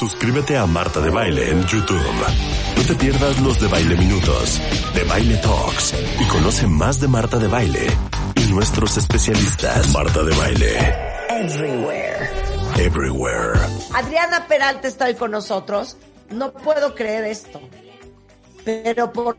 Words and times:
Suscríbete 0.00 0.56
a 0.56 0.64
Marta 0.64 0.98
de 1.02 1.10
Baile 1.10 1.50
en 1.50 1.62
YouTube. 1.66 2.00
No 2.74 2.82
te 2.86 2.94
pierdas 2.94 3.38
los 3.42 3.60
de 3.60 3.68
Baile 3.68 3.96
Minutos, 3.98 4.58
de 4.94 5.04
Baile 5.04 5.36
Talks 5.36 5.94
y 6.18 6.24
conoce 6.24 6.66
más 6.66 7.02
de 7.02 7.06
Marta 7.06 7.38
de 7.38 7.48
Baile 7.48 7.86
y 8.34 8.50
nuestros 8.50 8.96
especialistas. 8.96 9.92
Marta 9.92 10.22
de 10.22 10.34
Baile. 10.34 10.78
Everywhere. 11.28 12.30
Everywhere. 12.78 13.60
Adriana 13.92 14.46
Peralta 14.48 14.88
está 14.88 15.04
hoy 15.04 15.16
con 15.16 15.32
nosotros. 15.32 15.98
No 16.30 16.54
puedo 16.54 16.94
creer 16.94 17.24
esto. 17.24 17.60
Pero 18.64 19.12
¿por 19.12 19.36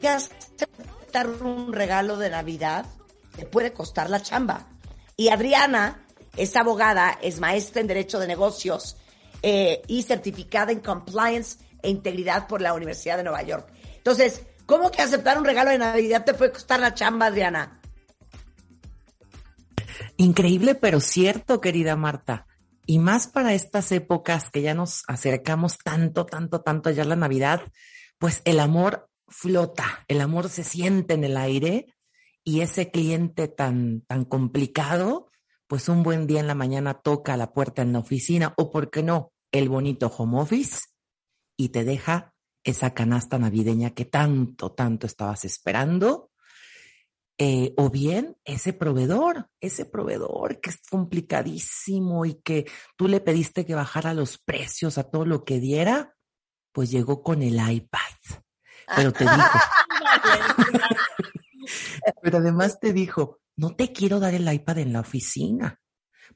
qué 0.00 0.08
aceptar 0.08 1.28
un 1.28 1.74
regalo 1.74 2.16
de 2.16 2.30
Navidad 2.30 2.86
te 3.36 3.44
puede 3.44 3.74
costar 3.74 4.08
la 4.08 4.22
chamba? 4.22 4.66
Y 5.18 5.28
Adriana 5.28 6.06
es 6.38 6.56
abogada, 6.56 7.18
es 7.20 7.38
maestra 7.38 7.82
en 7.82 7.86
Derecho 7.86 8.18
de 8.18 8.28
Negocios 8.28 8.96
eh, 9.42 9.82
y 9.86 10.02
certificada 10.02 10.72
en 10.72 10.80
Compliance 10.80 11.58
e 11.82 11.90
Integridad 11.90 12.46
por 12.46 12.60
la 12.60 12.74
Universidad 12.74 13.16
de 13.16 13.24
Nueva 13.24 13.42
York. 13.42 13.72
Entonces, 13.96 14.42
¿cómo 14.66 14.90
que 14.90 15.02
aceptar 15.02 15.38
un 15.38 15.44
regalo 15.44 15.70
de 15.70 15.78
Navidad 15.78 16.24
te 16.24 16.34
puede 16.34 16.52
costar 16.52 16.80
la 16.80 16.94
chamba, 16.94 17.26
Adriana? 17.26 17.80
Increíble, 20.16 20.74
pero 20.74 21.00
cierto, 21.00 21.60
querida 21.60 21.96
Marta. 21.96 22.46
Y 22.86 22.98
más 22.98 23.26
para 23.26 23.54
estas 23.54 23.92
épocas 23.92 24.50
que 24.50 24.62
ya 24.62 24.74
nos 24.74 25.04
acercamos 25.06 25.78
tanto, 25.78 26.26
tanto, 26.26 26.60
tanto 26.60 26.90
ya 26.90 27.02
a 27.02 27.06
la 27.06 27.16
Navidad, 27.16 27.62
pues 28.18 28.42
el 28.44 28.60
amor 28.60 29.08
flota, 29.28 30.04
el 30.08 30.20
amor 30.20 30.48
se 30.48 30.64
siente 30.64 31.14
en 31.14 31.24
el 31.24 31.36
aire 31.36 31.94
y 32.44 32.60
ese 32.60 32.90
cliente 32.90 33.48
tan, 33.48 34.02
tan 34.02 34.24
complicado, 34.24 35.30
pues 35.66 35.88
un 35.88 36.02
buen 36.02 36.26
día 36.26 36.40
en 36.40 36.48
la 36.48 36.54
mañana 36.54 36.94
toca 36.94 37.36
la 37.36 37.52
puerta 37.52 37.82
en 37.82 37.92
la 37.92 38.00
oficina 38.00 38.54
o, 38.56 38.70
¿por 38.70 38.90
qué 38.90 39.02
no?, 39.02 39.32
el 39.52 39.68
bonito 39.68 40.08
home 40.08 40.40
office 40.40 40.80
y 41.56 41.70
te 41.70 41.84
deja 41.84 42.34
esa 42.64 42.94
canasta 42.94 43.38
navideña 43.38 43.90
que 43.90 44.04
tanto, 44.04 44.72
tanto 44.72 45.06
estabas 45.06 45.44
esperando. 45.44 46.30
Eh, 47.42 47.72
o 47.78 47.88
bien 47.88 48.36
ese 48.44 48.74
proveedor, 48.74 49.48
ese 49.60 49.86
proveedor 49.86 50.60
que 50.60 50.68
es 50.68 50.80
complicadísimo 50.90 52.26
y 52.26 52.34
que 52.34 52.70
tú 52.96 53.08
le 53.08 53.20
pediste 53.20 53.64
que 53.64 53.74
bajara 53.74 54.12
los 54.12 54.36
precios 54.36 54.98
a 54.98 55.04
todo 55.04 55.24
lo 55.24 55.44
que 55.44 55.58
diera, 55.58 56.14
pues 56.72 56.90
llegó 56.90 57.22
con 57.22 57.42
el 57.42 57.54
iPad. 57.54 58.44
Pero 58.94 59.12
te 59.12 59.24
dijo, 59.24 59.36
pero 62.22 62.38
además 62.38 62.78
te 62.78 62.92
dijo, 62.92 63.40
no 63.56 63.74
te 63.74 63.90
quiero 63.90 64.20
dar 64.20 64.34
el 64.34 64.52
iPad 64.52 64.78
en 64.78 64.92
la 64.92 65.00
oficina 65.00 65.80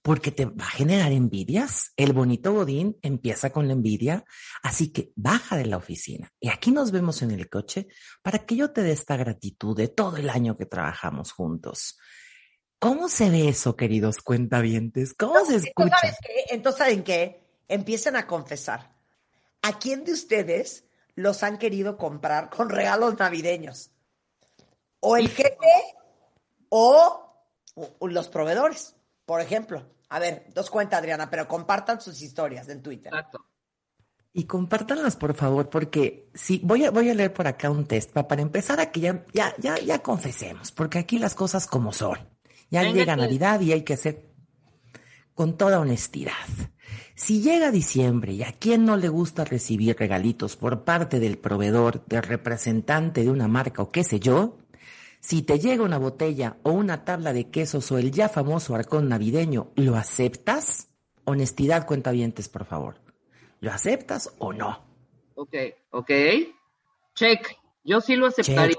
porque 0.05 0.31
te 0.31 0.45
va 0.45 0.67
a 0.67 0.71
generar 0.71 1.13
envidias. 1.13 1.95
El 1.97 2.13
bonito 2.13 2.53
Godín 2.53 2.99
empieza 3.01 3.49
con 3.49 3.69
la 3.69 3.73
envidia, 3.73 4.23
así 4.63 4.93
que 4.93 5.13
baja 5.17 5.57
de 5.57 5.65
la 5.65 5.79
oficina. 5.79 6.31
Y 6.39 6.51
aquí 6.51 6.73
nos 6.73 6.91
vemos 6.91 7.23
en 7.23 7.31
el 7.31 7.49
coche 7.49 7.89
para 8.21 8.41
que 8.41 8.55
yo 8.55 8.71
te 8.71 8.83
dé 8.83 8.93
esta 8.93 9.17
gratitud 9.17 9.75
de 9.75 9.89
todo 9.89 10.19
el 10.19 10.29
año 10.29 10.59
que 10.59 10.67
trabajamos 10.67 11.33
juntos. 11.33 11.99
¿Cómo 12.79 13.09
se 13.09 13.31
ve 13.31 13.49
eso, 13.49 13.77
queridos 13.77 14.19
cuentavientes? 14.19 15.15
¿Cómo 15.15 15.43
se 15.47 15.57
escucha? 15.57 15.97
¿sabes 15.99 16.17
qué? 16.21 16.55
Entonces, 16.55 16.79
¿saben 16.81 17.03
qué? 17.03 17.43
Empiecen 17.67 18.17
a 18.17 18.27
confesar. 18.27 18.95
¿A 19.63 19.79
quién 19.79 20.05
de 20.05 20.13
ustedes 20.13 20.85
los 21.15 21.43
han 21.43 21.57
querido 21.57 21.97
comprar 21.97 22.51
con 22.51 22.69
regalos 22.69 23.19
navideños? 23.19 23.91
¿O 25.01 25.17
el 25.17 25.31
jefe 25.31 25.55
o 26.69 27.49
los 28.03 28.29
proveedores? 28.29 28.97
Por 29.25 29.41
ejemplo. 29.41 29.94
A 30.09 30.19
ver, 30.19 30.47
dos 30.55 30.71
cuentas, 30.71 30.99
Adriana, 31.01 31.31
pero 31.31 31.49
compartan 31.49 32.01
sus 32.01 32.21
historias 32.23 32.69
en 32.69 32.83
Twitter. 32.83 33.13
Exacto. 33.13 33.47
Y 34.37 34.45
compártanlas, 34.45 35.15
por 35.15 35.35
favor, 35.35 35.71
porque 35.71 36.29
sí, 36.35 36.61
voy 36.65 36.85
a, 36.85 36.91
voy 36.91 37.09
a 37.09 37.15
leer 37.15 37.33
por 37.33 37.47
acá 37.47 37.71
un 37.71 37.87
test 37.87 38.11
para, 38.11 38.43
empezar 38.43 38.81
a 38.81 38.91
que 38.91 39.01
ya, 39.01 39.25
ya, 39.33 39.55
ya, 39.59 39.79
ya 39.79 40.01
confesemos, 40.01 40.73
porque 40.73 40.99
aquí 40.99 41.21
las 41.21 41.37
cosas 41.37 41.69
como 41.69 41.93
son. 41.93 42.19
Ya 42.69 42.83
llega 42.83 43.15
Navidad 43.15 43.61
y 43.61 43.73
hay 43.73 43.83
que 43.83 43.95
hacer 43.95 44.25
con 45.35 45.57
toda 45.57 45.79
honestidad. 45.79 46.33
Si 47.15 47.43
llega 47.43 47.71
diciembre 47.71 48.33
y 48.33 48.43
a 48.43 48.51
quien 48.51 48.85
no 48.85 48.97
le 48.97 49.09
gusta 49.09 49.45
recibir 49.45 49.97
regalitos 49.97 50.57
por 50.57 50.83
parte 50.83 51.21
del 51.21 51.39
proveedor, 51.39 52.05
del 52.07 52.25
representante 52.25 53.23
de 53.23 53.31
una 53.31 53.47
marca 53.47 53.83
o 53.83 53.93
qué 53.93 54.03
sé 54.03 54.19
yo, 54.19 54.59
si 55.25 55.41
te 55.41 55.59
llega 55.59 55.85
una 55.85 55.97
botella 55.97 56.59
o 56.65 56.73
una 56.73 57.07
tabla 57.07 57.33
de 57.33 57.49
quesos 57.51 57.91
o 57.91 57.97
el 57.97 58.11
ya 58.11 58.29
famoso 58.29 58.75
arcón 58.75 59.09
navideño, 59.09 59.73
¿lo 59.75 59.97
aceptas? 59.97 60.91
Honestidad, 61.25 61.87
cuentavientes, 61.87 62.51
por 62.51 62.67
favor. 62.67 63.01
¿Lo 63.61 63.73
aceptas 63.73 64.35
o 64.37 64.53
no? 64.53 64.85
Ok, 65.35 65.55
ok. 65.93 66.11
Check. 67.15 67.57
Yo 67.83 68.03
sí 68.03 68.17
lo 68.17 68.27
aceptaría. 68.27 68.77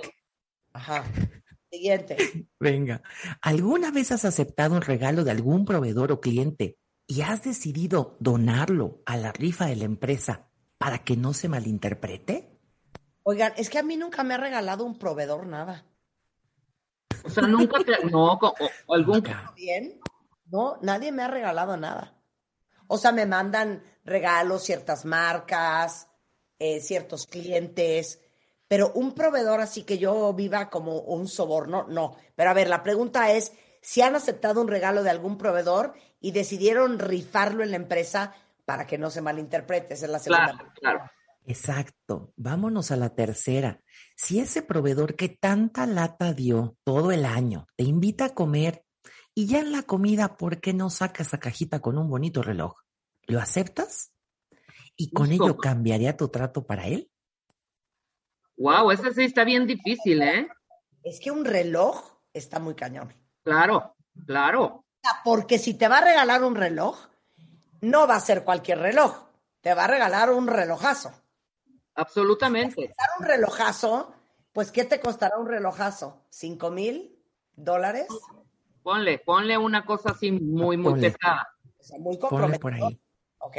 Ajá. 0.72 1.04
Siguiente. 1.72 2.48
Venga. 2.60 3.02
¿Alguna 3.42 3.90
vez 3.90 4.12
has 4.12 4.24
aceptado 4.24 4.76
un 4.76 4.84
regalo 4.84 5.24
de 5.24 5.32
algún 5.32 5.66
proveedor 5.66 6.12
o 6.12 6.22
cliente 6.22 6.78
y 7.08 7.22
has 7.22 7.44
decidido 7.44 8.18
donarlo 8.20 9.02
a 9.08 9.18
la 9.18 9.32
rifa 9.32 9.66
de 9.66 9.78
la 9.78 9.86
empresa 9.86 10.52
para 10.78 11.00
que 11.00 11.18
no 11.18 11.34
se 11.34 11.50
malinterprete? 11.50 12.60
Oigan, 13.24 13.54
es 13.58 13.72
que 13.72 13.80
a 13.80 13.84
mí 13.84 13.98
nunca 13.98 14.24
me 14.24 14.36
ha 14.36 14.38
regalado 14.38 14.86
un 14.86 15.00
proveedor 15.00 15.48
nada. 15.48 15.86
O 17.26 17.30
sea, 17.30 17.44
nunca 17.48 17.84
te, 17.84 18.06
no, 18.06 18.34
o, 18.34 18.94
algún 18.94 19.24
bien, 19.56 20.00
no, 20.52 20.78
nadie 20.82 21.12
me 21.12 21.24
ha 21.24 21.28
regalado 21.28 21.76
nada. 21.78 22.14
O 22.88 22.98
sea, 22.98 23.12
me 23.12 23.26
mandan 23.26 23.84
regalos 24.04 24.64
ciertas 24.64 25.06
marcas, 25.06 26.08
eh, 26.60 26.80
ciertos 26.80 27.26
clientes, 27.26 28.22
pero 28.68 28.92
un 28.94 29.14
proveedor 29.14 29.60
así 29.60 29.84
que 29.84 29.98
yo 29.98 30.34
viva 30.34 30.70
como 30.70 31.00
un 31.00 31.28
soborno, 31.28 31.86
no. 31.88 32.16
Pero 32.36 32.50
a 32.50 32.54
ver, 32.54 32.68
la 32.68 32.84
pregunta 32.84 33.32
es 33.32 33.52
si 33.82 34.02
han 34.02 34.16
aceptado 34.16 34.62
un 34.62 34.68
regalo 34.68 35.04
de 35.04 35.10
algún 35.10 35.38
proveedor 35.38 35.94
y 36.20 36.32
decidieron 36.32 37.00
rifarlo 37.00 37.64
en 37.64 37.72
la 37.72 37.78
empresa 37.78 38.34
para 38.66 38.88
que 38.88 38.98
no 38.98 39.10
se 39.10 39.22
malinterprete. 39.22 39.94
Esa 39.94 40.06
es 40.06 40.12
la 40.12 40.20
segunda. 40.20 40.54
Claro, 40.54 40.72
claro. 40.76 41.12
Exacto. 41.48 42.34
Vámonos 42.36 42.92
a 42.92 42.96
la 42.96 43.14
tercera. 43.16 43.82
Si 44.16 44.40
ese 44.40 44.62
proveedor 44.62 45.16
que 45.16 45.30
tanta 45.30 45.86
lata 45.86 46.34
dio 46.34 46.78
todo 46.84 47.12
el 47.12 47.26
año 47.26 47.68
te 47.76 47.84
invita 47.84 48.26
a 48.26 48.34
comer 48.34 48.84
y 49.34 49.48
ya 49.48 49.60
en 49.60 49.72
la 49.72 49.84
comida, 49.84 50.38
¿por 50.38 50.60
qué 50.60 50.74
no 50.74 50.90
sacas 50.90 51.28
esa 51.28 51.40
cajita 51.40 51.82
con 51.82 51.98
un 51.98 52.10
bonito 52.10 52.42
reloj? 52.42 52.76
¿Lo 53.28 53.40
aceptas? 53.40 54.12
¿Y 54.96 55.12
con 55.12 55.32
ello 55.32 55.58
cambiaría 55.58 56.16
tu 56.16 56.30
trato 56.30 56.66
para 56.66 56.88
él? 56.88 57.12
Wow, 58.58 58.92
eso 58.92 59.12
sí 59.12 59.26
está 59.26 59.44
bien 59.44 59.68
difícil, 59.68 60.22
¿eh? 60.22 60.48
Es 61.04 61.20
que 61.20 61.32
un 61.32 61.44
reloj 61.44 62.20
está 62.34 62.60
muy 62.60 62.76
cañón. 62.76 63.14
Claro, 63.44 63.96
claro. 64.26 64.86
Porque 65.24 65.60
si 65.60 65.74
te 65.74 65.88
va 65.88 65.98
a 65.98 66.06
regalar 66.06 66.44
un 66.44 66.56
reloj, 66.56 66.98
no 67.82 68.08
va 68.08 68.16
a 68.16 68.22
ser 68.22 68.44
cualquier 68.44 68.80
reloj. 68.80 69.28
Te 69.62 69.74
va 69.74 69.84
a 69.84 69.88
regalar 69.88 70.32
un 70.32 70.48
relojazo. 70.48 71.12
Absolutamente. 71.96 72.94
un 73.20 73.26
relojazo, 73.26 74.14
pues 74.52 74.72
¿qué 74.72 74.86
te 74.86 75.00
costará 75.00 75.38
un 75.38 75.48
relojazo? 75.48 76.26
¿Cinco 76.30 76.72
mil 76.72 77.18
dólares? 77.56 78.08
Ponle, 78.84 79.20
ponle 79.20 79.58
una 79.58 79.86
cosa 79.86 80.12
así 80.12 80.32
muy, 80.32 80.78
muy 80.78 81.00
pesada. 81.00 81.48
O 81.80 81.84
sea, 81.84 82.00
muy 82.00 82.20
comprometida. 82.20 82.60
por 82.60 82.74
ahí. 82.74 83.00
Ok, 83.40 83.58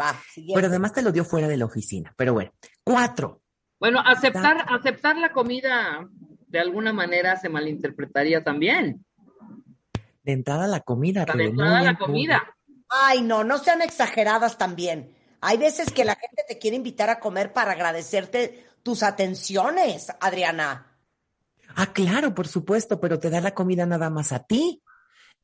va. 0.00 0.14
Pero 0.54 0.66
además 0.66 0.92
te 0.92 1.02
lo 1.02 1.12
dio 1.12 1.24
fuera 1.24 1.48
de 1.48 1.56
la 1.56 1.64
oficina. 1.64 2.14
Pero 2.16 2.34
bueno, 2.34 2.52
cuatro. 2.84 3.42
Bueno, 3.78 4.00
aceptar, 4.00 4.64
aceptar 4.68 5.16
la 5.16 5.32
comida 5.32 6.08
de 6.46 6.60
alguna 6.60 6.92
manera 6.92 7.36
se 7.36 7.48
malinterpretaría 7.48 8.42
también. 8.42 9.04
De 10.22 10.32
entrada 10.32 10.66
la 10.66 10.80
comida. 10.80 11.24
De 11.24 11.44
entrada 11.44 11.82
la 11.82 11.98
comida. 11.98 12.56
Ay, 12.88 13.22
no, 13.22 13.44
no 13.44 13.58
sean 13.58 13.82
exageradas 13.82 14.58
también. 14.58 15.15
Hay 15.40 15.58
veces 15.58 15.90
que 15.92 16.04
la 16.04 16.14
gente 16.14 16.44
te 16.46 16.58
quiere 16.58 16.76
invitar 16.76 17.10
a 17.10 17.20
comer 17.20 17.52
para 17.52 17.72
agradecerte 17.72 18.66
tus 18.82 19.02
atenciones, 19.02 20.08
Adriana. 20.20 20.96
Ah, 21.74 21.92
claro, 21.92 22.34
por 22.34 22.48
supuesto, 22.48 23.00
pero 23.00 23.18
te 23.18 23.30
da 23.30 23.40
la 23.40 23.54
comida 23.54 23.86
nada 23.86 24.10
más 24.10 24.32
a 24.32 24.44
ti. 24.44 24.82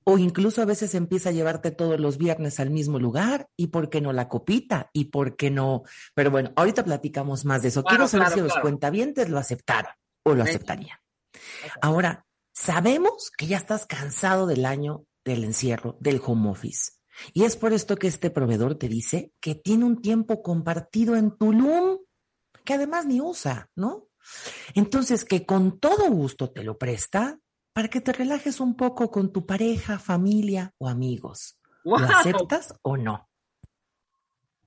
O 0.04 0.18
incluso 0.18 0.60
a 0.60 0.64
veces 0.64 0.94
empieza 0.96 1.28
a 1.28 1.32
llevarte 1.32 1.70
todos 1.70 2.00
los 2.00 2.18
viernes 2.18 2.58
al 2.58 2.70
mismo 2.70 2.98
lugar 2.98 3.48
y 3.56 3.68
por 3.68 3.88
qué 3.88 4.00
no 4.00 4.12
la 4.12 4.28
copita 4.28 4.90
y 4.92 5.06
por 5.06 5.36
qué 5.36 5.50
no. 5.50 5.84
Pero 6.14 6.30
bueno, 6.32 6.52
ahorita 6.56 6.84
platicamos 6.84 7.44
más 7.44 7.62
de 7.62 7.68
eso. 7.68 7.84
Quiero 7.84 8.08
saber 8.08 8.30
si 8.30 8.40
los 8.40 8.56
cuentavientes 8.58 9.28
lo 9.28 9.38
aceptaron 9.38 9.92
o 10.24 10.34
lo 10.34 10.42
aceptarían. 10.42 10.98
Ahora, 11.80 12.26
sabemos 12.52 13.30
que 13.36 13.46
ya 13.46 13.58
estás 13.58 13.86
cansado 13.86 14.46
del 14.48 14.66
año 14.66 15.04
del 15.24 15.44
encierro, 15.44 15.96
del 16.00 16.20
home 16.24 16.50
office. 16.50 16.92
Y 17.32 17.44
es 17.44 17.56
por 17.56 17.72
esto 17.72 17.96
que 17.96 18.06
este 18.06 18.30
proveedor 18.30 18.76
te 18.76 18.88
dice 18.88 19.32
que 19.40 19.54
tiene 19.54 19.84
un 19.84 20.00
tiempo 20.00 20.42
compartido 20.42 21.16
en 21.16 21.36
Tulum, 21.36 21.98
que 22.64 22.74
además 22.74 23.06
ni 23.06 23.20
usa, 23.20 23.70
¿no? 23.74 24.08
Entonces, 24.74 25.24
que 25.24 25.44
con 25.44 25.78
todo 25.78 26.10
gusto 26.10 26.50
te 26.50 26.62
lo 26.62 26.78
presta 26.78 27.38
para 27.72 27.88
que 27.88 28.00
te 28.00 28.12
relajes 28.12 28.60
un 28.60 28.76
poco 28.76 29.10
con 29.10 29.32
tu 29.32 29.46
pareja, 29.46 29.98
familia 29.98 30.72
o 30.78 30.88
amigos. 30.88 31.58
¿Lo 31.84 31.96
aceptas 31.96 32.74
o 32.82 32.96
no? 32.96 33.28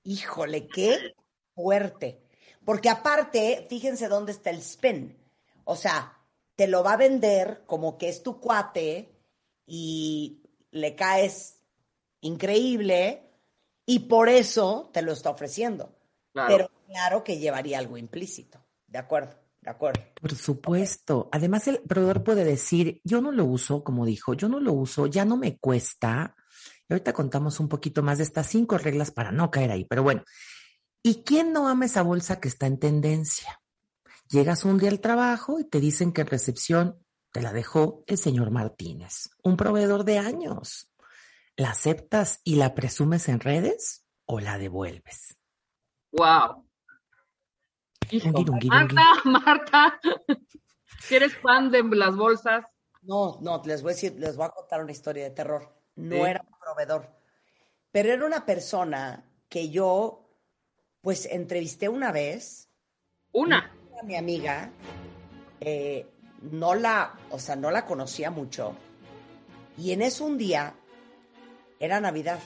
Híjole, 0.02 0.68
qué 0.68 1.14
fuerte. 1.54 2.22
Porque 2.64 2.90
aparte, 2.90 3.66
fíjense 3.70 4.08
dónde 4.08 4.32
está 4.32 4.50
el 4.50 4.58
spin. 4.58 5.16
O 5.64 5.76
sea, 5.76 6.16
te 6.56 6.66
lo 6.66 6.82
va 6.82 6.94
a 6.94 6.98
vender 6.98 7.64
como 7.66 7.96
que 7.96 8.08
es 8.08 8.22
tu 8.22 8.40
cuate 8.40 9.16
y 9.66 10.42
le 10.70 10.94
caes 10.94 11.64
increíble 12.26 13.30
y 13.86 14.00
por 14.00 14.28
eso 14.28 14.90
te 14.92 15.02
lo 15.02 15.12
está 15.12 15.30
ofreciendo. 15.30 15.94
Pero 16.32 16.70
claro 16.86 17.24
que 17.24 17.38
llevaría 17.38 17.78
algo 17.78 17.96
implícito. 17.96 18.62
De 18.86 18.98
acuerdo. 18.98 19.36
De 19.60 19.70
acuerdo. 19.70 20.02
Por 20.20 20.34
supuesto. 20.34 21.28
Además, 21.32 21.66
el 21.66 21.80
proveedor 21.80 22.22
puede 22.22 22.44
decir, 22.44 23.00
yo 23.04 23.20
no 23.20 23.32
lo 23.32 23.46
uso, 23.46 23.82
como 23.82 24.04
dijo, 24.04 24.34
yo 24.34 24.48
no 24.48 24.60
lo 24.60 24.72
uso, 24.72 25.06
ya 25.06 25.24
no 25.24 25.36
me 25.36 25.56
cuesta. 25.56 26.36
Y 26.88 26.92
ahorita 26.92 27.12
contamos 27.12 27.58
un 27.58 27.68
poquito 27.68 28.02
más 28.02 28.18
de 28.18 28.24
estas 28.24 28.46
cinco 28.46 28.78
reglas 28.78 29.10
para 29.10 29.32
no 29.32 29.50
caer 29.50 29.72
ahí. 29.72 29.84
Pero 29.84 30.02
bueno, 30.02 30.22
¿y 31.02 31.24
quién 31.24 31.52
no 31.52 31.68
ama 31.68 31.86
esa 31.86 32.02
bolsa 32.02 32.38
que 32.38 32.48
está 32.48 32.66
en 32.66 32.78
tendencia? 32.78 33.60
Llegas 34.28 34.64
un 34.64 34.78
día 34.78 34.90
al 34.90 35.00
trabajo 35.00 35.58
y 35.58 35.64
te 35.64 35.80
dicen 35.80 36.12
que 36.12 36.20
en 36.20 36.26
recepción 36.28 36.98
te 37.32 37.42
la 37.42 37.52
dejó 37.52 38.04
el 38.06 38.18
señor 38.18 38.50
Martínez, 38.50 39.30
un 39.42 39.56
proveedor 39.56 40.04
de 40.04 40.18
años. 40.18 40.90
¿La 41.56 41.70
aceptas 41.70 42.40
y 42.44 42.56
la 42.56 42.74
presumes 42.74 43.28
en 43.28 43.40
redes 43.40 44.04
o 44.26 44.40
la 44.40 44.58
devuelves? 44.58 45.38
Wow. 46.12 46.66
Marta, 48.68 49.02
Marta, 49.24 50.00
¿eres 51.10 51.36
fan 51.38 51.70
de 51.70 51.82
las 51.82 52.14
bolsas? 52.14 52.66
No, 53.02 53.38
no, 53.40 53.62
les 53.64 53.82
voy 53.82 53.92
a 53.92 53.94
decir, 53.94 54.14
les 54.18 54.36
voy 54.36 54.46
a 54.46 54.50
contar 54.50 54.82
una 54.82 54.92
historia 54.92 55.24
de 55.24 55.30
terror. 55.30 55.74
No 55.96 56.26
era 56.26 56.44
un 56.46 56.58
proveedor, 56.58 57.10
pero 57.90 58.12
era 58.12 58.26
una 58.26 58.44
persona 58.44 59.24
que 59.48 59.70
yo, 59.70 60.28
pues, 61.00 61.26
entrevisté 61.26 61.88
una 61.88 62.12
vez. 62.12 62.68
¿Una? 63.32 63.72
mi 64.04 64.14
amiga, 64.14 64.70
eh, 65.58 66.06
no 66.42 66.74
la, 66.74 67.18
o 67.30 67.38
sea, 67.38 67.56
no 67.56 67.70
la 67.70 67.86
conocía 67.86 68.30
mucho. 68.30 68.76
Y 69.78 69.92
en 69.92 70.02
eso 70.02 70.26
un 70.26 70.36
día, 70.36 70.74
era 71.80 72.00
Navidad, 72.00 72.38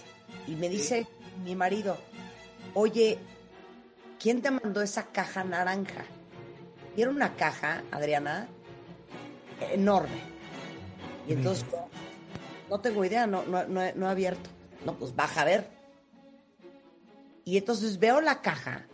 y 0.47 0.55
me 0.57 0.69
dice 0.69 1.07
mi 1.45 1.55
marido, 1.55 1.97
oye, 2.75 3.19
¿quién 4.19 4.43
te 4.43 4.51
mandó 4.51 4.83
esa 4.83 5.07
caja 5.07 5.45
naranja? 5.45 6.05
Y 6.97 7.03
era 7.03 7.11
una 7.11 7.35
caja, 7.37 7.83
Adriana, 7.91 8.49
enorme. 9.73 10.21
Y 11.29 11.35
entonces, 11.35 11.65
no 12.69 12.81
tengo 12.81 13.05
idea, 13.05 13.27
no, 13.27 13.45
no, 13.45 13.65
no, 13.67 13.83
he, 13.83 14.11
abierto. 14.11 14.51
No, 14.85 14.95
pues 14.95 15.15
baja 15.15 15.43
a 15.43 15.45
ver. 15.45 15.69
Y 17.45 17.59
entonces 17.59 17.99
veo 17.99 18.21
la 18.21 18.41
caja 18.41 18.87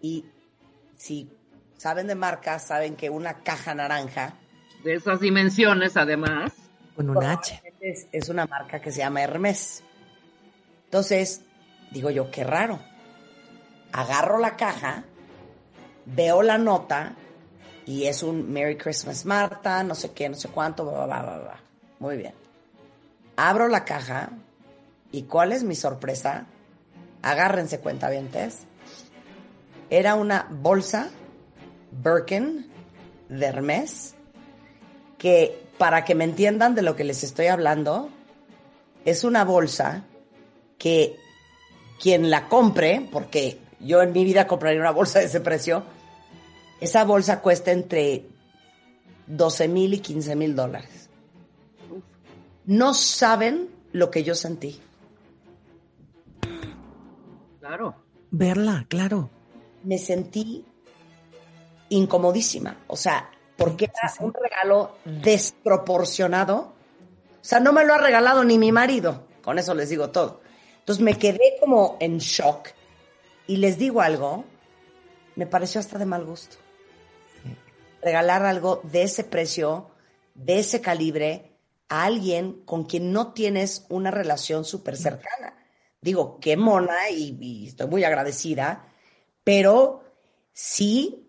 y 0.00 0.24
si 0.96 1.30
saben 1.76 2.06
de 2.06 2.14
marca, 2.14 2.58
saben 2.58 2.96
que 2.96 3.10
una 3.10 3.42
caja 3.42 3.74
naranja. 3.74 4.34
De 4.84 4.94
esas 4.94 5.20
dimensiones, 5.20 5.96
además. 5.96 6.52
Con 6.94 7.10
un 7.10 7.24
H. 7.24 7.60
Es, 8.12 8.28
una 8.28 8.46
marca 8.46 8.80
que 8.80 8.92
se 8.92 8.98
llama 8.98 9.22
Hermes. 9.22 9.82
Entonces, 10.84 11.42
digo 11.90 12.10
yo, 12.10 12.30
qué 12.30 12.44
raro 12.44 12.80
agarro 13.92 14.38
la 14.38 14.56
caja, 14.56 15.04
veo 16.04 16.42
la 16.42 16.58
nota 16.58 17.14
y 17.86 18.04
es 18.04 18.22
un 18.22 18.52
Merry 18.52 18.76
Christmas 18.76 19.24
Marta, 19.24 19.82
no 19.82 19.94
sé 19.94 20.12
qué, 20.12 20.28
no 20.28 20.34
sé 20.34 20.48
cuánto, 20.48 20.84
bla, 20.84 21.06
bla, 21.06 21.22
bla, 21.22 21.38
bla. 21.38 21.60
Muy 21.98 22.16
bien. 22.16 22.34
Abro 23.36 23.68
la 23.68 23.84
caja 23.84 24.30
y 25.10 25.22
¿cuál 25.22 25.52
es 25.52 25.62
mi 25.62 25.74
sorpresa? 25.74 26.46
Agárrense 27.22 27.80
cuentavientes. 27.80 28.66
Era 29.90 30.14
una 30.14 30.46
bolsa 30.50 31.08
Birkin 31.90 32.70
de 33.28 33.46
Hermes 33.46 34.14
que, 35.16 35.66
para 35.78 36.04
que 36.04 36.14
me 36.14 36.24
entiendan 36.24 36.74
de 36.74 36.82
lo 36.82 36.96
que 36.96 37.04
les 37.04 37.22
estoy 37.22 37.46
hablando, 37.46 38.10
es 39.04 39.24
una 39.24 39.44
bolsa 39.44 40.04
que 40.76 41.16
quien 42.00 42.30
la 42.30 42.48
compre, 42.48 43.08
porque 43.10 43.58
yo 43.80 44.02
en 44.02 44.12
mi 44.12 44.24
vida 44.24 44.46
compraría 44.46 44.80
una 44.80 44.90
bolsa 44.90 45.20
de 45.20 45.26
ese 45.26 45.40
precio. 45.40 45.84
Esa 46.80 47.04
bolsa 47.04 47.40
cuesta 47.40 47.72
entre 47.72 48.26
12 49.26 49.68
mil 49.68 49.94
y 49.94 49.98
15 49.98 50.36
mil 50.36 50.54
dólares. 50.54 51.08
No 52.66 52.94
saben 52.94 53.68
lo 53.92 54.10
que 54.10 54.24
yo 54.24 54.34
sentí. 54.34 54.80
Claro. 57.60 57.94
Verla, 58.30 58.86
claro. 58.88 59.30
Me 59.84 59.98
sentí 59.98 60.64
incomodísima. 61.88 62.76
O 62.86 62.96
sea, 62.96 63.30
porque 63.58 63.86
era 63.86 64.14
un 64.20 64.32
regalo 64.32 64.96
desproporcionado. 65.04 66.72
O 67.40 67.44
sea, 67.44 67.60
no 67.60 67.74
me 67.74 67.84
lo 67.84 67.92
ha 67.92 67.98
regalado 67.98 68.44
ni 68.44 68.56
mi 68.56 68.72
marido. 68.72 69.26
Con 69.42 69.58
eso 69.58 69.74
les 69.74 69.90
digo 69.90 70.10
todo. 70.10 70.40
Entonces 70.78 71.04
me 71.04 71.18
quedé 71.18 71.56
como 71.60 71.98
en 72.00 72.18
shock 72.18 72.68
y 73.46 73.56
les 73.56 73.76
digo 73.76 74.00
algo, 74.00 74.44
me 75.34 75.46
pareció 75.46 75.80
hasta 75.80 75.98
de 75.98 76.06
mal 76.06 76.24
gusto. 76.24 76.56
Regalar 78.00 78.44
algo 78.44 78.80
de 78.84 79.02
ese 79.02 79.24
precio, 79.24 79.90
de 80.34 80.60
ese 80.60 80.80
calibre, 80.80 81.58
a 81.88 82.04
alguien 82.04 82.62
con 82.64 82.84
quien 82.84 83.12
no 83.12 83.32
tienes 83.32 83.86
una 83.88 84.10
relación 84.10 84.64
súper 84.64 84.96
cercana. 84.96 85.56
Digo, 86.00 86.38
qué 86.40 86.56
mona 86.56 87.10
y, 87.10 87.66
estoy 87.66 87.88
muy 87.88 88.04
agradecida, 88.04 88.86
pero 89.42 90.04
sí, 90.52 91.27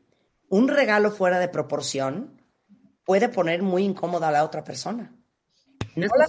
un 0.50 0.68
regalo 0.68 1.12
fuera 1.12 1.40
de 1.40 1.48
proporción 1.48 2.42
puede 3.04 3.30
poner 3.30 3.64
muy 3.64 3.84
incómoda 3.84 4.28
a 4.28 4.32
la 4.32 4.44
otra 4.44 4.64
persona. 4.64 5.16
No 5.96 6.08
la 6.16 6.28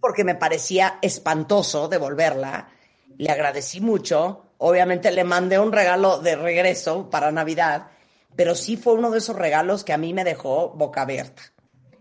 porque 0.00 0.24
me 0.24 0.34
parecía 0.34 0.98
espantoso 1.00 1.88
devolverla. 1.88 2.68
Le 3.16 3.30
agradecí 3.30 3.80
mucho, 3.80 4.48
Obviamente 4.58 5.12
le 5.12 5.22
mandé 5.22 5.58
un 5.58 5.72
regalo 5.72 6.18
de 6.18 6.34
regreso 6.34 7.08
para 7.10 7.30
Navidad, 7.30 7.90
pero 8.34 8.56
sí 8.56 8.76
fue 8.76 8.94
uno 8.94 9.10
de 9.10 9.18
esos 9.18 9.36
regalos 9.36 9.84
que 9.84 9.92
a 9.92 9.98
mí 9.98 10.12
me 10.12 10.24
dejó 10.24 10.70
boca 10.70 11.02
abierta. 11.02 11.42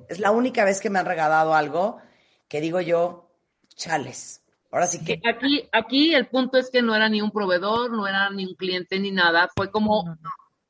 Es 0.10 0.20
la 0.20 0.32
única 0.32 0.66
vez 0.66 0.82
que 0.82 0.90
me 0.90 0.98
han 0.98 1.06
regalado 1.06 1.54
algo 1.54 2.00
que 2.48 2.60
digo 2.60 2.82
yo, 2.82 3.30
chales. 3.76 4.44
Ahora 4.72 4.88
sí 4.88 5.04
que. 5.04 5.22
Aquí, 5.30 5.70
aquí 5.72 6.16
el 6.16 6.28
punto 6.28 6.58
es 6.58 6.72
que 6.72 6.82
no 6.82 6.96
era 6.96 7.10
ni 7.10 7.22
un 7.22 7.30
proveedor, 7.30 7.92
no 7.92 8.08
era 8.08 8.32
ni 8.32 8.46
un 8.46 8.56
cliente 8.56 9.00
ni 9.00 9.12
nada. 9.12 9.50
Fue 9.56 9.70
como, 9.70 10.18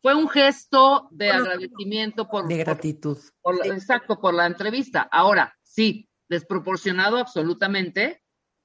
fue 0.02 0.16
un 0.16 0.30
gesto 0.30 1.08
de 1.12 1.32
agradecimiento 1.32 2.28
por. 2.28 2.48
De 2.48 2.58
gratitud. 2.58 3.18
Exacto, 3.66 4.20
por 4.20 4.34
la 4.34 4.46
entrevista. 4.46 5.08
Ahora, 5.12 5.56
sí, 5.64 6.10
desproporcionado 6.30 7.18
absolutamente, 7.18 8.22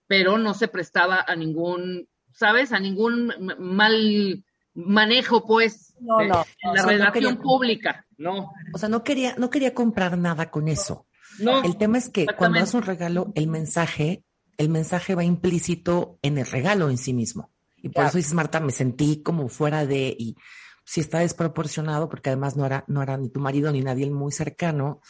pero 0.07 0.39
no 0.39 0.55
se 0.55 0.69
prestaba 0.69 1.25
a 1.27 1.37
ningún 1.37 2.09
¿sabes? 2.35 2.73
A 2.73 2.81
ningún 2.81 3.33
mal 3.59 4.45
manejo, 4.75 5.47
pues, 5.47 5.95
no, 6.01 6.19
no, 6.23 6.45
en 6.63 6.75
la 6.75 6.87
relación 6.87 7.37
pública, 7.39 8.07
¿no? 8.17 8.53
O 8.73 8.79
sea, 8.79 8.89
no 8.89 9.05
quería, 9.05 9.35
no 9.37 9.51
quería 9.51 9.75
comprar 9.75 10.17
nada 10.19 10.51
con 10.51 10.69
eso. 10.69 11.07
No. 11.39 11.63
El 11.63 11.77
tema 11.77 11.99
es 11.99 12.09
que 12.09 12.27
cuando 12.39 12.61
das 12.61 12.75
un 12.75 12.83
regalo, 12.83 13.33
el 13.35 13.49
mensaje, 13.49 14.25
el 14.59 14.69
mensaje 14.69 15.15
va 15.15 15.25
implícito 15.25 16.19
en 16.23 16.39
el 16.39 16.47
regalo 16.47 16.91
en 16.91 16.99
sí 16.99 17.13
mismo. 17.13 17.51
Y 17.77 17.89
por 17.89 18.07
eso 18.07 18.17
dices, 18.17 18.35
Marta, 18.35 18.61
me 18.61 18.73
sentí 18.73 19.23
como 19.23 19.49
fuera 19.49 19.87
de, 19.87 20.15
y 20.17 20.37
si 20.85 21.01
está 21.01 21.21
desproporcionado, 21.21 22.09
porque 22.09 22.31
además 22.31 22.57
no 22.57 22.67
era, 22.67 22.85
no 22.87 23.03
era 23.03 23.17
ni 23.17 23.29
tu 23.29 23.41
marido 23.41 23.71
ni 23.73 23.81
nadie 23.83 24.11
muy 24.11 24.33
cercano, 24.33 25.01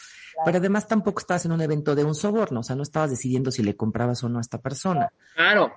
pero 0.45 0.57
además 0.57 0.87
tampoco 0.87 1.19
estabas 1.19 1.45
en 1.45 1.51
un 1.51 1.61
evento 1.61 1.95
de 1.95 2.03
un 2.03 2.15
soborno, 2.15 2.61
o 2.61 2.63
sea, 2.63 2.75
no 2.75 2.83
estabas 2.83 3.09
decidiendo 3.09 3.51
si 3.51 3.63
le 3.63 3.75
comprabas 3.75 4.23
o 4.23 4.29
no 4.29 4.37
a 4.37 4.41
esta 4.41 4.61
persona. 4.61 5.11
Claro. 5.35 5.71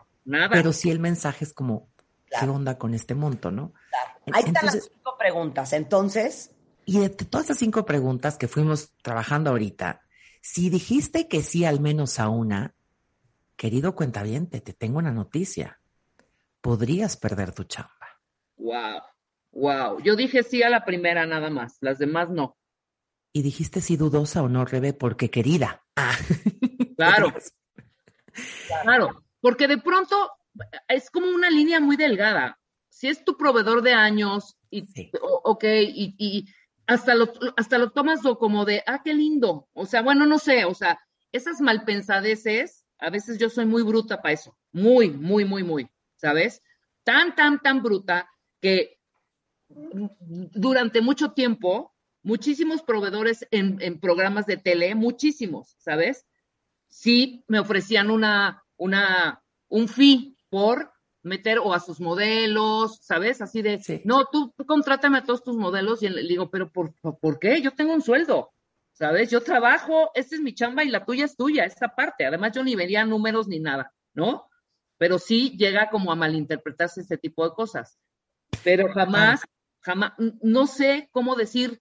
Pero 0.51 0.73
sí 0.73 0.91
el 0.91 0.99
mensaje 0.99 1.45
es 1.45 1.53
como, 1.53 1.89
¿qué 2.39 2.47
onda 2.47 2.79
con 2.79 2.95
este 2.95 3.15
monto, 3.15 3.51
no? 3.51 3.73
Ahí 4.33 4.45
están 4.45 4.67
las 4.67 4.85
cinco 4.85 5.17
preguntas. 5.19 5.73
Entonces. 5.73 6.51
Y 6.85 6.99
de 6.99 7.11
todas 7.11 7.47
esas 7.47 7.59
cinco 7.59 7.85
preguntas 7.85 8.37
que 8.37 8.49
fuimos 8.49 8.93
trabajando 9.03 9.51
ahorita, 9.51 10.03
Si 10.41 10.71
dijiste 10.71 11.27
que 11.27 11.43
sí 11.43 11.65
al 11.65 11.81
menos 11.81 12.21
a 12.21 12.29
una, 12.29 12.75
querido 13.57 13.95
cuentaviente, 13.95 14.61
te 14.61 14.73
tengo 14.73 14.99
una 14.99 15.11
noticia. 15.11 15.81
Podrías 16.61 17.17
perder 17.17 17.53
tu 17.53 17.65
chamba. 17.65 17.91
Wow, 18.57 19.01
wow. 19.57 20.01
Yo 20.01 20.17
dije 20.17 20.43
sí 20.43 20.63
a 20.63 20.71
la 20.71 20.85
primera 20.85 21.27
nada 21.27 21.51
más, 21.51 21.79
las 21.81 21.99
demás 21.99 22.31
no. 22.31 22.57
Y 23.33 23.43
dijiste 23.43 23.81
sí 23.81 23.97
dudosa 23.97 24.43
o 24.43 24.49
no, 24.49 24.65
Rebe, 24.65 24.93
porque 24.93 25.31
querida. 25.31 25.85
Ah. 25.97 26.17
Claro. 26.97 27.33
claro, 28.83 29.25
porque 29.41 29.69
de 29.69 29.79
pronto 29.79 30.31
es 30.89 31.11
como 31.11 31.29
una 31.29 31.51
línea 31.51 31.81
muy 31.81 31.97
delgada. 31.97 32.59
Si 32.89 33.09
es 33.09 33.25
tu 33.25 33.37
proveedor 33.37 33.83
de 33.83 33.93
años, 33.93 34.57
y, 34.71 34.89
ok, 35.45 35.65
y, 35.65 36.47
hasta, 36.87 37.15
lo, 37.15 37.31
hasta 37.57 37.79
lo 37.79 37.91
tomas 37.91 38.21
como 38.39 38.65
de, 38.65 38.83
ah, 38.87 39.03
qué 39.05 39.13
lindo. 39.13 39.69
O 39.75 39.85
sea, 39.85 40.03
bueno, 40.03 40.25
no 40.25 40.39
sé, 40.39 40.65
o 40.65 40.73
sea, 40.73 40.99
esas 41.33 41.61
malpensadeces, 41.61 42.87
a 42.99 43.11
veces 43.11 43.39
yo 43.39 43.51
soy 43.51 43.67
muy 43.67 43.83
bruta 43.83 44.23
para 44.23 44.33
eso. 44.33 44.57
Muy, 44.73 45.11
muy, 45.11 45.45
muy, 45.45 45.63
muy, 45.63 45.91
¿sabes? 46.17 46.63
Tan, 47.05 47.35
tan, 47.35 47.61
tan 47.61 47.83
bruta 47.83 48.31
que 48.61 48.96
durante 49.69 51.01
mucho 51.01 51.33
tiempo, 51.33 51.95
muchísimos 52.23 52.83
proveedores 52.83 53.47
en, 53.51 53.79
en 53.81 54.01
programas 54.01 54.47
de 54.47 54.57
tele, 54.57 54.95
muchísimos, 54.95 55.75
¿sabes? 55.79 56.27
Sí 56.89 57.45
me 57.49 57.59
ofrecían 57.59 58.11
una, 58.11 58.65
una, 58.77 59.43
un 59.69 59.89
fee 59.89 60.37
por 60.49 60.93
meter 61.27 61.59
o 61.59 61.75
a 61.75 61.81
sus 61.81 62.01
modelos, 62.01 62.99
¿sabes? 63.03 63.43
Así 63.43 63.61
de, 63.61 63.81
no, 64.05 64.27
tú, 64.27 64.55
contrátame 64.67 65.19
a 65.19 65.25
todos 65.25 65.43
tus 65.43 65.57
modelos 65.57 66.03
y 66.03 66.09
le 66.09 66.23
digo, 66.23 66.51
pero 66.51 66.71
por, 66.71 66.95
por, 67.01 67.39
qué? 67.39 67.61
Yo 67.61 67.73
tengo 67.73 67.93
un 67.93 68.03
sueldo, 68.03 68.53
¿sabes? 68.93 69.31
Yo 69.31 69.43
trabajo, 69.43 70.11
esta 70.15 70.37
es 70.37 70.41
mi 70.41 70.55
chamba 70.55 70.85
y 70.85 70.89
la 70.89 71.05
tuya 71.05 71.25
es 71.25 71.37
tuya, 71.37 71.65
esta 71.65 71.95
parte. 71.95 72.25
Además, 72.25 72.53
yo 72.53 72.63
ni 72.63 72.77
veía 72.77 73.05
números 73.05 73.49
ni 73.49 73.59
nada, 73.59 73.93
¿no? 74.15 74.49
Pero 74.99 75.19
sí 75.19 75.57
llega 75.59 75.91
como 75.91 76.13
a 76.13 76.17
malinterpretarse 76.17 77.01
este 77.01 77.19
tipo 77.19 77.45
de 77.45 77.55
cosas. 77.55 77.99
Pero 78.63 78.89
jamás, 78.93 79.43
jamás, 79.87 80.15
no 80.43 80.67
sé 80.67 81.09
cómo 81.13 81.37
decir, 81.37 81.81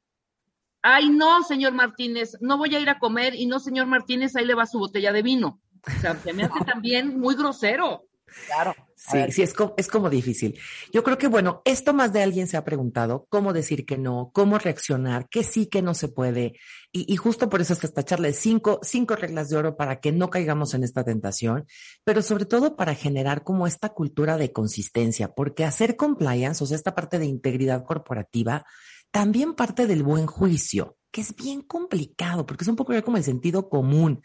ay, 0.84 1.10
no, 1.10 1.42
señor 1.42 1.74
Martínez, 1.74 2.38
no 2.40 2.60
voy 2.60 2.76
a 2.76 2.80
ir 2.80 2.88
a 2.88 3.00
comer 3.00 3.34
y 3.34 3.48
no, 3.48 3.60
señor 3.60 3.88
Martínez, 3.88 4.36
ahí 4.36 4.46
le 4.46 4.54
va 4.54 4.68
su 4.68 4.78
botella 4.78 5.12
de 5.12 5.24
vino. 5.24 5.60
O 5.88 6.02
sea, 6.02 6.16
se 6.16 6.32
me 6.32 6.44
hace 6.44 6.64
también 6.64 7.20
muy 7.20 7.34
grosero. 7.34 8.05
Claro. 8.48 8.75
Sí, 8.96 9.32
sí, 9.32 9.41
es 9.44 9.53
como, 9.53 9.74
es 9.77 9.88
como 9.88 10.10
difícil. 10.10 10.58
Yo 10.91 11.03
creo 11.03 11.17
que, 11.17 11.27
bueno, 11.27 11.62
esto 11.65 11.94
más 11.94 12.12
de 12.12 12.24
alguien 12.24 12.48
se 12.48 12.58
ha 12.58 12.63
preguntado, 12.63 13.27
cómo 13.29 13.53
decir 13.53 13.86
que 13.86 13.98
no, 13.98 14.32
cómo 14.34 14.58
reaccionar, 14.58 15.29
que 15.29 15.44
sí, 15.44 15.67
que 15.67 15.82
no 15.82 15.94
se 15.94 16.08
puede. 16.08 16.58
Y, 16.91 17.12
y, 17.12 17.15
justo 17.17 17.50
por 17.50 17.62
eso 17.62 17.74
es 17.74 17.79
que 17.79 17.88
esta 17.88 18.03
charla 18.03 18.27
de 18.27 18.34
cinco, 18.34 18.79
cinco 18.82 19.15
reglas 19.15 19.50
de 19.50 19.58
oro 19.58 19.77
para 19.77 20.00
que 20.00 20.12
no 20.12 20.29
caigamos 20.29 20.74
en 20.74 20.84
esta 20.84 21.03
tentación, 21.03 21.65
pero 22.03 22.22
sobre 22.22 22.46
todo 22.46 22.75
para 22.75 22.96
generar 22.96 23.44
como 23.44 23.67
esta 23.67 23.89
cultura 23.89 24.38
de 24.38 24.51
consistencia, 24.51 25.34
porque 25.34 25.65
hacer 25.65 25.98
compliance, 25.98 26.63
o 26.63 26.67
sea, 26.67 26.75
esta 26.77 26.96
parte 26.96 27.20
de 27.20 27.25
integridad 27.25 27.84
corporativa, 27.84 28.65
también 29.12 29.53
parte 29.53 29.88
del 29.88 30.03
buen 30.03 30.25
juicio, 30.25 30.98
que 31.12 31.22
es 31.22 31.36
bien 31.36 31.62
complicado, 31.62 32.46
porque 32.46 32.63
es 32.63 32.67
un 32.67 32.75
poco 32.75 32.94
ya 32.94 33.01
como 33.01 33.17
el 33.17 33.24
sentido 33.24 33.70
común. 33.70 34.22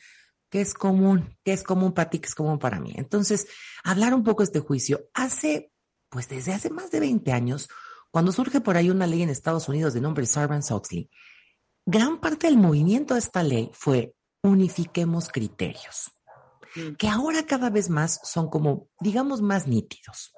¿Qué 0.50 0.60
es 0.60 0.74
común? 0.74 1.38
¿Qué 1.44 1.52
es 1.52 1.62
común 1.62 1.92
para 1.92 2.10
ti? 2.10 2.18
¿Qué 2.18 2.26
es 2.26 2.34
común 2.34 2.58
para 2.58 2.80
mí? 2.80 2.92
Entonces, 2.96 3.46
hablar 3.84 4.14
un 4.14 4.24
poco 4.24 4.42
de 4.42 4.46
este 4.46 4.60
juicio. 4.60 5.08
Hace, 5.14 5.72
pues 6.08 6.28
desde 6.28 6.52
hace 6.52 6.70
más 6.70 6.90
de 6.90 7.00
20 7.00 7.32
años, 7.32 7.68
cuando 8.10 8.32
surge 8.32 8.60
por 8.60 8.76
ahí 8.76 8.90
una 8.90 9.06
ley 9.06 9.22
en 9.22 9.30
Estados 9.30 9.68
Unidos 9.68 9.94
de 9.94 10.00
nombre 10.00 10.26
Sarbanes-Oxley, 10.26 11.08
gran 11.86 12.20
parte 12.20 12.48
del 12.48 12.56
movimiento 12.56 13.14
de 13.14 13.20
esta 13.20 13.44
ley 13.44 13.70
fue 13.72 14.14
unifiquemos 14.42 15.28
criterios, 15.28 16.10
mm. 16.74 16.94
que 16.96 17.08
ahora 17.08 17.46
cada 17.46 17.70
vez 17.70 17.88
más 17.88 18.20
son 18.24 18.50
como, 18.50 18.88
digamos, 18.98 19.42
más 19.42 19.68
nítidos. 19.68 20.32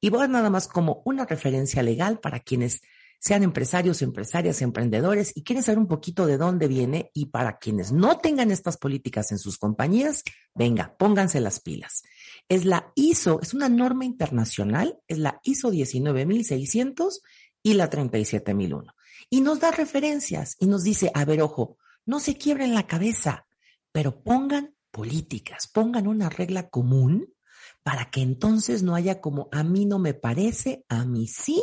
Y 0.00 0.10
voy 0.10 0.24
a 0.24 0.28
nada 0.28 0.48
más 0.48 0.68
como 0.68 1.02
una 1.04 1.26
referencia 1.26 1.82
legal 1.82 2.20
para 2.20 2.40
quienes 2.40 2.80
sean 3.20 3.42
empresarios, 3.42 4.00
empresarias, 4.00 4.62
emprendedores 4.62 5.32
y 5.36 5.44
quieren 5.44 5.62
saber 5.62 5.78
un 5.78 5.86
poquito 5.86 6.26
de 6.26 6.38
dónde 6.38 6.68
viene 6.68 7.10
y 7.12 7.26
para 7.26 7.58
quienes 7.58 7.92
no 7.92 8.18
tengan 8.18 8.50
estas 8.50 8.78
políticas 8.78 9.30
en 9.30 9.38
sus 9.38 9.58
compañías, 9.58 10.24
venga, 10.54 10.96
pónganse 10.98 11.38
las 11.40 11.60
pilas. 11.60 12.02
Es 12.48 12.64
la 12.64 12.92
ISO, 12.94 13.38
es 13.42 13.52
una 13.52 13.68
norma 13.68 14.06
internacional, 14.06 14.98
es 15.06 15.18
la 15.18 15.38
ISO 15.44 15.70
19600 15.70 17.20
y 17.62 17.74
la 17.74 17.90
37001. 17.90 18.94
Y 19.28 19.42
nos 19.42 19.60
da 19.60 19.70
referencias 19.70 20.56
y 20.58 20.66
nos 20.66 20.82
dice, 20.82 21.10
a 21.12 21.26
ver, 21.26 21.42
ojo, 21.42 21.76
no 22.06 22.20
se 22.20 22.38
quiebren 22.38 22.74
la 22.74 22.86
cabeza, 22.86 23.46
pero 23.92 24.22
pongan 24.22 24.74
políticas, 24.90 25.68
pongan 25.68 26.08
una 26.08 26.30
regla 26.30 26.70
común 26.70 27.34
para 27.82 28.10
que 28.10 28.22
entonces 28.22 28.82
no 28.82 28.94
haya 28.94 29.20
como 29.20 29.50
a 29.52 29.62
mí 29.62 29.84
no 29.84 29.98
me 29.98 30.14
parece, 30.14 30.86
a 30.88 31.04
mí 31.04 31.26
sí 31.26 31.62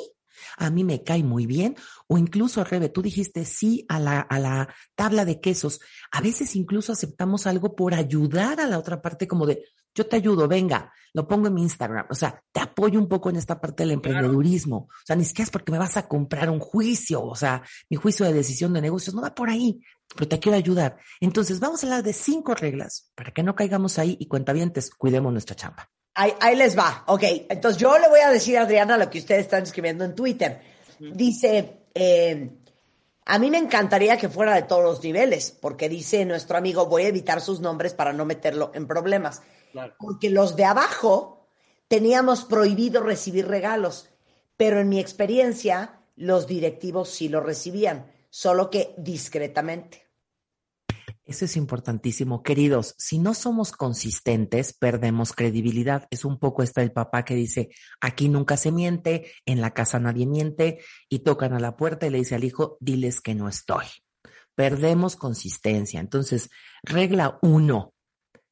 a 0.58 0.70
mí 0.70 0.84
me 0.84 1.04
cae 1.04 1.24
muy 1.24 1.46
bien, 1.46 1.76
o 2.08 2.18
incluso, 2.18 2.64
Rebe, 2.64 2.90
tú 2.90 3.02
dijiste 3.02 3.46
sí 3.46 3.86
a 3.90 4.00
la, 4.00 4.22
a 4.22 4.40
la 4.40 4.74
tabla 4.96 5.26
de 5.26 5.40
quesos. 5.40 5.80
A 6.12 6.22
veces 6.22 6.56
incluso 6.56 6.94
aceptamos 6.94 7.48
algo 7.48 7.76
por 7.76 7.94
ayudar 7.94 8.60
a 8.60 8.68
la 8.68 8.80
otra 8.80 9.02
parte, 9.02 9.28
como 9.28 9.46
de, 9.46 9.64
yo 9.98 10.08
te 10.08 10.16
ayudo, 10.16 10.48
venga, 10.48 10.94
lo 11.14 11.28
pongo 11.28 11.48
en 11.48 11.56
mi 11.56 11.64
Instagram. 11.64 12.06
O 12.12 12.14
sea, 12.14 12.40
te 12.52 12.60
apoyo 12.60 13.00
un 13.00 13.08
poco 13.08 13.32
en 13.32 13.38
esta 13.38 13.60
parte 13.60 13.82
del 13.82 13.94
emprendedurismo. 13.94 14.78
O 14.78 15.06
sea, 15.06 15.16
ni 15.16 15.26
siquiera 15.26 15.46
es 15.46 15.50
porque 15.50 15.72
me 15.72 15.80
vas 15.80 15.98
a 15.98 16.08
comprar 16.08 16.52
un 16.52 16.60
juicio, 16.60 17.24
o 17.24 17.36
sea, 17.36 17.64
mi 17.90 17.98
juicio 17.98 18.26
de 18.26 18.34
decisión 18.34 18.74
de 18.74 18.82
negocios 18.82 19.16
no 19.16 19.24
va 19.24 19.34
por 19.34 19.50
ahí, 19.50 19.82
pero 20.16 20.28
te 20.28 20.40
quiero 20.40 20.56
ayudar. 20.56 20.98
Entonces, 21.20 21.60
vamos 21.60 21.84
a 21.84 21.88
hablar 21.88 22.04
de 22.04 22.14
cinco 22.14 22.54
reglas 22.54 23.12
para 23.16 23.32
que 23.32 23.42
no 23.42 23.56
caigamos 23.56 23.98
ahí 23.98 24.16
y 24.20 24.28
cuentavientes, 24.28 24.92
cuidemos 24.92 25.32
nuestra 25.34 25.56
chamba. 25.56 25.90
Ahí, 26.20 26.56
les 26.56 26.76
va. 26.76 27.04
Ok, 27.06 27.24
entonces 27.48 27.80
yo 27.80 27.96
le 28.00 28.10
voy 28.10 28.22
a 28.22 28.32
decir 28.32 28.58
a 28.58 28.64
Adriana 28.64 28.98
lo 28.98 29.08
que 29.08 29.20
ustedes 29.20 29.42
están 29.42 29.62
escribiendo 29.62 30.04
en 30.04 30.16
Twitter. 30.16 30.60
Dice, 31.00 31.84
eh, 31.94 32.50
a 33.24 33.38
mí 33.38 33.52
me 33.52 33.60
encantaría 33.60 34.18
que 34.18 34.28
fuera 34.28 34.56
de 34.56 34.64
todos 34.64 34.84
los 34.84 35.04
niveles, 35.04 35.52
porque 35.52 35.88
dice 35.88 36.26
nuestro 36.26 36.58
amigo, 36.58 36.88
voy 36.88 37.04
a 37.04 37.10
evitar 37.10 37.40
sus 37.40 37.60
nombres 37.60 37.94
para 37.94 38.14
no 38.14 38.26
meterlo 38.26 38.72
en 38.74 38.88
problemas. 38.88 39.44
Porque 40.00 40.32
los 40.32 40.56
de 40.56 40.66
abajo 40.66 41.48
teníamos 41.88 42.46
prohibido 42.46 43.04
recibir 43.04 43.48
regalos, 43.48 44.10
pero 44.56 44.80
en 44.80 44.90
mi 44.90 45.00
experiencia 45.00 46.00
los 46.16 46.48
directivos 46.48 47.10
sí 47.10 47.30
lo 47.30 47.42
recibían, 47.42 48.12
solo 48.32 48.72
que 48.72 48.96
discretamente. 48.98 50.07
Eso 51.28 51.44
es 51.44 51.58
importantísimo. 51.58 52.42
Queridos, 52.42 52.96
si 52.98 53.20
no 53.20 53.34
somos 53.34 53.74
consistentes, 53.74 54.72
perdemos 54.72 55.34
credibilidad. 55.34 56.08
Es 56.10 56.24
un 56.24 56.40
poco 56.40 56.64
esta 56.64 56.82
el 56.82 56.94
papá 56.94 57.26
que 57.26 57.36
dice, 57.36 57.70
aquí 58.00 58.30
nunca 58.30 58.56
se 58.56 58.72
miente, 58.72 59.34
en 59.46 59.60
la 59.60 59.74
casa 59.74 60.00
nadie 60.00 60.26
miente, 60.26 60.80
y 61.10 61.20
tocan 61.20 61.52
a 61.52 61.60
la 61.60 61.76
puerta 61.76 62.08
y 62.08 62.12
le 62.12 62.20
dice 62.20 62.36
al 62.36 62.46
hijo, 62.46 62.78
diles 62.80 63.20
que 63.20 63.36
no 63.36 63.50
estoy. 63.50 63.86
Perdemos 64.56 65.18
consistencia. 65.18 66.00
Entonces, 66.00 66.50
regla 66.82 67.40
uno, 67.42 67.94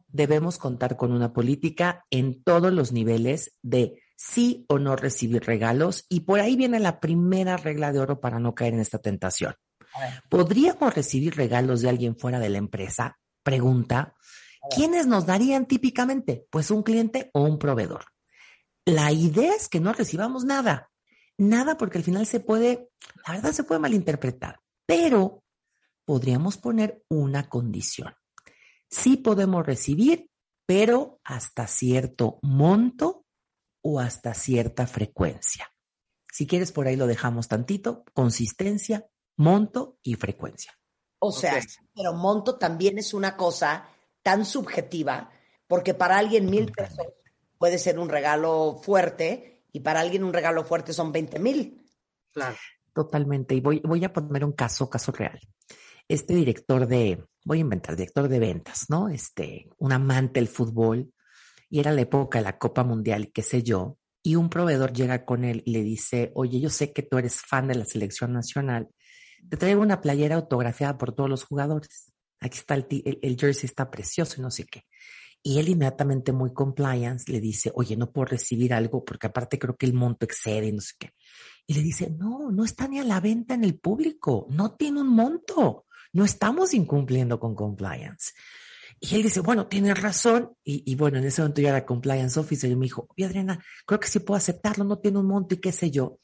debemos 0.09 0.57
contar 0.57 0.97
con 0.97 1.13
una 1.13 1.31
política 1.31 2.03
en 2.09 2.43
todos 2.43 2.73
los 2.73 2.91
niveles 2.91 3.55
de 3.61 4.03
sí 4.17 4.65
o 4.67 4.79
no 4.79 4.97
recibir 4.97 5.45
regalos. 5.45 6.05
Y 6.09 6.21
por 6.21 6.41
ahí 6.41 6.57
viene 6.57 6.81
la 6.81 6.99
primera 6.99 7.55
regla 7.55 7.93
de 7.93 7.99
oro 7.99 8.19
para 8.19 8.39
no 8.39 8.53
caer 8.53 8.73
en 8.73 8.81
esta 8.81 8.99
tentación 8.99 9.55
¿Podríamos 10.29 10.93
recibir 10.93 11.35
regalos 11.35 11.81
de 11.81 11.89
alguien 11.89 12.17
fuera 12.17 12.39
de 12.39 12.49
la 12.49 12.57
empresa? 12.57 13.17
Pregunta. 13.43 14.15
¿Quiénes 14.73 15.07
nos 15.07 15.25
darían 15.25 15.67
típicamente? 15.67 16.47
Pues 16.49 16.71
un 16.71 16.83
cliente 16.83 17.29
o 17.33 17.43
un 17.43 17.59
proveedor. 17.59 18.05
La 18.85 19.11
idea 19.11 19.55
es 19.55 19.69
que 19.69 19.79
no 19.79 19.93
recibamos 19.93 20.45
nada. 20.45 20.91
Nada 21.37 21.77
porque 21.77 21.97
al 21.97 22.03
final 22.03 22.25
se 22.25 22.39
puede, 22.39 22.89
la 23.27 23.33
verdad 23.33 23.51
se 23.51 23.63
puede 23.63 23.81
malinterpretar, 23.81 24.61
pero 24.85 25.43
podríamos 26.05 26.57
poner 26.57 27.03
una 27.09 27.49
condición. 27.49 28.13
Sí 28.89 29.17
podemos 29.17 29.65
recibir, 29.65 30.29
pero 30.65 31.19
hasta 31.23 31.67
cierto 31.67 32.39
monto 32.41 33.25
o 33.81 33.99
hasta 33.99 34.33
cierta 34.33 34.87
frecuencia. 34.87 35.69
Si 36.31 36.47
quieres, 36.47 36.71
por 36.71 36.87
ahí 36.87 36.95
lo 36.95 37.07
dejamos 37.07 37.47
tantito, 37.47 38.03
consistencia, 38.13 39.07
monto 39.37 39.97
y 40.03 40.15
frecuencia. 40.15 40.73
O 41.19 41.31
sea, 41.31 41.59
pero 41.93 42.13
monto 42.13 42.57
también 42.57 42.97
es 42.97 43.13
una 43.13 43.35
cosa 43.35 43.87
tan 44.21 44.45
subjetiva, 44.45 45.29
porque 45.67 45.93
para 45.93 46.17
alguien 46.17 46.49
mil 46.49 46.71
pesos 46.71 47.07
puede 47.57 47.77
ser 47.77 47.99
un 47.99 48.09
regalo 48.09 48.79
fuerte 48.81 49.63
y 49.71 49.79
para 49.79 49.99
alguien 49.99 50.23
un 50.23 50.33
regalo 50.33 50.63
fuerte 50.63 50.93
son 50.93 51.11
20 51.11 51.39
mil. 51.39 51.83
Claro. 52.31 52.55
Totalmente. 52.93 53.55
Y 53.55 53.59
voy, 53.59 53.81
voy 53.83 54.03
a 54.05 54.13
poner 54.13 54.45
un 54.45 54.53
caso, 54.53 54.89
caso 54.89 55.11
real. 55.11 55.39
Este 56.07 56.33
director 56.33 56.87
de, 56.87 57.25
voy 57.43 57.57
a 57.57 57.61
inventar, 57.61 57.95
director 57.95 58.27
de 58.27 58.39
ventas, 58.39 58.89
¿no? 58.89 59.09
Este, 59.09 59.69
un 59.77 59.91
amante 59.91 60.39
del 60.39 60.47
fútbol, 60.47 61.11
y 61.69 61.79
era 61.79 61.91
la 61.91 62.01
época 62.01 62.37
de 62.37 62.45
la 62.45 62.57
Copa 62.57 62.83
Mundial, 62.83 63.31
qué 63.33 63.41
sé 63.41 63.63
yo, 63.63 63.97
y 64.23 64.35
un 64.35 64.49
proveedor 64.49 64.93
llega 64.93 65.25
con 65.25 65.43
él 65.43 65.61
y 65.65 65.71
le 65.71 65.83
dice, 65.83 66.31
oye, 66.35 66.59
yo 66.59 66.69
sé 66.69 66.93
que 66.93 67.03
tú 67.03 67.17
eres 67.17 67.41
fan 67.41 67.67
de 67.67 67.75
la 67.75 67.85
selección 67.85 68.33
nacional 68.33 68.89
te 69.49 69.57
traigo 69.57 69.81
una 69.81 70.01
playera 70.01 70.35
autografiada 70.35 70.97
por 70.97 71.13
todos 71.13 71.29
los 71.29 71.43
jugadores. 71.43 72.11
aquí 72.39 72.57
está 72.57 72.75
el, 72.75 72.87
el, 73.21 73.37
jersey, 73.37 73.67
está 73.67 73.89
precioso 73.89 74.35
y 74.37 74.41
no 74.41 74.51
sé 74.51 74.65
qué. 74.65 74.83
Y 75.41 75.59
él 75.59 75.69
inmediatamente 75.69 76.31
muy 76.31 76.53
compliance 76.53 77.31
le 77.31 77.39
dice, 77.39 77.71
oye, 77.75 77.95
no 77.95 78.11
puedo 78.11 78.25
recibir 78.25 78.73
algo 78.73 79.05
porque 79.05 79.27
aparte 79.27 79.59
creo 79.59 79.75
que 79.75 79.85
el 79.85 79.93
monto 79.93 80.25
excede 80.25 80.67
y 80.67 80.71
no 80.71 80.81
sé 80.81 80.93
qué. 80.97 81.11
Y 81.67 81.75
le 81.75 81.83
dice, 81.83 82.09
no, 82.09 82.51
no 82.51 82.63
está 82.65 82.87
ni 82.87 82.99
a 82.99 83.03
la 83.03 83.19
venta 83.19 83.53
en 83.53 83.63
el 83.63 83.77
público, 83.77 84.47
no 84.49 84.75
tiene 84.75 85.01
un 85.01 85.09
monto, 85.09 85.85
no 86.13 86.25
estamos 86.25 86.73
incumpliendo 86.73 87.39
con 87.39 87.53
compliance. 87.53 88.31
Y 88.99 89.15
él 89.15 89.23
dice, 89.23 89.41
bueno, 89.41 89.67
tiene 89.67 89.93
razón. 89.93 90.55
Y, 90.63 90.95
bueno, 90.95 91.17
en 91.17 91.25
ese 91.25 91.41
momento 91.41 91.61
yo 91.61 91.67
era 91.67 91.85
compliance 91.85 92.39
officer 92.39 92.71
y 92.71 92.75
me 92.75 92.85
dijo, 92.85 93.07
oye 93.09 93.25
Adriana, 93.25 93.63
creo 93.85 93.99
que 93.99 94.07
sí 94.07 94.19
puedo 94.19 94.37
aceptarlo, 94.37 94.83
no 94.83 94.99
tiene 94.99 95.19
un 95.19 95.27
monto 95.27 95.55
y 95.55 95.59
qué 95.59 95.71
sé 95.71 95.91
yo. 95.91 96.19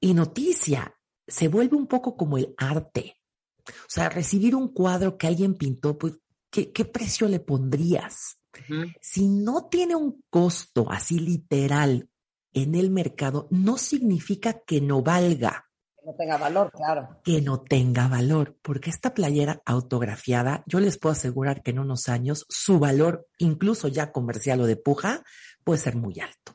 Y 0.00 0.14
noticia, 0.14 0.96
se 1.32 1.48
vuelve 1.48 1.76
un 1.76 1.86
poco 1.86 2.16
como 2.16 2.36
el 2.36 2.54
arte. 2.58 3.16
O 3.66 3.88
sea, 3.88 4.08
recibir 4.08 4.54
un 4.54 4.68
cuadro 4.68 5.16
que 5.16 5.26
alguien 5.26 5.54
pintó, 5.54 5.96
pues, 5.96 6.18
¿qué, 6.50 6.84
precio 6.84 7.26
le 7.28 7.40
pondrías? 7.40 8.38
Si 9.00 9.28
no 9.28 9.68
tiene 9.68 9.96
un 9.96 10.22
costo 10.28 10.90
así 10.90 11.18
literal 11.18 12.10
en 12.52 12.74
el 12.74 12.90
mercado, 12.90 13.48
no 13.50 13.78
significa 13.78 14.60
que 14.60 14.82
no 14.82 15.02
valga. 15.02 15.70
Que 15.96 16.04
no 16.04 16.14
tenga 16.16 16.36
valor, 16.36 16.70
claro. 16.72 17.20
Que 17.24 17.40
no 17.40 17.62
tenga 17.62 18.08
valor, 18.08 18.58
porque 18.60 18.90
esta 18.90 19.14
playera 19.14 19.62
autografiada, 19.64 20.62
yo 20.66 20.80
les 20.80 20.98
puedo 20.98 21.14
asegurar 21.14 21.62
que 21.62 21.70
en 21.70 21.78
unos 21.78 22.10
años 22.10 22.44
su 22.50 22.78
valor, 22.78 23.26
incluso 23.38 23.88
ya 23.88 24.12
comercial 24.12 24.60
o 24.60 24.66
de 24.66 24.76
puja, 24.76 25.22
puede 25.64 25.78
ser 25.78 25.96
muy 25.96 26.20
alto. 26.20 26.52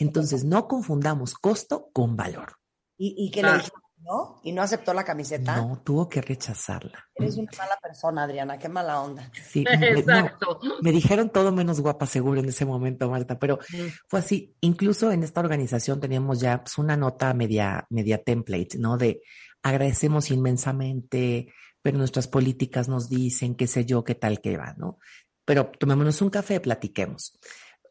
Entonces, 0.00 0.44
no 0.44 0.66
confundamos 0.66 1.34
costo 1.34 1.90
con 1.92 2.16
valor. 2.16 2.56
¿Y, 2.96 3.26
y 3.26 3.30
qué 3.30 3.42
le 3.42 3.52
dijiste? 3.52 3.83
¿No? 4.04 4.40
Y 4.42 4.52
no 4.52 4.62
aceptó 4.62 4.92
la 4.92 5.04
camiseta. 5.04 5.56
No, 5.56 5.80
tuvo 5.82 6.08
que 6.08 6.20
rechazarla. 6.20 7.08
Eres 7.14 7.36
una 7.36 7.50
mala 7.56 7.78
persona, 7.82 8.24
Adriana, 8.24 8.58
qué 8.58 8.68
mala 8.68 9.00
onda. 9.00 9.30
Sí, 9.32 9.64
Exacto. 9.66 10.60
Me, 10.82 10.92
dijeron 10.92 11.30
todo 11.30 11.52
menos 11.52 11.80
guapa 11.80 12.06
seguro 12.06 12.40
en 12.40 12.48
ese 12.48 12.64
momento, 12.64 13.10
Marta, 13.10 13.38
pero 13.38 13.58
fue 14.06 14.20
así. 14.20 14.54
Incluso 14.60 15.10
en 15.10 15.22
esta 15.22 15.40
organización 15.40 16.00
teníamos 16.00 16.40
ya 16.40 16.62
pues, 16.62 16.76
una 16.78 16.96
nota 16.96 17.32
media, 17.32 17.86
media 17.88 18.22
template, 18.22 18.78
¿no? 18.78 18.98
De 18.98 19.22
agradecemos 19.62 20.30
inmensamente, 20.30 21.52
pero 21.80 21.96
nuestras 21.96 22.28
políticas 22.28 22.88
nos 22.88 23.08
dicen, 23.08 23.54
qué 23.54 23.66
sé 23.66 23.86
yo, 23.86 24.04
qué 24.04 24.14
tal 24.14 24.40
que 24.40 24.56
va, 24.58 24.74
¿no? 24.76 24.98
Pero 25.46 25.72
tomémonos 25.78 26.20
un 26.20 26.30
café, 26.30 26.60
platiquemos. 26.60 27.38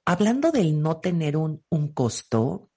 Hablando 0.06 0.52
del 0.52 0.80
no 0.82 0.98
tener 0.98 1.38
un, 1.38 1.64
un 1.70 1.94
costo, 1.94 2.70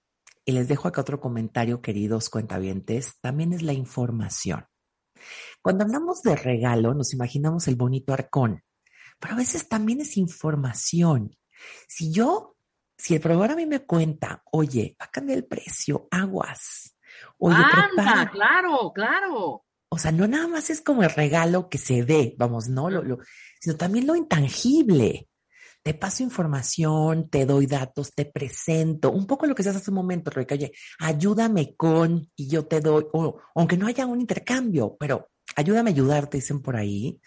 y 0.47 0.53
les 0.53 0.69
dejo 0.69 0.87
acá 0.87 1.01
otro 1.01 1.21
comentario, 1.21 1.83
queridos 1.83 2.31
cuentavientes, 2.31 3.19
también 3.21 3.53
es 3.53 3.63
la 3.63 3.73
información. 3.73 4.65
Cuando 5.61 5.85
hablamos 5.85 6.23
de 6.23 6.37
regalo, 6.37 6.95
nos 6.95 7.13
imaginamos 7.13 7.67
el 7.67 7.75
bonito 7.75 8.13
arcón, 8.13 8.63
pero 9.19 9.35
a 9.35 9.39
veces 9.39 9.69
también 9.69 10.01
es 10.01 10.17
información. 10.17 11.37
Si 11.89 12.13
yo, 12.13 12.57
si 12.97 13.17
el 13.17 13.21
proveedor 13.21 13.51
a 13.51 13.57
mí 13.57 13.67
me 13.67 13.85
cuenta, 13.85 14.43
oye, 14.53 14.97
va 15.01 15.07
a 15.07 15.11
cambiar 15.11 15.39
el 15.39 15.47
precio, 15.47 16.07
aguas. 16.13 16.97
Oye, 17.39 17.57
Anda, 17.57 18.31
claro, 18.31 18.93
claro. 18.95 19.65
O 19.89 19.99
sea, 19.99 20.13
no 20.13 20.29
nada 20.29 20.47
más 20.47 20.71
es 20.71 20.81
como 20.81 21.03
el 21.03 21.11
regalo 21.11 21.69
que 21.69 21.79
se 21.79 22.05
ve, 22.05 22.37
vamos, 22.39 22.69
no, 22.69 22.89
lo, 22.89 23.03
lo, 23.03 23.19
sino 23.61 23.77
también 23.77 24.07
lo 24.07 24.15
intangible 24.15 25.29
te 25.87 25.95
paso 25.95 26.25
información, 26.25 27.31
te 27.31 27.47
doy 27.47 27.67
datos, 27.67 28.13
te 28.13 28.25
presento, 28.25 29.13
un 29.13 29.25
poco 29.25 29.47
lo 29.47 29.55
que 29.55 29.63
se 29.63 29.69
hace 29.69 29.79
hace 29.79 29.93
un 29.93 29.95
momento, 29.95 30.33
Rebeca, 30.33 30.57
oye, 30.57 30.73
ayúdame 30.99 31.77
con 31.77 32.29
y 32.35 32.49
yo 32.49 32.67
te 32.67 32.81
doy, 32.81 33.07
o 33.13 33.39
aunque 33.55 33.77
no 33.77 33.87
haya 33.87 34.05
un 34.05 34.21
intercambio, 34.21 34.97
pero 34.99 35.29
ayúdame 35.55 35.91
a 35.91 35.93
ayudarte, 35.93 36.39
dicen 36.39 36.61
por 36.61 36.75
ahí. 36.75 37.21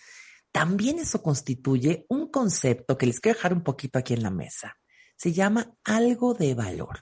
También 0.51 0.99
eso 0.99 1.23
constituye 1.23 2.05
un 2.09 2.29
concepto 2.29 2.97
que 2.97 3.05
les 3.05 3.21
quiero 3.21 3.37
dejar 3.37 3.53
un 3.53 3.63
poquito 3.63 3.97
aquí 3.97 4.13
en 4.13 4.23
la 4.23 4.29
mesa. 4.29 4.75
Se 5.15 5.31
llama 5.31 5.71
algo 5.85 6.33
de 6.33 6.53
valor. 6.53 6.99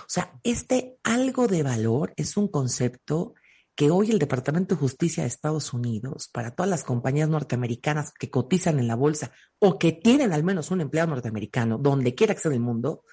O 0.00 0.08
sea, 0.08 0.38
este 0.42 0.98
algo 1.04 1.46
de 1.46 1.62
valor 1.62 2.12
es 2.16 2.36
un 2.36 2.48
concepto 2.48 3.32
que 3.80 3.90
hoy 3.90 4.10
el 4.10 4.18
Departamento 4.18 4.74
de 4.74 4.78
Justicia 4.78 5.22
de 5.22 5.28
Estados 5.28 5.72
Unidos, 5.72 6.28
para 6.30 6.54
todas 6.54 6.68
las 6.68 6.84
compañías 6.84 7.30
norteamericanas 7.30 8.12
que 8.12 8.28
cotizan 8.28 8.78
en 8.78 8.86
la 8.86 8.94
bolsa 8.94 9.32
o 9.58 9.78
que 9.78 9.92
tienen 9.92 10.34
al 10.34 10.44
menos 10.44 10.70
un 10.70 10.82
empleado 10.82 11.08
norteamericano, 11.08 11.78
donde 11.78 12.14
quiera 12.14 12.34
que 12.34 12.42
sea 12.42 12.52
el 12.52 12.60
mundo, 12.60 13.04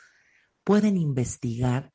pueden 0.65 0.97
investigar 0.97 1.93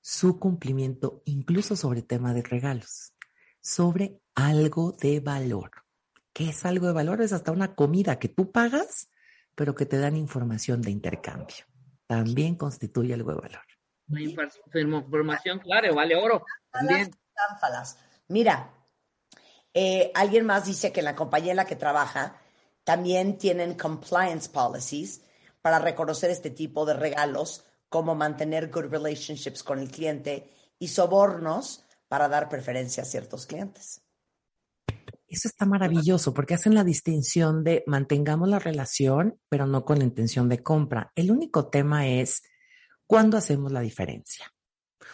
su 0.00 0.38
cumplimiento 0.38 1.20
incluso 1.26 1.76
sobre 1.76 2.00
tema 2.00 2.32
de 2.32 2.40
regalos, 2.40 3.12
sobre 3.60 4.22
algo 4.34 4.92
de 4.92 5.20
valor. 5.20 5.72
¿Qué 6.32 6.48
es 6.48 6.64
algo 6.64 6.86
de 6.86 6.94
valor? 6.94 7.20
Es 7.20 7.34
hasta 7.34 7.52
una 7.52 7.74
comida 7.74 8.18
que 8.18 8.30
tú 8.30 8.50
pagas, 8.50 9.10
pero 9.54 9.74
que 9.74 9.84
te 9.84 9.98
dan 9.98 10.16
información 10.16 10.80
de 10.80 10.90
intercambio. 10.90 11.66
También 12.06 12.54
constituye 12.54 13.12
algo 13.12 13.34
de 13.34 13.40
valor. 13.42 13.62
Información, 14.72 15.58
claro, 15.58 15.94
vale 15.94 16.16
oro. 16.16 16.46
También. 16.70 17.10
Mira, 18.28 18.74
eh, 19.74 20.10
alguien 20.14 20.46
más 20.46 20.64
dice 20.64 20.92
que 20.92 21.00
en 21.00 21.04
la 21.06 21.16
compañía 21.16 21.50
en 21.50 21.58
la 21.58 21.66
que 21.66 21.76
trabaja 21.76 22.40
también 22.82 23.36
tienen 23.36 23.74
compliance 23.74 24.48
policies 24.48 25.22
para 25.60 25.78
reconocer 25.78 26.30
este 26.30 26.50
tipo 26.50 26.86
de 26.86 26.94
regalos, 26.94 27.64
como 27.88 28.14
mantener 28.14 28.70
good 28.70 28.86
relationships 28.86 29.62
con 29.62 29.78
el 29.78 29.90
cliente 29.90 30.50
y 30.78 30.88
sobornos 30.88 31.84
para 32.08 32.28
dar 32.28 32.48
preferencia 32.48 33.02
a 33.02 33.06
ciertos 33.06 33.46
clientes. 33.46 34.02
Eso 35.28 35.48
está 35.48 35.66
maravilloso 35.66 36.32
porque 36.32 36.54
hacen 36.54 36.74
la 36.74 36.84
distinción 36.84 37.64
de 37.64 37.82
mantengamos 37.86 38.48
la 38.48 38.60
relación, 38.60 39.40
pero 39.48 39.66
no 39.66 39.84
con 39.84 39.98
la 39.98 40.04
intención 40.04 40.48
de 40.48 40.62
compra. 40.62 41.12
El 41.16 41.30
único 41.30 41.68
tema 41.68 42.06
es 42.06 42.42
cuándo 43.06 43.36
hacemos 43.36 43.72
la 43.72 43.80
diferencia. 43.80 44.52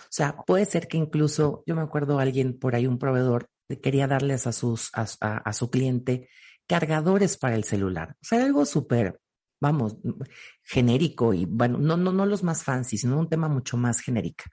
O 0.05 0.15
sea, 0.15 0.37
puede 0.47 0.65
ser 0.65 0.89
que 0.89 0.97
incluso, 0.97 1.63
yo 1.67 1.75
me 1.75 1.83
acuerdo 1.83 2.19
alguien 2.19 2.59
por 2.59 2.75
ahí, 2.75 2.87
un 2.87 2.99
proveedor, 2.99 3.49
quería 3.81 4.07
darles 4.07 4.47
a, 4.47 4.53
sus, 4.53 4.91
a, 4.93 5.53
su 5.53 5.71
cliente 5.71 6.29
cargadores 6.67 7.37
para 7.37 7.55
el 7.55 7.65
celular. 7.65 8.17
O 8.23 8.25
sea, 8.25 8.45
algo 8.45 8.65
súper, 8.65 9.21
vamos, 9.61 9.97
genérico 10.63 11.35
y 11.35 11.47
bueno, 11.47 11.79
no, 11.79 11.97
no, 11.97 12.13
no 12.13 12.27
los 12.27 12.43
más 12.43 12.65
fancy, 12.65 12.99
sino 12.99 13.19
un 13.19 13.29
tema 13.29 13.49
mucho 13.49 13.77
más 13.77 14.01
genérico. 14.01 14.45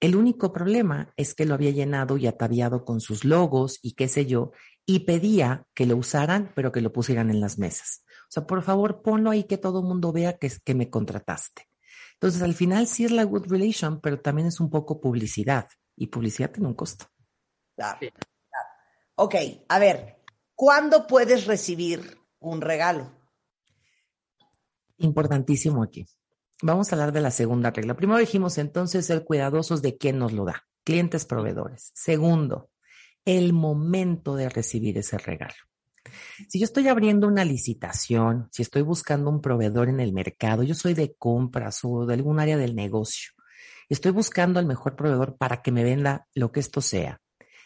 El 0.00 0.16
único 0.16 0.52
problema 0.52 1.12
es 1.16 1.34
que 1.34 1.46
lo 1.46 1.54
había 1.54 1.70
llenado 1.70 2.16
y 2.16 2.26
ataviado 2.26 2.84
con 2.84 3.00
sus 3.00 3.24
logos 3.24 3.78
y 3.82 3.92
qué 3.92 4.08
sé 4.08 4.26
yo, 4.26 4.52
y 4.86 5.00
pedía 5.00 5.66
que 5.74 5.86
lo 5.86 5.96
usaran, 5.96 6.52
pero 6.54 6.72
que 6.72 6.80
lo 6.80 6.92
pusieran 6.92 7.30
en 7.30 7.40
las 7.40 7.58
mesas. 7.58 8.04
O 8.24 8.32
sea, 8.34 8.46
por 8.46 8.62
favor, 8.62 9.02
ponlo 9.02 9.30
ahí 9.30 9.44
que 9.44 9.56
todo 9.56 9.80
el 9.80 9.86
mundo 9.86 10.12
vea 10.12 10.36
que, 10.36 10.52
que 10.62 10.74
me 10.74 10.90
contrataste. 10.90 11.68
Entonces, 12.14 12.42
al 12.42 12.54
final 12.54 12.86
sí 12.86 13.04
es 13.04 13.10
la 13.10 13.24
good 13.24 13.46
relation, 13.48 14.00
pero 14.00 14.20
también 14.20 14.48
es 14.48 14.60
un 14.60 14.70
poco 14.70 15.00
publicidad 15.00 15.68
y 15.96 16.06
publicidad 16.06 16.50
tiene 16.50 16.68
un 16.68 16.74
costo. 16.74 17.06
Claro, 17.76 17.98
Ok, 19.16 19.34
a 19.68 19.78
ver, 19.78 20.16
¿cuándo 20.56 21.06
puedes 21.06 21.46
recibir 21.46 22.18
un 22.40 22.60
regalo? 22.60 23.12
Importantísimo 24.98 25.84
aquí. 25.84 26.06
Vamos 26.62 26.90
a 26.90 26.96
hablar 26.96 27.12
de 27.12 27.20
la 27.20 27.30
segunda 27.30 27.70
regla. 27.70 27.94
Primero 27.94 28.18
dijimos 28.18 28.58
entonces 28.58 29.06
ser 29.06 29.24
cuidadosos 29.24 29.82
de 29.82 29.96
quién 29.96 30.18
nos 30.18 30.32
lo 30.32 30.44
da, 30.44 30.64
clientes 30.82 31.26
proveedores. 31.26 31.92
Segundo, 31.94 32.70
el 33.24 33.52
momento 33.52 34.34
de 34.34 34.48
recibir 34.48 34.98
ese 34.98 35.18
regalo. 35.18 35.54
Si 36.48 36.58
yo 36.58 36.64
estoy 36.64 36.88
abriendo 36.88 37.26
una 37.26 37.44
licitación, 37.44 38.48
si 38.52 38.62
estoy 38.62 38.82
buscando 38.82 39.30
un 39.30 39.40
proveedor 39.40 39.88
en 39.88 40.00
el 40.00 40.12
mercado, 40.12 40.62
yo 40.62 40.74
soy 40.74 40.94
de 40.94 41.14
compras 41.16 41.80
o 41.82 42.06
de 42.06 42.14
algún 42.14 42.40
área 42.40 42.56
del 42.56 42.74
negocio, 42.74 43.32
estoy 43.88 44.12
buscando 44.12 44.58
al 44.58 44.66
mejor 44.66 44.96
proveedor 44.96 45.36
para 45.36 45.62
que 45.62 45.72
me 45.72 45.84
venda 45.84 46.26
lo 46.34 46.52
que 46.52 46.60
esto 46.60 46.80
sea. 46.80 47.20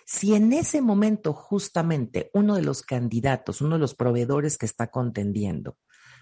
Si 0.06 0.34
en 0.34 0.52
ese 0.52 0.80
momento 0.80 1.34
justamente 1.34 2.30
uno 2.32 2.56
de 2.56 2.62
los 2.62 2.82
candidatos, 2.82 3.60
uno 3.60 3.74
de 3.74 3.80
los 3.80 3.94
proveedores 3.94 4.56
que 4.56 4.66
está 4.66 4.86
contendiendo, 4.86 5.76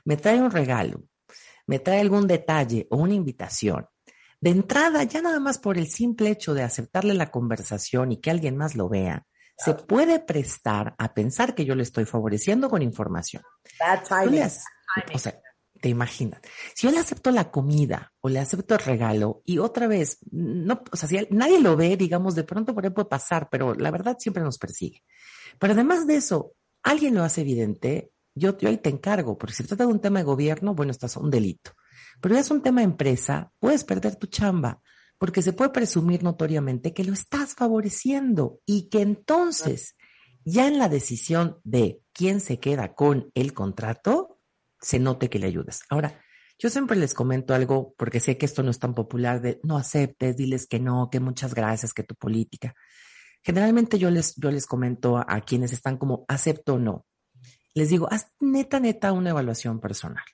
me 0.05 0.17
trae 0.17 0.41
un 0.41 0.51
regalo, 0.51 1.05
me 1.67 1.79
trae 1.79 2.01
algún 2.01 2.27
detalle 2.27 2.87
o 2.91 2.97
una 2.97 3.15
invitación, 3.15 3.87
de 4.41 4.51
entrada, 4.51 5.03
ya 5.05 5.23
nada 5.23 5.41
más 5.41 5.59
por 5.59 5.79
el 5.79 5.89
simple 5.89 6.31
hecho 6.31 6.53
de 6.53 6.63
aceptarle 6.63 7.15
la 7.15 7.31
conversación 7.31 8.13
y 8.13 8.21
que 8.21 8.31
alguien 8.31 8.57
más 8.57 8.75
lo 8.75 8.89
vea, 8.89 9.27
se 9.57 9.75
puede 9.75 10.21
prestar 10.21 10.95
a 10.99 11.15
pensar 11.15 11.55
que 11.55 11.65
yo 11.65 11.75
le 11.75 11.83
estoy 11.83 12.05
favoreciendo 12.05 12.69
con 12.69 12.83
información. 12.83 13.43
o 15.15 15.19
sea, 15.19 15.41
te 15.81 15.89
imaginas. 15.89 16.41
Si 16.75 16.87
yo 16.87 16.93
le 16.93 16.99
acepto 16.99 17.31
la 17.31 17.51
comida 17.51 18.13
o 18.21 18.29
le 18.29 18.39
acepto 18.39 18.75
el 18.75 18.81
regalo 18.81 19.43
y 19.45 19.59
otra 19.59 19.87
vez, 19.87 20.19
no, 20.31 20.83
o 20.91 20.97
sea, 20.97 21.09
si 21.09 21.27
nadie 21.31 21.61
lo 21.61 21.77
ve, 21.77 21.97
digamos, 21.97 22.35
de 22.35 22.45
pronto 22.45 22.75
por 22.75 22.85
ahí 22.85 22.91
puede 22.91 23.09
pasar, 23.09 23.49
pero 23.51 23.75
la 23.75 23.91
verdad 23.91 24.17
siempre 24.19 24.43
nos 24.43 24.59
persigue. 24.59 25.03
Pero 25.59 25.73
además 25.73 26.07
de 26.07 26.17
eso, 26.17 26.53
alguien 26.83 27.15
lo 27.15 27.23
hace 27.25 27.43
evidente, 27.43 28.11
yo, 28.35 28.57
yo 28.59 28.69
ahí 28.69 28.79
te 28.79 28.91
encargo, 28.91 29.39
porque 29.39 29.55
si 29.55 29.63
se 29.63 29.69
trata 29.69 29.87
de 29.87 29.93
un 29.93 30.01
tema 30.01 30.19
de 30.19 30.25
gobierno, 30.25 30.75
bueno, 30.75 30.93
estás 30.93 31.13
es 31.13 31.17
un 31.17 31.31
delito. 31.31 31.73
Pero 32.21 32.35
ya 32.35 32.41
es 32.41 32.51
un 32.51 32.63
tema 32.63 32.81
de 32.81 32.87
empresa, 32.87 33.53
puedes 33.59 33.85
perder 33.85 34.17
tu 34.17 34.27
chamba 34.27 34.81
porque 35.19 35.43
se 35.43 35.53
puede 35.53 35.71
presumir 35.71 36.23
notoriamente 36.23 36.93
que 36.93 37.05
lo 37.05 37.13
estás 37.13 37.55
favoreciendo 37.55 38.61
y 38.67 38.89
que 38.89 39.01
entonces 39.01 39.97
ya 40.45 40.69
en 40.69 40.79
la 40.79 40.89
decisión 40.89 41.61
de 41.65 42.01
quién 42.13 42.41
se 42.41 42.61
queda 42.61 42.95
con 42.95 43.31
el 43.35 43.53
contrato, 43.53 44.41
se 44.81 44.99
note 44.99 45.29
que 45.29 45.39
le 45.39 45.47
ayudes. 45.47 45.81
Ahora, 45.91 46.23
yo 46.59 46.71
siempre 46.71 46.97
les 46.97 47.15
comento 47.15 47.55
algo 47.55 47.95
porque 47.99 48.21
sé 48.21 48.39
que 48.39 48.47
esto 48.47 48.63
no 48.63 48.71
es 48.71 48.79
tan 48.79 48.95
popular 48.95 49.41
de 49.41 49.61
no 49.63 49.77
aceptes, 49.77 50.37
diles 50.37 50.67
que 50.67 50.79
no, 50.79 51.11
que 51.11 51.21
muchas 51.21 51.55
gracias, 51.55 51.93
que 51.93 52.03
tu 52.03 52.15
política. 52.15 52.75
Generalmente 53.43 53.99
yo 53.99 54.11
les, 54.11 54.35
yo 54.37 54.51
les 54.51 54.67
comento 54.67 55.19
a, 55.19 55.27
a 55.29 55.41
quienes 55.41 55.73
están 55.73 55.99
como 55.99 56.25
acepto 56.29 56.75
o 56.75 56.79
no. 56.79 57.07
Les 57.75 57.91
digo, 57.91 58.09
haz 58.11 58.33
neta, 58.41 58.81
neta 58.81 59.13
una 59.13 59.31
evaluación 59.31 59.81
personal. 59.81 60.25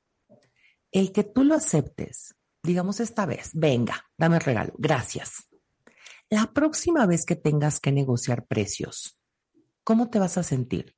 El 0.92 1.10
que 1.10 1.24
tú 1.24 1.42
lo 1.42 1.54
aceptes, 1.54 2.34
digamos 2.62 3.00
esta 3.00 3.26
vez, 3.26 3.50
venga, 3.54 4.04
dame 4.16 4.36
el 4.36 4.42
regalo, 4.42 4.72
gracias. 4.78 5.48
La 6.30 6.52
próxima 6.52 7.06
vez 7.06 7.26
que 7.26 7.36
tengas 7.36 7.80
que 7.80 7.92
negociar 7.92 8.46
precios, 8.46 9.18
¿cómo 9.84 10.10
te 10.10 10.18
vas 10.18 10.38
a 10.38 10.42
sentir? 10.42 10.96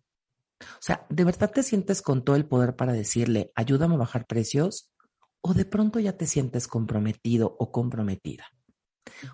O 0.61 0.81
sea, 0.81 1.07
¿de 1.09 1.25
verdad 1.25 1.51
te 1.51 1.63
sientes 1.63 2.03
con 2.03 2.25
todo 2.25 2.37
el 2.37 2.47
poder 2.47 2.77
para 2.77 2.93
decirle, 2.93 3.51
ayúdame 3.55 3.95
a 3.95 3.99
bajar 3.99 4.27
precios? 4.27 4.93
¿O 5.41 5.53
de 5.53 5.65
pronto 5.65 6.01
ya 6.01 6.17
te 6.17 6.27
sientes 6.27 6.69
comprometido 6.69 7.57
o 7.59 7.73
comprometida? 7.73 8.47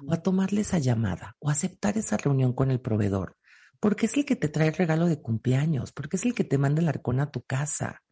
O 0.07 0.13
a 0.13 0.23
tomarle 0.23 0.63
esa 0.63 0.79
llamada 0.79 1.37
o 1.39 1.51
aceptar 1.51 1.97
esa 1.99 2.17
reunión 2.17 2.53
con 2.53 2.71
el 2.71 2.81
proveedor, 2.81 3.37
porque 3.79 4.07
es 4.07 4.17
el 4.17 4.25
que 4.25 4.37
te 4.37 4.49
trae 4.49 4.69
el 4.69 4.75
regalo 4.75 5.07
de 5.07 5.21
cumpleaños, 5.21 5.93
porque 5.93 6.17
es 6.17 6.25
el 6.25 6.35
que 6.35 6.45
te 6.45 6.59
manda 6.59 6.83
el 6.83 6.89
arcón 6.89 7.21
a 7.21 7.31
tu 7.31 7.43
casa. 7.43 8.03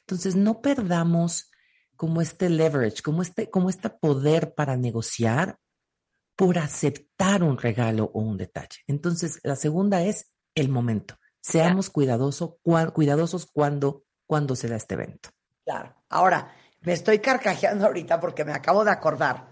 Entonces, 0.00 0.34
no 0.36 0.62
perdamos 0.62 1.51
como 1.96 2.20
este 2.20 2.48
leverage, 2.48 3.02
como 3.02 3.22
este, 3.22 3.50
como 3.50 3.70
este 3.70 3.90
poder 3.90 4.54
para 4.54 4.76
negociar 4.76 5.58
por 6.36 6.58
aceptar 6.58 7.42
un 7.42 7.58
regalo 7.58 8.10
o 8.14 8.20
un 8.20 8.36
detalle. 8.36 8.80
Entonces, 8.86 9.38
la 9.42 9.56
segunda 9.56 10.02
es 10.02 10.32
el 10.54 10.68
momento. 10.68 11.16
Seamos 11.40 11.90
cuidadosos, 11.90 12.56
cuidadosos 12.92 13.46
cuando, 13.46 14.04
cuando 14.26 14.56
se 14.56 14.68
da 14.68 14.76
este 14.76 14.94
evento. 14.94 15.30
Claro. 15.64 15.94
Ahora, 16.08 16.54
me 16.80 16.92
estoy 16.92 17.18
carcajeando 17.18 17.86
ahorita 17.86 18.20
porque 18.20 18.44
me 18.44 18.52
acabo 18.52 18.84
de 18.84 18.90
acordar 18.90 19.48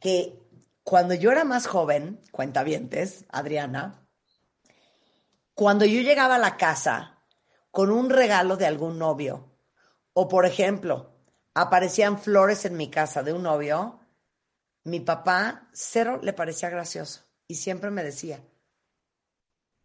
que 0.00 0.38
cuando 0.82 1.14
yo 1.14 1.32
era 1.32 1.44
más 1.44 1.66
joven, 1.66 2.20
cuentavientes, 2.30 3.24
Adriana, 3.30 4.06
cuando 5.54 5.84
yo 5.84 6.00
llegaba 6.00 6.36
a 6.36 6.38
la 6.38 6.56
casa 6.56 7.22
con 7.70 7.90
un 7.90 8.10
regalo 8.10 8.56
de 8.56 8.66
algún 8.66 8.98
novio, 8.98 9.58
o 10.12 10.28
por 10.28 10.46
ejemplo, 10.46 11.15
aparecían 11.56 12.18
flores 12.18 12.66
en 12.66 12.76
mi 12.76 12.90
casa 12.90 13.22
de 13.22 13.32
un 13.32 13.42
novio, 13.42 13.98
mi 14.84 15.00
papá 15.00 15.68
cero 15.72 16.20
le 16.22 16.34
parecía 16.34 16.68
gracioso 16.68 17.22
y 17.48 17.54
siempre 17.54 17.90
me 17.90 18.04
decía, 18.04 18.40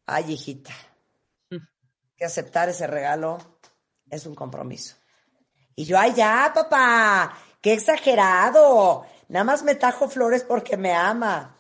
ay 0.06 0.34
hijita, 0.34 0.74
que 2.18 2.26
aceptar 2.26 2.68
ese 2.68 2.88
regalo 2.88 3.38
es 4.10 4.26
un 4.26 4.36
compromiso. 4.36 4.98
Y 5.74 5.86
yo, 5.86 5.98
ay, 5.98 6.14
ya, 6.14 6.52
papá, 6.54 7.38
qué 7.62 7.72
exagerado. 7.72 9.06
Nada 9.30 9.46
más 9.46 9.64
me 9.64 9.76
tajo 9.76 10.10
flores 10.10 10.44
porque 10.44 10.76
me 10.76 10.94
ama. 10.94 11.56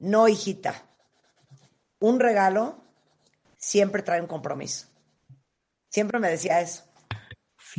No, 0.00 0.26
hijita. 0.26 0.74
Un 2.00 2.18
regalo 2.18 2.82
siempre 3.56 4.02
trae 4.02 4.20
un 4.20 4.26
compromiso. 4.26 4.88
Siempre 5.88 6.18
me 6.18 6.28
decía 6.28 6.60
eso. 6.60 6.87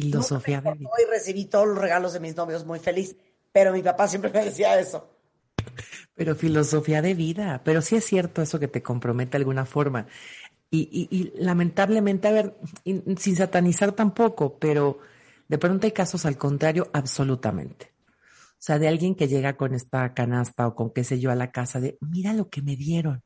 Filosofía 0.01 0.61
de 0.61 0.73
vida. 0.73 0.89
Hoy 0.89 1.05
recibí 1.09 1.45
todos 1.45 1.67
los 1.67 1.77
regalos 1.77 2.13
de 2.13 2.19
mis 2.19 2.35
novios 2.35 2.65
muy 2.65 2.79
feliz, 2.79 3.15
pero 3.51 3.73
mi 3.73 3.81
papá 3.81 4.07
siempre 4.07 4.31
me 4.31 4.45
decía 4.45 4.79
eso. 4.79 5.09
Pero 6.15 6.35
filosofía 6.35 7.01
de 7.01 7.13
vida, 7.13 7.61
pero 7.63 7.81
sí 7.81 7.95
es 7.95 8.05
cierto 8.05 8.41
eso 8.41 8.59
que 8.59 8.67
te 8.67 8.83
compromete 8.83 9.31
de 9.31 9.37
alguna 9.37 9.65
forma. 9.65 10.07
Y, 10.71 11.07
y 11.09 11.33
lamentablemente, 11.43 12.27
a 12.27 12.31
ver, 12.31 12.57
sin 12.85 13.35
satanizar 13.35 13.93
tampoco, 13.93 14.59
pero 14.59 14.99
de 15.47 15.57
pronto 15.57 15.87
hay 15.87 15.91
casos 15.91 16.25
al 16.25 16.37
contrario, 16.37 16.89
absolutamente. 16.93 17.91
O 18.59 18.61
sea, 18.61 18.77
de 18.77 18.87
alguien 18.87 19.15
que 19.15 19.27
llega 19.27 19.55
con 19.55 19.73
esta 19.73 20.13
canasta 20.13 20.67
o 20.67 20.75
con 20.75 20.91
qué 20.91 21.03
sé 21.03 21.19
yo 21.19 21.31
a 21.31 21.35
la 21.35 21.51
casa 21.51 21.79
de, 21.79 21.97
mira 22.01 22.33
lo 22.33 22.49
que 22.49 22.61
me 22.61 22.75
dieron. 22.75 23.23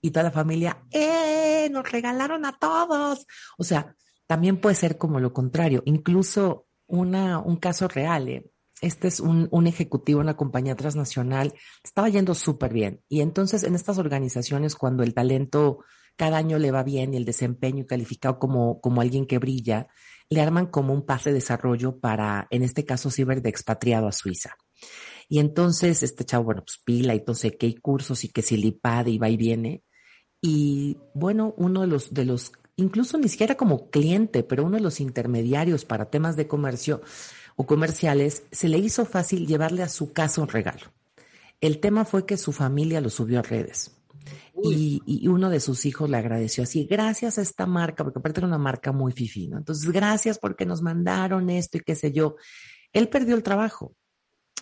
Y 0.00 0.10
toda 0.10 0.24
la 0.24 0.30
familia, 0.32 0.82
¡eh! 0.90 1.68
Nos 1.70 1.90
regalaron 1.90 2.44
a 2.44 2.58
todos. 2.58 3.26
O 3.56 3.62
sea, 3.62 3.94
también 4.26 4.60
puede 4.60 4.74
ser 4.74 4.98
como 4.98 5.20
lo 5.20 5.32
contrario. 5.32 5.82
Incluso 5.84 6.66
una, 6.86 7.38
un 7.38 7.56
caso 7.56 7.88
real. 7.88 8.28
¿eh? 8.28 8.50
Este 8.80 9.08
es 9.08 9.20
un, 9.20 9.48
un 9.50 9.66
ejecutivo 9.66 10.20
en 10.20 10.26
una 10.26 10.36
compañía 10.36 10.76
transnacional. 10.76 11.54
Estaba 11.84 12.08
yendo 12.08 12.34
súper 12.34 12.72
bien. 12.72 13.02
Y 13.08 13.20
entonces 13.20 13.62
en 13.62 13.74
estas 13.74 13.98
organizaciones, 13.98 14.74
cuando 14.74 15.02
el 15.02 15.14
talento 15.14 15.80
cada 16.16 16.36
año 16.36 16.58
le 16.58 16.70
va 16.70 16.82
bien 16.82 17.14
y 17.14 17.16
el 17.16 17.24
desempeño 17.24 17.86
calificado 17.86 18.38
como, 18.38 18.80
como 18.80 19.00
alguien 19.00 19.26
que 19.26 19.38
brilla, 19.38 19.88
le 20.28 20.40
arman 20.40 20.66
como 20.66 20.92
un 20.92 21.04
pase 21.04 21.30
de 21.30 21.36
desarrollo 21.36 21.98
para, 21.98 22.46
en 22.50 22.62
este 22.62 22.84
caso, 22.84 23.10
ciber 23.10 23.42
de 23.42 23.50
expatriado 23.50 24.08
a 24.08 24.12
Suiza. 24.12 24.56
Y 25.28 25.38
entonces 25.38 26.02
este 26.02 26.24
chavo, 26.24 26.44
bueno, 26.44 26.62
pues 26.64 26.78
pila 26.84 27.14
y 27.14 27.18
entonces 27.18 27.56
hay 27.60 27.74
cursos 27.76 28.24
y 28.24 28.28
que 28.28 28.42
si 28.42 28.56
lipad 28.56 29.06
y 29.06 29.18
va 29.18 29.28
y 29.28 29.36
viene. 29.36 29.82
Y 30.40 30.98
bueno, 31.14 31.54
uno 31.56 31.82
de 31.82 31.86
los, 31.86 32.12
de 32.12 32.24
los, 32.24 32.52
incluso 32.82 33.18
ni 33.18 33.28
siquiera 33.28 33.56
como 33.56 33.90
cliente, 33.90 34.42
pero 34.42 34.64
uno 34.64 34.76
de 34.76 34.82
los 34.82 35.00
intermediarios 35.00 35.84
para 35.84 36.10
temas 36.10 36.36
de 36.36 36.46
comercio 36.46 37.00
o 37.56 37.66
comerciales, 37.66 38.44
se 38.50 38.68
le 38.68 38.78
hizo 38.78 39.04
fácil 39.04 39.46
llevarle 39.46 39.82
a 39.82 39.88
su 39.88 40.12
casa 40.12 40.40
un 40.40 40.48
regalo. 40.48 40.92
El 41.60 41.78
tema 41.78 42.04
fue 42.04 42.26
que 42.26 42.36
su 42.36 42.52
familia 42.52 43.00
lo 43.00 43.10
subió 43.10 43.38
a 43.38 43.42
redes. 43.42 43.92
Y, 44.64 45.26
uno 45.28 45.50
de 45.50 45.60
sus 45.60 45.86
hijos 45.86 46.08
le 46.08 46.16
agradeció 46.16 46.62
así, 46.64 46.84
gracias 46.84 47.38
a 47.38 47.42
esta 47.42 47.66
marca, 47.66 48.04
porque 48.04 48.18
aparte 48.18 48.40
era 48.40 48.46
una 48.46 48.58
marca 48.58 48.92
muy 48.92 49.12
fifina. 49.12 49.58
Entonces, 49.58 49.90
gracias 49.90 50.38
porque 50.38 50.66
nos 50.66 50.82
mandaron 50.82 51.50
esto 51.50 51.78
y 51.78 51.80
qué 51.80 51.94
sé 51.94 52.12
yo. 52.12 52.36
Él 52.92 53.08
perdió 53.08 53.34
el 53.34 53.42
trabajo. 53.42 53.94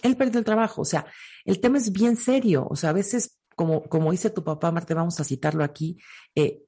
Él 0.02 0.16
perdió 0.16 0.38
el 0.38 0.44
trabajo. 0.44 0.82
O 0.82 0.84
sea, 0.84 1.06
el 1.44 1.60
tema 1.60 1.78
es 1.78 1.92
bien 1.92 2.16
serio. 2.16 2.66
O 2.70 2.76
sea, 2.76 2.90
a 2.90 2.94
veces, 2.94 3.38
como, 3.54 3.82
como 3.82 4.12
dice 4.12 4.30
tu 4.30 4.44
papá, 4.44 4.70
Marte, 4.70 4.94
vamos 4.94 5.20
a 5.20 5.24
citarlo 5.24 5.64
aquí, 5.64 5.98
eh, 6.34 6.62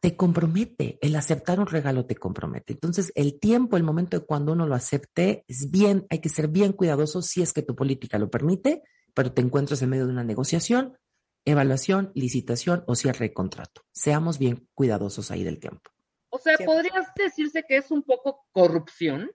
te 0.00 0.16
compromete. 0.16 0.98
El 1.00 1.16
aceptar 1.16 1.60
un 1.60 1.66
regalo 1.66 2.06
te 2.06 2.16
compromete. 2.16 2.72
Entonces, 2.72 3.12
el 3.14 3.38
tiempo, 3.38 3.76
el 3.76 3.82
momento 3.82 4.18
de 4.18 4.26
cuando 4.26 4.52
uno 4.52 4.66
lo 4.66 4.74
acepte, 4.74 5.44
es 5.48 5.70
bien, 5.70 6.06
hay 6.10 6.20
que 6.20 6.28
ser 6.28 6.48
bien 6.48 6.72
cuidadoso 6.72 7.22
si 7.22 7.42
es 7.42 7.52
que 7.52 7.62
tu 7.62 7.74
política 7.74 8.18
lo 8.18 8.30
permite, 8.30 8.82
pero 9.14 9.32
te 9.32 9.42
encuentras 9.42 9.82
en 9.82 9.90
medio 9.90 10.06
de 10.06 10.12
una 10.12 10.24
negociación 10.24 10.96
evaluación, 11.50 12.12
licitación 12.14 12.84
o 12.86 12.94
cierre 12.94 13.28
de 13.28 13.34
contrato. 13.34 13.82
Seamos 13.92 14.38
bien 14.38 14.68
cuidadosos 14.74 15.30
ahí 15.30 15.44
del 15.44 15.58
tiempo. 15.58 15.90
O 16.30 16.38
sea, 16.38 16.56
¿podrías 16.58 17.06
decirse 17.16 17.64
que 17.66 17.78
es 17.78 17.90
un 17.90 18.02
poco 18.02 18.46
corrupción? 18.52 19.30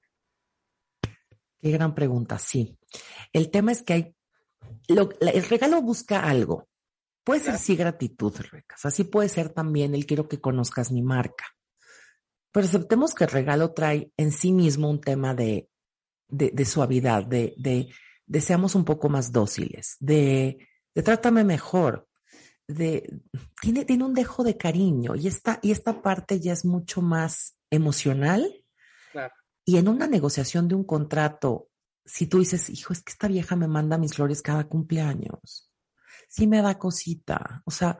Qué 1.59 1.71
gran 1.71 1.95
pregunta, 1.95 2.37
sí. 2.37 2.77
El 3.31 3.49
tema 3.49 3.71
es 3.71 3.81
que 3.81 3.93
hay, 3.93 4.15
el 4.87 5.43
regalo 5.49 5.81
busca 5.81 6.23
algo. 6.23 6.67
Puede 7.23 7.41
ser 7.41 7.57
sí 7.57 7.75
gratitud, 7.75 8.33
Recas. 8.51 8.85
Así 8.85 9.03
puede 9.05 9.29
ser 9.29 9.49
también 9.49 9.95
el 9.95 10.05
quiero 10.05 10.27
que 10.27 10.41
conozcas 10.41 10.91
mi 10.91 11.01
marca. 11.01 11.45
Pero 12.51 12.65
aceptemos 12.67 13.13
que 13.13 13.23
el 13.23 13.31
regalo 13.31 13.73
trae 13.73 14.11
en 14.17 14.31
sí 14.31 14.51
mismo 14.51 14.89
un 14.89 15.01
tema 15.01 15.33
de, 15.33 15.69
de, 16.27 16.65
suavidad, 16.65 17.25
de, 17.25 17.55
de, 17.57 17.89
de 18.25 18.41
seamos 18.41 18.75
un 18.75 18.85
poco 18.85 19.09
más 19.09 19.31
dóciles, 19.31 19.95
de 19.99 20.67
de 20.95 21.03
trátame 21.03 21.43
mejor, 21.43 22.07
de, 22.67 23.21
tiene, 23.61 23.85
tiene 23.85 24.03
un 24.03 24.13
dejo 24.13 24.43
de 24.43 24.57
cariño 24.57 25.15
y 25.15 25.27
esta, 25.27 25.59
y 25.61 25.71
esta 25.71 26.01
parte 26.01 26.39
ya 26.39 26.53
es 26.53 26.65
mucho 26.65 27.01
más 27.01 27.57
emocional. 27.69 28.59
Y 29.65 29.77
en 29.77 29.87
una 29.87 30.07
negociación 30.07 30.67
de 30.67 30.75
un 30.75 30.83
contrato, 30.83 31.69
si 32.03 32.27
tú 32.27 32.39
dices, 32.39 32.69
hijo, 32.69 32.91
es 32.91 33.01
que 33.01 33.13
esta 33.13 33.29
vieja 33.29 33.55
me 33.55 33.67
manda 33.67 33.97
mis 33.97 34.13
flores 34.13 34.41
cada 34.41 34.67
cumpleaños, 34.67 35.71
sí 36.27 36.47
me 36.47 36.61
da 36.61 36.77
cosita, 36.77 37.61
o 37.65 37.71
sea, 37.71 37.97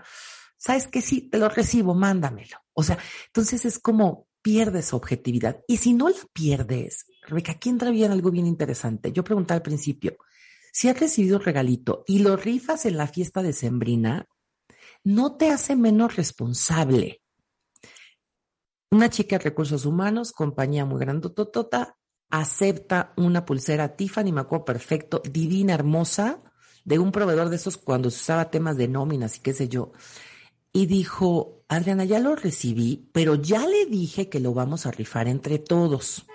sabes 0.58 0.88
que 0.88 1.02
sí, 1.02 1.30
te 1.30 1.38
lo 1.38 1.50
recibo, 1.50 1.94
mándamelo. 1.94 2.58
O 2.74 2.84
sea, 2.84 2.98
entonces 3.28 3.66
es 3.66 3.80
como 3.80 4.28
pierdes 4.42 4.94
objetividad. 4.94 5.62
Y 5.68 5.78
si 5.78 5.94
no 5.94 6.10
la 6.10 6.16
pierdes, 6.32 7.06
Rebeca, 7.28 7.54
aquí 7.54 7.70
entra 7.70 7.92
bien 7.92 8.12
algo 8.12 8.32
bien 8.32 8.48
interesante. 8.48 9.12
Yo 9.12 9.24
preguntaba 9.24 9.58
al 9.58 9.64
principio, 9.64 10.18
si 10.72 10.90
has 10.90 11.00
recibido 11.00 11.38
un 11.38 11.44
regalito 11.44 12.04
y 12.08 12.20
lo 12.20 12.36
rifas 12.36 12.86
en 12.86 12.98
la 12.98 13.08
fiesta 13.08 13.42
de 13.42 13.54
Sembrina, 13.54 14.28
no 15.04 15.36
te 15.36 15.50
hace 15.50 15.76
menos 15.76 16.16
responsable. 16.16 17.22
Una 18.90 19.10
chica 19.10 19.38
de 19.38 19.46
recursos 19.46 19.86
humanos, 19.86 20.32
compañía 20.32 20.86
muy 20.86 21.00
grandototota, 21.00 21.98
acepta 22.30 23.14
una 23.18 23.46
pulsera 23.46 23.96
Tiffany, 23.96 24.32
me 24.32 24.44
perfecto, 24.44 25.22
divina, 25.24 25.74
hermosa, 25.74 26.42
de 26.86 27.00
un 27.00 27.12
proveedor 27.12 27.50
de 27.50 27.56
esos 27.56 27.78
cuando 27.78 28.10
se 28.10 28.18
usaba 28.18 28.52
temas 28.52 28.78
de 28.78 28.88
nóminas 28.88 29.38
y 29.38 29.40
qué 29.40 29.54
sé 29.54 29.68
yo. 29.70 29.92
Y 30.72 30.88
dijo, 30.88 31.64
Adriana, 31.68 32.04
ya 32.04 32.20
lo 32.20 32.36
recibí, 32.36 33.10
pero 33.12 33.36
ya 33.36 33.68
le 33.68 33.86
dije 33.86 34.30
que 34.30 34.40
lo 34.40 34.54
vamos 34.54 34.86
a 34.86 34.92
rifar 34.92 35.28
entre 35.28 35.60
todos. 35.60 36.26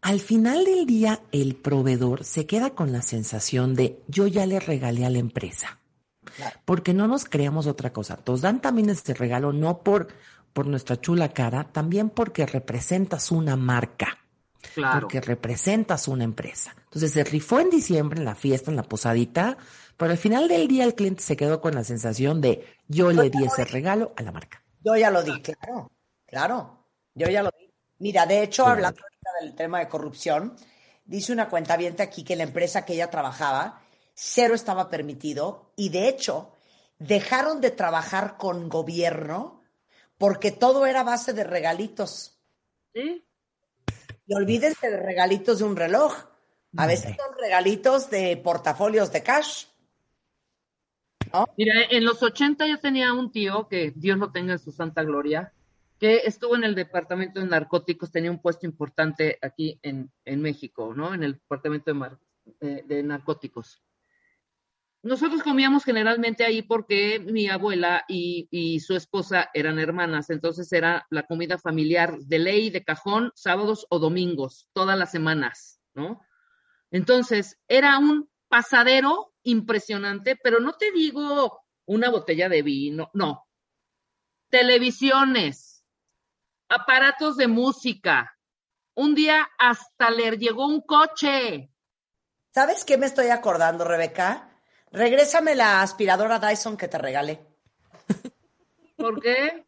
Al 0.00 0.20
final 0.20 0.64
del 0.64 0.86
día, 0.86 1.20
el 1.32 1.56
proveedor 1.56 2.24
se 2.24 2.46
queda 2.46 2.70
con 2.70 2.92
la 2.92 3.02
sensación 3.02 3.74
de 3.74 4.02
yo 4.08 4.26
ya 4.26 4.46
le 4.46 4.60
regalé 4.60 5.04
a 5.04 5.10
la 5.10 5.18
empresa. 5.18 5.80
Porque 6.64 6.94
no 6.94 7.08
nos 7.08 7.24
creamos 7.24 7.66
otra 7.66 7.92
cosa. 7.92 8.18
Nos 8.26 8.40
dan 8.40 8.60
también 8.60 8.90
este 8.90 9.14
regalo 9.14 9.52
no 9.52 9.82
por, 9.82 10.08
por 10.52 10.66
nuestra 10.66 11.00
chula 11.00 11.30
cara, 11.30 11.72
también 11.72 12.10
porque 12.10 12.46
representas 12.46 13.30
una 13.30 13.56
marca. 13.56 14.18
Claro. 14.74 15.00
Porque 15.00 15.20
representas 15.20 16.08
una 16.08 16.24
empresa. 16.24 16.74
Entonces 16.84 17.12
se 17.12 17.24
rifó 17.24 17.60
en 17.60 17.70
diciembre 17.70 18.18
en 18.18 18.24
la 18.24 18.34
fiesta, 18.34 18.70
en 18.70 18.76
la 18.76 18.82
posadita, 18.82 19.56
pero 19.96 20.10
al 20.10 20.18
final 20.18 20.48
del 20.48 20.68
día 20.68 20.84
el 20.84 20.94
cliente 20.94 21.22
se 21.22 21.36
quedó 21.36 21.60
con 21.60 21.74
la 21.74 21.84
sensación 21.84 22.40
de 22.40 22.64
yo 22.88 23.12
le 23.12 23.30
di 23.30 23.44
ese 23.44 23.64
regalo 23.64 24.12
a 24.16 24.22
la 24.22 24.32
marca. 24.32 24.62
Yo 24.84 24.96
ya 24.96 25.10
lo 25.10 25.22
di, 25.22 25.40
claro, 25.40 25.90
claro. 26.26 26.86
Yo 27.14 27.28
ya 27.28 27.42
lo 27.42 27.50
di. 27.58 27.72
Mira, 27.98 28.26
de 28.26 28.42
hecho, 28.42 28.66
hablando 28.66 29.00
ahorita 29.02 29.30
del 29.40 29.54
tema 29.54 29.78
de 29.78 29.88
corrupción, 29.88 30.54
dice 31.04 31.32
una 31.32 31.48
cuenta 31.48 31.76
aquí 31.98 32.24
que 32.24 32.36
la 32.36 32.42
empresa 32.42 32.84
que 32.84 32.92
ella 32.92 33.10
trabajaba, 33.10 33.80
cero 34.14 34.54
estaba 34.54 34.90
permitido 34.90 35.72
y 35.76 35.88
de 35.88 36.08
hecho 36.08 36.52
dejaron 36.98 37.60
de 37.60 37.70
trabajar 37.70 38.36
con 38.36 38.68
gobierno 38.68 39.62
porque 40.18 40.50
todo 40.50 40.86
era 40.86 41.02
base 41.02 41.32
de 41.32 41.44
regalitos. 41.44 42.38
¿Sí? 42.94 43.25
Y 44.26 44.34
olvídense 44.34 44.90
de 44.90 44.96
regalitos 44.96 45.58
de 45.58 45.64
un 45.64 45.76
reloj. 45.76 46.14
A 46.76 46.86
veces 46.86 47.16
son 47.16 47.38
regalitos 47.40 48.10
de 48.10 48.36
portafolios 48.36 49.12
de 49.12 49.22
cash. 49.22 49.66
Mira, 51.56 51.74
en 51.90 52.04
los 52.04 52.22
80 52.22 52.66
yo 52.66 52.78
tenía 52.78 53.12
un 53.12 53.30
tío, 53.30 53.68
que 53.68 53.92
Dios 53.94 54.18
lo 54.18 54.32
tenga 54.32 54.52
en 54.52 54.58
su 54.58 54.72
santa 54.72 55.02
gloria, 55.02 55.52
que 55.98 56.18
estuvo 56.24 56.56
en 56.56 56.64
el 56.64 56.74
departamento 56.74 57.40
de 57.40 57.46
narcóticos, 57.46 58.10
tenía 58.10 58.30
un 58.30 58.40
puesto 58.40 58.66
importante 58.66 59.38
aquí 59.42 59.78
en, 59.82 60.10
México, 60.24 60.92
¿no? 60.94 61.14
En 61.14 61.22
el 61.22 61.34
departamento 61.34 61.92
de, 62.60 62.82
de, 62.82 63.02
narcóticos. 63.02 63.82
Nosotros 65.06 65.44
comíamos 65.44 65.84
generalmente 65.84 66.44
ahí 66.44 66.62
porque 66.62 67.20
mi 67.20 67.48
abuela 67.48 68.04
y, 68.08 68.80
su 68.80 68.96
esposa 68.96 69.50
eran 69.54 69.78
hermanas, 69.78 70.30
entonces 70.30 70.72
era 70.72 71.06
la 71.10 71.28
comida 71.28 71.58
familiar 71.58 72.18
de 72.18 72.40
ley, 72.40 72.70
de 72.70 72.82
cajón, 72.82 73.30
sábados 73.36 73.86
o 73.88 74.00
domingos, 74.00 74.68
todas 74.72 74.98
las 74.98 75.12
semanas, 75.12 75.80
¿no? 75.94 76.20
Entonces, 76.90 77.56
era 77.68 77.98
un 77.98 78.28
pasadero 78.48 79.32
impresionante, 79.44 80.34
pero 80.42 80.58
no 80.58 80.72
te 80.72 80.90
digo 80.90 81.60
una 81.84 82.10
botella 82.10 82.48
de 82.48 82.62
vino, 82.62 83.08
no. 83.14 83.46
Televisiones, 84.50 85.84
aparatos 86.68 87.36
de 87.36 87.46
música. 87.46 88.36
Un 88.96 89.14
día 89.14 89.48
hasta 89.56 90.10
le 90.10 90.36
llegó 90.36 90.66
un 90.66 90.80
coche. 90.80 91.70
¿Sabes 92.52 92.84
qué 92.84 92.98
me 92.98 93.06
estoy 93.06 93.28
acordando, 93.28 93.84
Rebeca? 93.84 94.52
Regrésame 94.92 95.54
la 95.54 95.82
aspiradora 95.82 96.38
Dyson 96.38 96.76
que 96.76 96.88
te 96.88 96.98
regalé. 96.98 97.46
¿Por 98.96 99.20
qué? 99.20 99.66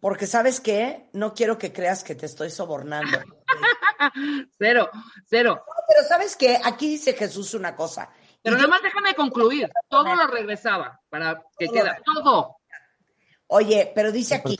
Porque 0.00 0.26
sabes 0.26 0.60
qué, 0.60 1.08
no 1.12 1.34
quiero 1.34 1.58
que 1.58 1.72
creas 1.72 2.04
que 2.04 2.14
te 2.14 2.26
estoy 2.26 2.50
sobornando. 2.50 3.18
cero, 4.58 4.88
cero. 5.26 5.64
pero 5.88 6.08
sabes 6.08 6.36
qué, 6.36 6.60
aquí 6.62 6.90
dice 6.90 7.14
Jesús 7.14 7.54
una 7.54 7.74
cosa. 7.74 8.10
Pero 8.42 8.56
nada 8.56 8.68
más 8.68 8.82
déjame 8.82 9.14
concluir. 9.14 9.70
Todo 9.88 10.14
lo 10.14 10.26
regresaba 10.28 11.00
para 11.08 11.42
que 11.58 11.68
queda. 11.68 11.98
Todo. 12.04 12.56
Oye, 13.48 13.90
pero 13.94 14.12
dice 14.12 14.36
aquí, 14.36 14.56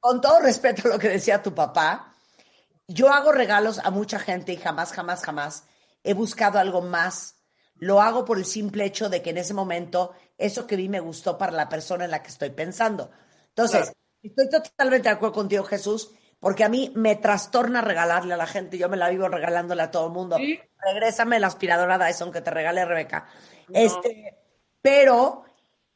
con 0.00 0.20
todo 0.20 0.40
respeto 0.40 0.88
a 0.88 0.92
lo 0.92 0.98
que 0.98 1.08
decía 1.08 1.42
tu 1.42 1.54
papá, 1.54 2.14
yo 2.88 3.08
hago 3.12 3.30
regalos 3.30 3.78
a 3.78 3.90
mucha 3.90 4.18
gente 4.18 4.52
y 4.52 4.56
jamás, 4.56 4.92
jamás, 4.92 5.22
jamás 5.22 5.64
he 6.02 6.14
buscado 6.14 6.58
algo 6.58 6.82
más. 6.82 7.36
Lo 7.80 8.00
hago 8.00 8.24
por 8.24 8.38
el 8.38 8.44
simple 8.44 8.84
hecho 8.84 9.08
de 9.08 9.22
que 9.22 9.30
en 9.30 9.38
ese 9.38 9.54
momento 9.54 10.12
eso 10.38 10.66
que 10.66 10.76
vi 10.76 10.88
me 10.88 11.00
gustó 11.00 11.36
para 11.36 11.52
la 11.52 11.68
persona 11.68 12.04
en 12.04 12.10
la 12.10 12.22
que 12.22 12.28
estoy 12.28 12.50
pensando. 12.50 13.10
Entonces, 13.48 13.92
estoy 14.22 14.48
totalmente 14.48 15.08
de 15.08 15.14
acuerdo 15.14 15.34
contigo, 15.34 15.64
Jesús, 15.64 16.12
porque 16.38 16.64
a 16.64 16.68
mí 16.68 16.92
me 16.94 17.16
trastorna 17.16 17.80
regalarle 17.80 18.34
a 18.34 18.36
la 18.36 18.46
gente. 18.46 18.78
Yo 18.78 18.88
me 18.88 18.96
la 18.96 19.08
vivo 19.08 19.28
regalándole 19.28 19.82
a 19.82 19.90
todo 19.90 20.06
el 20.06 20.12
mundo. 20.12 20.36
Regrésame 20.78 21.40
la 21.40 21.48
aspiradora 21.48 21.98
Dyson 21.98 22.30
que 22.30 22.42
te 22.42 22.50
regale 22.50 22.84
Rebeca. 22.84 23.26
Este, 23.72 24.38
pero, 24.82 25.44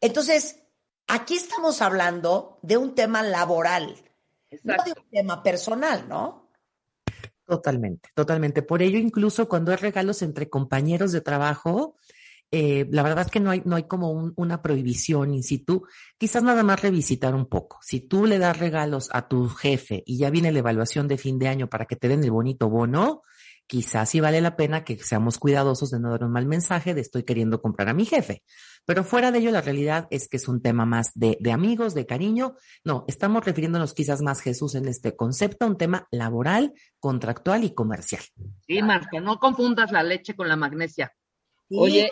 entonces, 0.00 0.62
aquí 1.06 1.36
estamos 1.36 1.82
hablando 1.82 2.58
de 2.62 2.76
un 2.76 2.94
tema 2.94 3.22
laboral, 3.22 3.94
no 4.62 4.74
de 4.84 4.92
un 4.92 5.10
tema 5.10 5.42
personal, 5.42 6.08
¿no? 6.08 6.43
Totalmente, 7.46 8.08
totalmente. 8.14 8.62
Por 8.62 8.80
ello, 8.82 8.98
incluso 8.98 9.48
cuando 9.48 9.70
hay 9.70 9.76
regalos 9.76 10.22
entre 10.22 10.48
compañeros 10.48 11.12
de 11.12 11.20
trabajo, 11.20 11.98
eh, 12.50 12.86
la 12.90 13.02
verdad 13.02 13.26
es 13.26 13.30
que 13.30 13.40
no 13.40 13.50
hay, 13.50 13.62
no 13.64 13.76
hay 13.76 13.82
como 13.82 14.32
una 14.36 14.62
prohibición 14.62 15.34
in 15.34 15.42
situ, 15.42 15.86
quizás 16.16 16.42
nada 16.42 16.62
más 16.62 16.80
revisitar 16.80 17.34
un 17.34 17.46
poco. 17.46 17.78
Si 17.82 18.00
tú 18.00 18.26
le 18.26 18.38
das 18.38 18.58
regalos 18.58 19.10
a 19.12 19.28
tu 19.28 19.48
jefe 19.48 20.02
y 20.06 20.18
ya 20.18 20.30
viene 20.30 20.52
la 20.52 20.60
evaluación 20.60 21.06
de 21.08 21.18
fin 21.18 21.38
de 21.38 21.48
año 21.48 21.68
para 21.68 21.84
que 21.84 21.96
te 21.96 22.08
den 22.08 22.24
el 22.24 22.30
bonito 22.30 22.70
bono, 22.70 23.22
quizás 23.66 24.10
sí 24.10 24.20
vale 24.20 24.40
la 24.40 24.56
pena 24.56 24.84
que 24.84 24.98
seamos 24.98 25.38
cuidadosos 25.38 25.90
de 25.90 26.00
no 26.00 26.10
dar 26.10 26.24
un 26.24 26.32
mal 26.32 26.46
mensaje 26.46 26.94
de 26.94 27.00
estoy 27.00 27.24
queriendo 27.24 27.60
comprar 27.60 27.88
a 27.88 27.94
mi 27.94 28.04
jefe. 28.04 28.42
Pero 28.86 29.04
fuera 29.04 29.32
de 29.32 29.38
ello, 29.38 29.50
la 29.50 29.62
realidad 29.62 30.06
es 30.10 30.28
que 30.28 30.36
es 30.36 30.46
un 30.46 30.60
tema 30.60 30.84
más 30.84 31.12
de, 31.14 31.38
de 31.40 31.52
amigos, 31.52 31.94
de 31.94 32.06
cariño. 32.06 32.54
No, 32.84 33.04
estamos 33.08 33.44
refiriéndonos 33.44 33.94
quizás 33.94 34.20
más, 34.20 34.42
Jesús, 34.42 34.74
en 34.74 34.86
este 34.88 35.16
concepto, 35.16 35.66
un 35.66 35.78
tema 35.78 36.06
laboral, 36.10 36.74
contractual 36.98 37.64
y 37.64 37.72
comercial. 37.72 38.22
Sí, 38.66 38.82
Marta, 38.82 39.20
no 39.20 39.38
confundas 39.38 39.90
la 39.90 40.02
leche 40.02 40.34
con 40.34 40.48
la 40.48 40.56
magnesia. 40.56 41.14
Oye, 41.70 42.10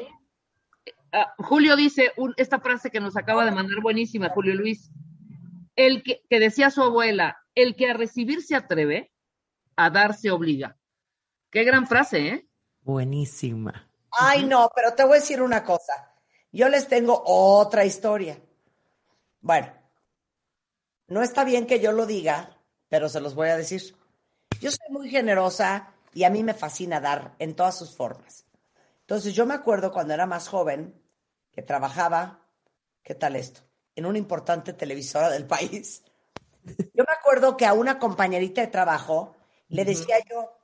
ah, 1.12 1.34
Julio 1.36 1.76
dice 1.76 2.12
esta 2.36 2.60
frase 2.60 2.90
que 2.90 3.00
nos 3.00 3.16
acaba 3.16 3.44
de 3.44 3.50
mandar 3.50 3.80
buenísima, 3.82 4.30
Julio 4.30 4.54
Luis. 4.54 4.90
El 5.76 6.02
que, 6.02 6.22
que 6.28 6.40
decía 6.40 6.70
su 6.70 6.82
abuela, 6.82 7.36
el 7.54 7.76
que 7.76 7.90
a 7.90 7.94
recibir 7.94 8.42
se 8.42 8.56
atreve, 8.56 9.12
a 9.76 9.90
dar 9.90 10.14
se 10.14 10.30
obliga. 10.30 10.78
Qué 11.52 11.64
gran 11.64 11.86
frase, 11.86 12.28
¿eh? 12.28 12.48
Buenísima. 12.80 13.86
Ay, 14.10 14.44
no, 14.44 14.70
pero 14.74 14.94
te 14.94 15.04
voy 15.04 15.18
a 15.18 15.20
decir 15.20 15.42
una 15.42 15.62
cosa. 15.62 16.14
Yo 16.50 16.70
les 16.70 16.88
tengo 16.88 17.22
otra 17.26 17.84
historia. 17.84 18.40
Bueno, 19.42 19.70
no 21.08 21.22
está 21.22 21.44
bien 21.44 21.66
que 21.66 21.78
yo 21.78 21.92
lo 21.92 22.06
diga, 22.06 22.56
pero 22.88 23.10
se 23.10 23.20
los 23.20 23.34
voy 23.34 23.50
a 23.50 23.58
decir. 23.58 23.82
Yo 24.62 24.70
soy 24.70 24.88
muy 24.88 25.10
generosa 25.10 25.92
y 26.14 26.24
a 26.24 26.30
mí 26.30 26.42
me 26.42 26.54
fascina 26.54 27.00
dar 27.00 27.34
en 27.38 27.54
todas 27.54 27.76
sus 27.76 27.94
formas. 27.94 28.46
Entonces 29.00 29.34
yo 29.34 29.44
me 29.44 29.52
acuerdo 29.52 29.92
cuando 29.92 30.14
era 30.14 30.24
más 30.24 30.48
joven 30.48 30.98
que 31.52 31.60
trabajaba, 31.60 32.46
¿qué 33.02 33.14
tal 33.14 33.36
esto? 33.36 33.60
En 33.94 34.06
una 34.06 34.16
importante 34.16 34.72
televisora 34.72 35.28
del 35.28 35.46
país. 35.46 36.02
Yo 36.64 37.04
me 37.06 37.12
acuerdo 37.12 37.58
que 37.58 37.66
a 37.66 37.74
una 37.74 37.98
compañerita 37.98 38.62
de 38.62 38.68
trabajo 38.68 39.36
le 39.68 39.84
decía 39.84 40.16
yo, 40.30 40.61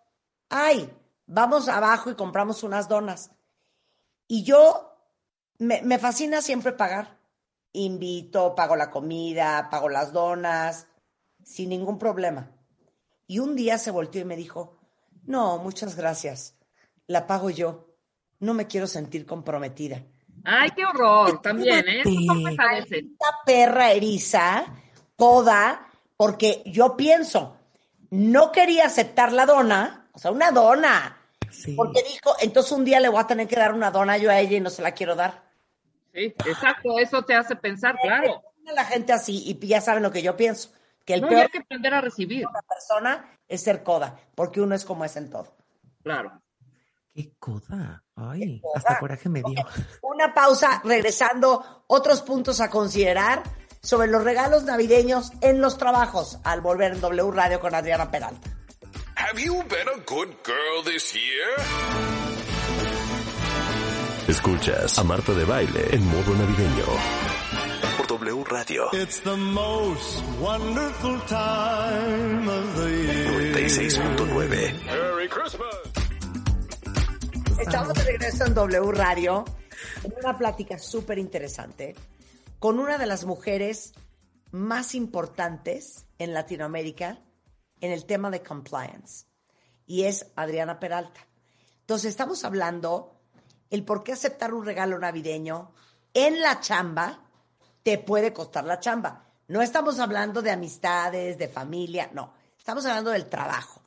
ay, 0.48 0.92
vamos 1.26 1.68
abajo 1.68 2.10
y 2.10 2.14
compramos 2.14 2.62
unas 2.62 2.88
donas. 2.88 3.30
Y 4.26 4.44
yo 4.44 4.88
me, 5.58 5.98
fascina 5.98 6.42
siempre 6.42 6.72
pagar. 6.72 7.18
Invito, 7.72 8.54
pago 8.54 8.76
la 8.76 8.90
comida, 8.90 9.68
pago 9.70 9.88
las 9.88 10.12
donas, 10.12 10.86
sin 11.44 11.68
ningún 11.68 11.98
problema. 11.98 12.50
Y 13.26 13.40
un 13.40 13.54
día 13.56 13.78
se 13.78 13.90
volteó 13.90 14.22
y 14.22 14.24
me 14.24 14.36
dijo, 14.36 14.78
no, 15.24 15.58
muchas 15.58 15.96
gracias, 15.96 16.56
la 17.06 17.26
pago 17.26 17.50
yo, 17.50 17.94
no 18.40 18.54
me 18.54 18.66
quiero 18.66 18.86
sentir 18.86 19.26
comprometida. 19.26 20.02
Ay, 20.44 20.70
qué 20.74 20.84
horror, 20.86 21.42
también, 21.42 21.86
¿eh? 21.88 22.02
Esta 22.04 23.38
perra 23.44 23.92
eriza, 23.92 24.64
toda, 25.16 25.86
porque 26.16 26.62
yo 26.64 26.96
pienso, 26.96 27.58
no 28.10 28.50
quería 28.50 28.86
aceptar 28.86 29.32
la 29.32 29.44
dona, 29.44 30.07
o 30.12 30.18
sea, 30.18 30.30
una 30.30 30.50
dona. 30.50 31.16
Porque 31.76 32.02
dijo, 32.02 32.36
entonces 32.40 32.72
un 32.72 32.84
día 32.84 33.00
le 33.00 33.08
voy 33.08 33.20
a 33.20 33.26
tener 33.26 33.48
que 33.48 33.56
dar 33.56 33.72
una 33.72 33.90
dona 33.90 34.18
yo 34.18 34.30
a 34.30 34.38
ella 34.38 34.56
y 34.56 34.60
no 34.60 34.70
se 34.70 34.82
la 34.82 34.92
quiero 34.92 35.16
dar. 35.16 35.42
Sí, 36.12 36.34
exacto, 36.46 36.98
eso 36.98 37.22
te 37.22 37.34
hace 37.34 37.56
pensar, 37.56 37.96
claro. 38.00 38.42
La 38.74 38.84
gente 38.84 39.12
así, 39.14 39.42
y 39.46 39.66
ya 39.66 39.80
saben 39.80 40.02
lo 40.02 40.10
que 40.10 40.22
yo 40.22 40.36
pienso, 40.36 40.70
que 41.06 41.14
el 41.14 41.22
no, 41.22 41.28
peor 41.28 41.42
hay 41.42 41.48
que 41.48 41.58
aprender 41.58 41.94
a 41.94 42.02
recibir. 42.02 42.46
una 42.46 42.60
persona 42.60 43.38
es 43.48 43.62
ser 43.62 43.82
coda, 43.82 44.20
porque 44.34 44.60
uno 44.60 44.74
es 44.74 44.84
como 44.84 45.06
es 45.06 45.16
en 45.16 45.30
todo. 45.30 45.56
Claro. 46.02 46.42
¿Qué 47.14 47.32
coda? 47.38 48.04
Ay, 48.14 48.60
hasta 48.74 48.98
coraje 48.98 49.28
me 49.28 49.42
dio. 49.42 49.64
Una 50.02 50.34
pausa, 50.34 50.82
regresando, 50.84 51.84
otros 51.86 52.20
puntos 52.22 52.60
a 52.60 52.68
considerar 52.68 53.42
sobre 53.80 54.08
los 54.08 54.22
regalos 54.22 54.64
navideños 54.64 55.32
en 55.40 55.60
los 55.60 55.78
trabajos 55.78 56.38
al 56.44 56.60
volver 56.60 56.92
en 56.92 57.00
W 57.00 57.30
Radio 57.30 57.58
con 57.58 57.74
Adriana 57.74 58.10
Peralta. 58.10 58.57
Have 59.18 59.40
you 59.40 59.64
been 59.64 59.88
a 59.88 59.98
good 60.06 60.32
girl 60.44 60.82
this 60.84 61.12
year? 61.12 61.56
Escuchas 64.28 64.96
a 64.96 65.02
Marta 65.02 65.34
de 65.34 65.44
Baile 65.44 65.88
en 65.90 66.06
modo 66.06 66.34
navideño 66.36 66.86
por 67.96 68.06
W 68.06 68.44
Radio. 68.44 68.88
It's 68.92 69.20
the 69.22 69.36
most 69.36 70.22
wonderful 70.40 71.18
time 71.26 72.48
of 72.48 72.76
the 72.76 72.90
year. 72.90 73.54
96.9. 73.54 74.84
Merry 74.86 75.28
Christmas. 75.28 75.74
Estamos 77.60 77.94
de 77.94 78.04
regreso 78.04 78.44
en 78.46 78.54
W 78.54 78.92
Radio 78.92 79.44
en 80.04 80.12
una 80.22 80.38
plática 80.38 80.78
súper 80.78 81.18
interesante 81.18 81.96
con 82.60 82.78
una 82.78 82.98
de 82.98 83.06
las 83.06 83.24
mujeres 83.24 83.94
más 84.52 84.94
importantes 84.94 86.06
en 86.20 86.32
Latinoamérica 86.32 87.18
en 87.80 87.92
el 87.92 88.04
tema 88.04 88.30
de 88.30 88.42
compliance 88.42 89.26
y 89.86 90.04
es 90.04 90.26
Adriana 90.36 90.78
Peralta. 90.78 91.26
Entonces 91.80 92.10
estamos 92.10 92.44
hablando 92.44 93.20
el 93.70 93.84
por 93.84 94.04
qué 94.04 94.12
aceptar 94.12 94.54
un 94.54 94.64
regalo 94.64 94.98
navideño 94.98 95.72
en 96.14 96.40
la 96.40 96.60
chamba 96.60 97.24
te 97.82 97.98
puede 97.98 98.32
costar 98.32 98.64
la 98.64 98.80
chamba. 98.80 99.24
No 99.46 99.62
estamos 99.62 99.98
hablando 99.98 100.42
de 100.42 100.50
amistades, 100.50 101.38
de 101.38 101.48
familia, 101.48 102.10
no. 102.12 102.34
Estamos 102.58 102.84
hablando 102.84 103.10
del 103.10 103.26
trabajo. 103.26 103.82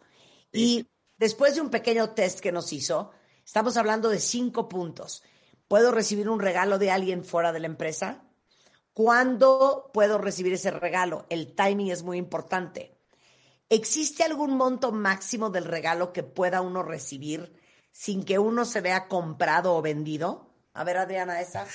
Y 0.52 0.88
después 1.18 1.56
de 1.56 1.62
un 1.62 1.70
pequeño 1.70 2.12
test 2.12 2.40
que 2.40 2.52
nos 2.52 2.74
hizo, 2.74 3.12
estamos 3.46 3.78
hablando 3.78 4.10
de 4.10 4.20
cinco 4.20 4.68
puntos. 4.68 5.24
¿Puedo 5.68 5.92
recibir 5.92 6.30
un 6.30 6.40
regalo 6.40 6.80
de 6.80 6.90
alguien 6.90 7.24
fuera 7.24 7.52
de 7.52 7.60
la 7.60 7.68
empresa? 7.68 8.24
¿Cuándo 8.94 9.92
puedo 9.94 10.18
recibir 10.18 10.54
ese 10.54 10.72
regalo? 10.72 11.26
El 11.30 11.54
timing 11.54 11.92
es 11.92 12.04
muy 12.04 12.18
importante. 12.18 12.98
¿Existe 13.72 14.24
algún 14.26 14.58
monto 14.58 14.92
máximo 14.92 15.50
del 15.50 15.64
regalo 15.64 16.12
que 16.12 16.24
pueda 16.24 16.60
uno 16.60 16.84
recibir 16.84 17.54
sin 17.90 18.26
que 18.26 18.38
uno 18.38 18.66
se 18.66 18.82
vea 18.82 19.08
comprado 19.08 19.74
o 19.74 19.82
vendido? 19.82 20.54
A 20.74 20.84
ver, 20.84 20.98
Adriana, 20.98 21.40
esa. 21.40 21.66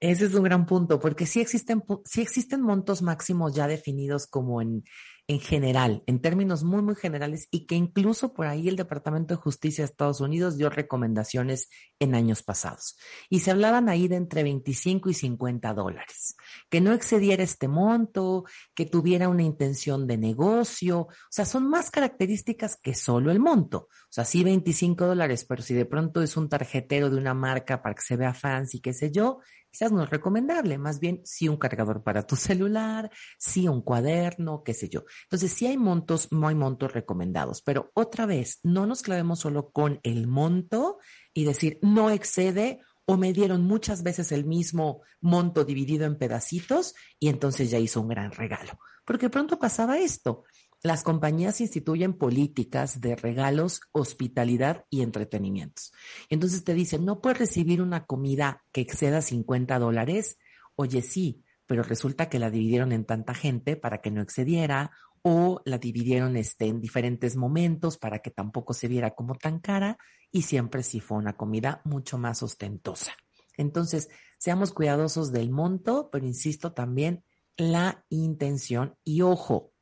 Ese 0.00 0.26
es 0.26 0.34
un 0.34 0.42
gran 0.42 0.66
punto, 0.66 1.00
porque 1.00 1.24
sí 1.24 1.40
existen, 1.40 1.82
existen 2.14 2.60
montos 2.60 3.00
máximos 3.00 3.54
ya 3.54 3.66
definidos 3.66 4.26
como 4.26 4.60
en, 4.60 4.84
en 5.30 5.38
general, 5.38 6.02
en 6.08 6.20
términos 6.20 6.64
muy, 6.64 6.82
muy 6.82 6.96
generales, 6.96 7.46
y 7.52 7.66
que 7.66 7.76
incluso 7.76 8.34
por 8.34 8.48
ahí 8.48 8.68
el 8.68 8.74
Departamento 8.74 9.32
de 9.32 9.40
Justicia 9.40 9.84
de 9.84 9.90
Estados 9.90 10.20
Unidos 10.20 10.58
dio 10.58 10.70
recomendaciones 10.70 11.68
en 12.00 12.16
años 12.16 12.42
pasados. 12.42 12.96
Y 13.28 13.38
se 13.38 13.52
hablaban 13.52 13.88
ahí 13.88 14.08
de 14.08 14.16
entre 14.16 14.42
25 14.42 15.08
y 15.08 15.14
50 15.14 15.72
dólares, 15.72 16.34
que 16.68 16.80
no 16.80 16.92
excediera 16.92 17.44
este 17.44 17.68
monto, 17.68 18.42
que 18.74 18.86
tuviera 18.86 19.28
una 19.28 19.44
intención 19.44 20.08
de 20.08 20.18
negocio, 20.18 21.02
o 21.02 21.08
sea, 21.30 21.44
son 21.44 21.70
más 21.70 21.92
características 21.92 22.76
que 22.76 22.94
solo 22.94 23.30
el 23.30 23.38
monto. 23.38 23.86
O 23.88 24.12
sea, 24.12 24.24
sí 24.24 24.42
25 24.42 25.06
dólares, 25.06 25.44
pero 25.48 25.62
si 25.62 25.74
de 25.74 25.86
pronto 25.86 26.22
es 26.22 26.36
un 26.36 26.48
tarjetero 26.48 27.08
de 27.08 27.16
una 27.16 27.34
marca 27.34 27.80
para 27.82 27.94
que 27.94 28.02
se 28.02 28.16
vea 28.16 28.34
fancy, 28.34 28.80
qué 28.80 28.92
sé 28.92 29.12
yo, 29.12 29.38
quizás 29.70 29.92
no 29.92 30.02
es 30.02 30.10
recomendable, 30.10 30.78
más 30.78 31.00
bien 31.00 31.20
sí 31.24 31.48
un 31.48 31.56
cargador 31.56 32.02
para 32.02 32.26
tu 32.26 32.36
celular, 32.36 33.10
sí 33.38 33.68
un 33.68 33.82
cuaderno, 33.82 34.62
qué 34.64 34.74
sé 34.74 34.88
yo. 34.88 35.04
Entonces, 35.24 35.52
sí 35.52 35.66
hay 35.66 35.76
montos, 35.76 36.28
no 36.30 36.48
hay 36.48 36.54
montos 36.54 36.92
recomendados, 36.92 37.62
pero 37.62 37.90
otra 37.94 38.26
vez, 38.26 38.60
no 38.62 38.86
nos 38.86 39.02
clavemos 39.02 39.40
solo 39.40 39.70
con 39.70 40.00
el 40.02 40.26
monto 40.26 40.98
y 41.32 41.44
decir 41.44 41.78
no 41.82 42.10
excede 42.10 42.80
o 43.06 43.16
me 43.16 43.32
dieron 43.32 43.64
muchas 43.64 44.02
veces 44.02 44.30
el 44.30 44.44
mismo 44.44 45.02
monto 45.20 45.64
dividido 45.64 46.06
en 46.06 46.16
pedacitos 46.16 46.94
y 47.18 47.28
entonces 47.28 47.70
ya 47.70 47.78
hizo 47.78 48.00
un 48.00 48.08
gran 48.08 48.30
regalo. 48.30 48.78
Porque 49.04 49.30
pronto 49.30 49.58
pasaba 49.58 49.98
esto 49.98 50.44
las 50.82 51.02
compañías 51.02 51.60
instituyen 51.60 52.14
políticas 52.14 53.00
de 53.00 53.16
regalos, 53.16 53.80
hospitalidad 53.92 54.86
y 54.88 55.02
entretenimientos. 55.02 55.92
Entonces 56.28 56.64
te 56.64 56.74
dicen, 56.74 57.04
no 57.04 57.20
puedes 57.20 57.38
recibir 57.38 57.82
una 57.82 58.06
comida 58.06 58.64
que 58.72 58.80
exceda 58.80 59.20
50 59.20 59.78
dólares. 59.78 60.38
Oye, 60.76 61.02
sí, 61.02 61.44
pero 61.66 61.82
resulta 61.82 62.28
que 62.28 62.38
la 62.38 62.50
dividieron 62.50 62.92
en 62.92 63.04
tanta 63.04 63.34
gente 63.34 63.76
para 63.76 64.00
que 64.00 64.10
no 64.10 64.22
excediera 64.22 64.90
o 65.22 65.60
la 65.64 65.78
dividieron 65.78 66.36
este, 66.36 66.66
en 66.66 66.80
diferentes 66.80 67.36
momentos 67.36 67.98
para 67.98 68.20
que 68.20 68.30
tampoco 68.30 68.72
se 68.72 68.88
viera 68.88 69.10
como 69.10 69.34
tan 69.34 69.60
cara 69.60 69.98
y 70.32 70.42
siempre 70.42 70.82
sí 70.82 71.00
fue 71.00 71.18
una 71.18 71.36
comida 71.36 71.82
mucho 71.84 72.16
más 72.16 72.42
ostentosa. 72.42 73.12
Entonces, 73.56 74.08
seamos 74.38 74.72
cuidadosos 74.72 75.32
del 75.32 75.50
monto, 75.50 76.08
pero 76.10 76.26
insisto 76.26 76.72
también 76.72 77.22
la 77.56 78.04
intención 78.08 78.96
y 79.04 79.20
ojo, 79.20 79.72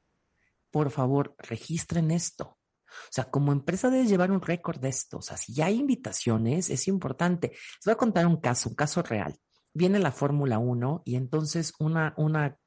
por 0.71 0.91
favor, 0.91 1.35
registren 1.39 2.11
esto. 2.11 2.59
O 2.89 3.11
sea, 3.11 3.31
como 3.31 3.53
empresa 3.53 3.91
debes 3.91 4.09
llevar 4.09 4.31
un 4.31 4.41
récord 4.41 4.81
de 4.81 4.89
esto. 4.89 5.19
O 5.19 5.23
sea, 5.23 5.37
si 5.37 5.53
ya 5.53 5.67
hay 5.67 5.77
invitaciones, 5.77 6.71
es 6.71 6.89
importante. 6.89 7.51
Les 7.51 7.85
voy 7.85 7.93
a 7.93 7.99
contar 7.99 8.27
un 8.27 8.41
caso, 8.41 8.69
un 8.69 8.75
caso 8.75 9.03
real. 9.03 9.37
Viene 9.73 9.99
la 9.99 10.13
Fórmula 10.13 10.59
1 10.59 11.03
y 11.05 11.17
entonces 11.17 11.75
una, 11.79 12.15
una, 12.17 12.59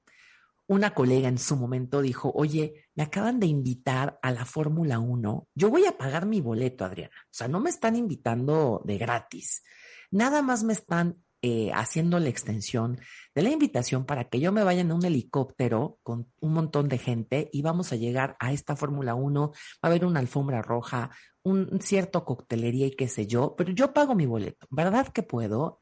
una 0.68 0.94
colega 0.94 1.28
en 1.28 1.38
su 1.38 1.56
momento 1.58 2.02
dijo, 2.02 2.32
oye, 2.34 2.86
me 2.96 3.04
acaban 3.04 3.40
de 3.40 3.48
invitar 3.48 4.20
a 4.22 4.32
la 4.32 4.46
Fórmula 4.46 5.00
1. 5.00 5.48
Yo 5.56 5.70
voy 5.70 5.86
a 5.86 5.98
pagar 5.98 6.26
mi 6.26 6.42
boleto, 6.42 6.86
Adriana. 6.86 7.16
O 7.26 7.34
sea, 7.34 7.48
no 7.48 7.60
me 7.60 7.70
están 7.70 7.96
invitando 7.96 8.82
de 8.86 8.98
gratis. 8.98 9.64
Nada 10.12 10.42
más 10.42 10.64
me 10.64 10.74
están 10.74 11.24
eh, 11.42 11.72
haciendo 11.74 12.20
la 12.20 12.30
extensión 12.30 13.00
de 13.34 13.42
la 13.42 13.50
invitación 13.50 14.06
para 14.06 14.30
que 14.30 14.40
yo 14.40 14.52
me 14.52 14.64
vaya 14.64 14.82
en 14.82 14.92
un 14.92 15.04
helicóptero 15.04 15.98
con 16.04 16.32
un 16.40 16.54
montón 16.54 16.88
de 16.88 16.98
gente 16.98 17.50
y 17.52 17.62
vamos 17.62 17.92
a 17.92 17.96
llegar 17.96 18.36
a 18.40 18.54
esta 18.54 18.76
Fórmula 18.76 19.16
1, 19.16 19.50
va 19.50 19.56
a 19.82 19.88
haber 19.88 20.06
una 20.06 20.20
alfombra 20.20 20.62
roja, 20.62 21.10
un 21.44 21.82
cierto 21.82 22.26
coctelería 22.26 22.86
y 22.86 22.96
qué 22.96 23.08
sé 23.08 23.26
yo, 23.26 23.56
pero 23.56 23.72
yo 23.72 23.94
pago 23.94 24.14
mi 24.14 24.26
boleto, 24.26 24.68
¿verdad 24.70 25.08
que 25.08 25.24
puedo? 25.24 25.80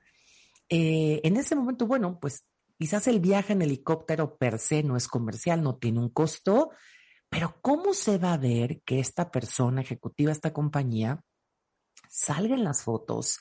Eh, 0.70 1.20
en 1.24 1.36
ese 1.36 1.56
momento, 1.56 1.88
bueno, 1.88 2.20
pues 2.22 2.46
quizás 2.78 3.08
el 3.08 3.20
viaje 3.20 3.54
en 3.54 3.62
helicóptero 3.62 4.38
per 4.38 4.60
se 4.60 4.84
no 4.84 4.96
es 4.96 5.08
comercial, 5.08 5.62
no 5.62 5.78
tiene 5.78 6.00
un 6.00 6.10
costo, 6.10 6.72
pero 7.28 7.58
¿cómo 7.62 7.94
se 7.94 8.18
va 8.18 8.34
a 8.34 8.38
ver 8.38 8.82
que 8.84 9.00
esta 9.00 9.30
persona 9.30 9.82
ejecutiva, 9.82 10.32
esta 10.32 10.54
compañía, 10.54 11.22
salga 12.08 12.56
en 12.56 12.64
las 12.64 12.84
fotos, 12.84 13.40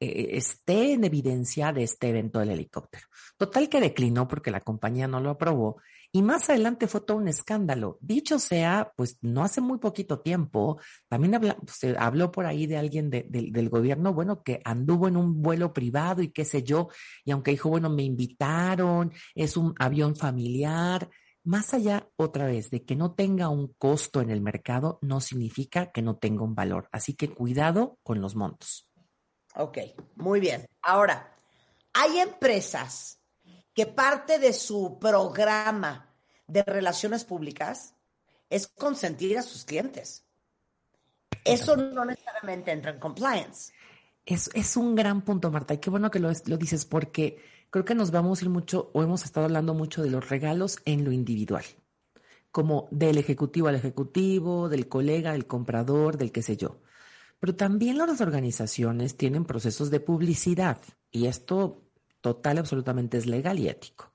eh, 0.00 0.30
esté 0.32 0.94
en 0.94 1.04
evidencia 1.04 1.72
de 1.72 1.84
este 1.84 2.08
evento 2.08 2.38
del 2.38 2.50
helicóptero. 2.50 3.06
Total 3.36 3.68
que 3.68 3.80
declinó 3.80 4.26
porque 4.26 4.50
la 4.50 4.60
compañía 4.60 5.06
no 5.06 5.20
lo 5.20 5.30
aprobó 5.30 5.76
y 6.12 6.22
más 6.22 6.50
adelante 6.50 6.88
fue 6.88 7.02
todo 7.02 7.18
un 7.18 7.28
escándalo. 7.28 7.98
Dicho 8.00 8.38
sea, 8.38 8.92
pues 8.96 9.18
no 9.20 9.44
hace 9.44 9.60
muy 9.60 9.78
poquito 9.78 10.20
tiempo, 10.20 10.80
también 11.08 11.38
se 11.68 11.96
habló 11.96 12.32
por 12.32 12.46
ahí 12.46 12.66
de 12.66 12.78
alguien 12.78 13.10
del 13.10 13.68
gobierno, 13.68 14.12
bueno, 14.12 14.42
que 14.42 14.60
anduvo 14.64 15.06
en 15.06 15.16
un 15.16 15.40
vuelo 15.40 15.72
privado 15.72 16.22
y 16.22 16.32
qué 16.32 16.44
sé 16.44 16.64
yo, 16.64 16.88
y 17.24 17.30
aunque 17.30 17.52
dijo, 17.52 17.68
bueno, 17.68 17.90
me 17.90 18.02
invitaron, 18.02 19.12
es 19.34 19.56
un 19.56 19.74
avión 19.78 20.16
familiar, 20.16 21.08
más 21.44 21.72
allá 21.74 22.08
otra 22.16 22.46
vez 22.46 22.70
de 22.70 22.84
que 22.84 22.96
no 22.96 23.14
tenga 23.14 23.48
un 23.48 23.72
costo 23.78 24.20
en 24.20 24.30
el 24.30 24.40
mercado, 24.40 24.98
no 25.02 25.20
significa 25.20 25.90
que 25.90 26.02
no 26.02 26.16
tenga 26.16 26.44
un 26.44 26.54
valor. 26.54 26.88
Así 26.92 27.14
que 27.14 27.30
cuidado 27.30 27.98
con 28.02 28.20
los 28.20 28.36
montos. 28.36 28.89
Ok, 29.54 29.78
muy 30.16 30.40
bien. 30.40 30.66
Ahora, 30.82 31.34
hay 31.92 32.18
empresas 32.18 33.18
que 33.74 33.86
parte 33.86 34.38
de 34.38 34.52
su 34.52 34.98
programa 34.98 36.14
de 36.46 36.62
relaciones 36.62 37.24
públicas 37.24 37.94
es 38.48 38.66
consentir 38.66 39.38
a 39.38 39.42
sus 39.42 39.64
clientes. 39.64 40.24
Eso 41.44 41.76
no 41.76 42.04
necesariamente 42.04 42.72
entra 42.72 42.92
en 42.92 43.00
compliance. 43.00 43.72
Es, 44.26 44.50
es 44.54 44.76
un 44.76 44.94
gran 44.94 45.22
punto, 45.22 45.50
Marta, 45.50 45.74
y 45.74 45.78
qué 45.78 45.90
bueno 45.90 46.10
que 46.10 46.18
lo, 46.18 46.30
lo 46.46 46.56
dices 46.56 46.84
porque 46.84 47.42
creo 47.70 47.84
que 47.84 47.94
nos 47.94 48.10
vamos 48.10 48.40
a 48.40 48.44
ir 48.44 48.50
mucho, 48.50 48.90
o 48.92 49.02
hemos 49.02 49.24
estado 49.24 49.46
hablando 49.46 49.74
mucho 49.74 50.02
de 50.02 50.10
los 50.10 50.28
regalos 50.28 50.80
en 50.84 51.04
lo 51.04 51.12
individual, 51.12 51.64
como 52.50 52.88
del 52.90 53.18
ejecutivo 53.18 53.68
al 53.68 53.76
ejecutivo, 53.76 54.68
del 54.68 54.88
colega, 54.88 55.32
del 55.32 55.46
comprador, 55.46 56.18
del 56.18 56.32
qué 56.32 56.42
sé 56.42 56.56
yo. 56.56 56.80
Pero 57.40 57.56
también 57.56 57.98
las 57.98 58.20
organizaciones 58.20 59.16
tienen 59.16 59.44
procesos 59.44 59.90
de 59.90 60.00
publicidad 60.00 60.78
y 61.10 61.26
esto 61.26 61.82
total 62.20 62.58
absolutamente 62.58 63.16
es 63.18 63.26
legal 63.26 63.58
y 63.58 63.68
ético. 63.68 64.12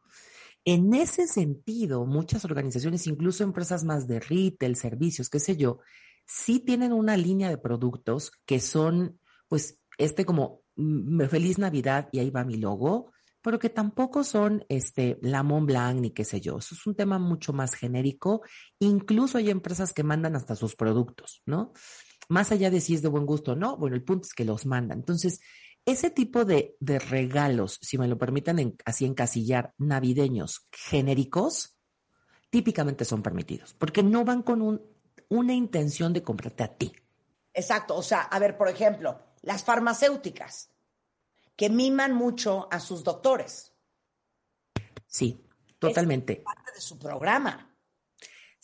En 0.64 0.94
ese 0.94 1.28
sentido, 1.28 2.06
muchas 2.06 2.46
organizaciones, 2.46 3.06
incluso 3.08 3.44
empresas 3.44 3.84
más 3.84 4.08
de 4.08 4.20
retail, 4.20 4.76
servicios, 4.76 5.30
qué 5.30 5.40
sé 5.40 5.58
yo, 5.58 5.80
sí 6.26 6.60
tienen 6.60 6.92
una 6.92 7.18
línea 7.18 7.50
de 7.50 7.58
productos 7.58 8.32
que 8.46 8.60
son, 8.60 9.20
pues, 9.48 9.80
este 9.98 10.26
como 10.26 10.64
mm, 10.76 11.26
feliz 11.26 11.60
Navidad 11.60 12.10
y 12.12 12.20
ahí 12.20 12.32
va 12.32 12.44
mi 12.44 12.58
logo, 12.58 13.12
pero 13.44 13.60
que 13.60 13.70
tampoco 13.70 14.24
son 14.24 14.66
este 14.70 15.20
la 15.22 15.44
Mont 15.44 15.68
Blanc 15.68 16.00
ni 16.00 16.10
qué 16.10 16.26
sé 16.26 16.42
yo. 16.42 16.58
Eso 16.58 16.74
es 16.74 16.88
un 16.88 16.96
tema 16.96 17.20
mucho 17.20 17.54
más 17.54 17.76
genérico. 17.76 18.42
Incluso 18.80 19.38
hay 19.38 19.52
empresas 19.52 19.94
que 19.94 20.04
mandan 20.04 20.36
hasta 20.36 20.56
sus 20.56 20.76
productos, 20.76 21.44
¿no? 21.46 21.72
Más 22.30 22.52
allá 22.52 22.70
de 22.70 22.82
si 22.82 22.96
es 22.96 23.02
de 23.02 23.08
buen 23.08 23.26
gusto 23.26 23.54
o 23.54 23.56
no, 23.56 23.78
bueno, 23.78 23.96
el 23.96 24.04
punto 24.04 24.28
es 24.28 24.34
que 24.34 24.46
los 24.46 24.66
mandan. 24.66 25.00
Entonces, 25.00 25.40
ese 25.86 26.10
tipo 26.10 26.46
de, 26.46 26.76
regalos, 26.82 27.78
si 27.82 27.98
me 27.98 28.08
lo 28.08 28.18
permiten 28.18 28.76
así 28.86 29.06
encasillar, 29.06 29.74
navideños 29.78 30.68
genéricos, 30.72 31.78
típicamente 32.50 33.06
son 33.06 33.22
permitidos, 33.22 33.76
porque 33.76 34.02
no 34.02 34.26
van 34.26 34.42
con 34.42 34.82
una 35.30 35.54
intención 35.54 36.12
de 36.12 36.24
comprarte 36.24 36.64
a 36.64 36.76
ti. 36.76 36.92
Exacto, 37.54 37.96
o 37.96 38.02
sea, 38.02 38.22
a 38.22 38.40
ver, 38.40 38.58
por 38.58 38.68
ejemplo, 38.68 39.20
las 39.42 39.64
farmacéuticas 39.64 40.72
que 41.56 41.70
miman 41.70 42.14
mucho 42.14 42.68
a 42.72 42.80
sus 42.80 43.04
doctores. 43.04 43.74
Sí, 45.06 45.40
totalmente. 45.80 46.34
Es 46.34 46.40
parte 46.40 46.72
de 46.74 46.82
su 46.82 46.98
programa. 46.98 47.75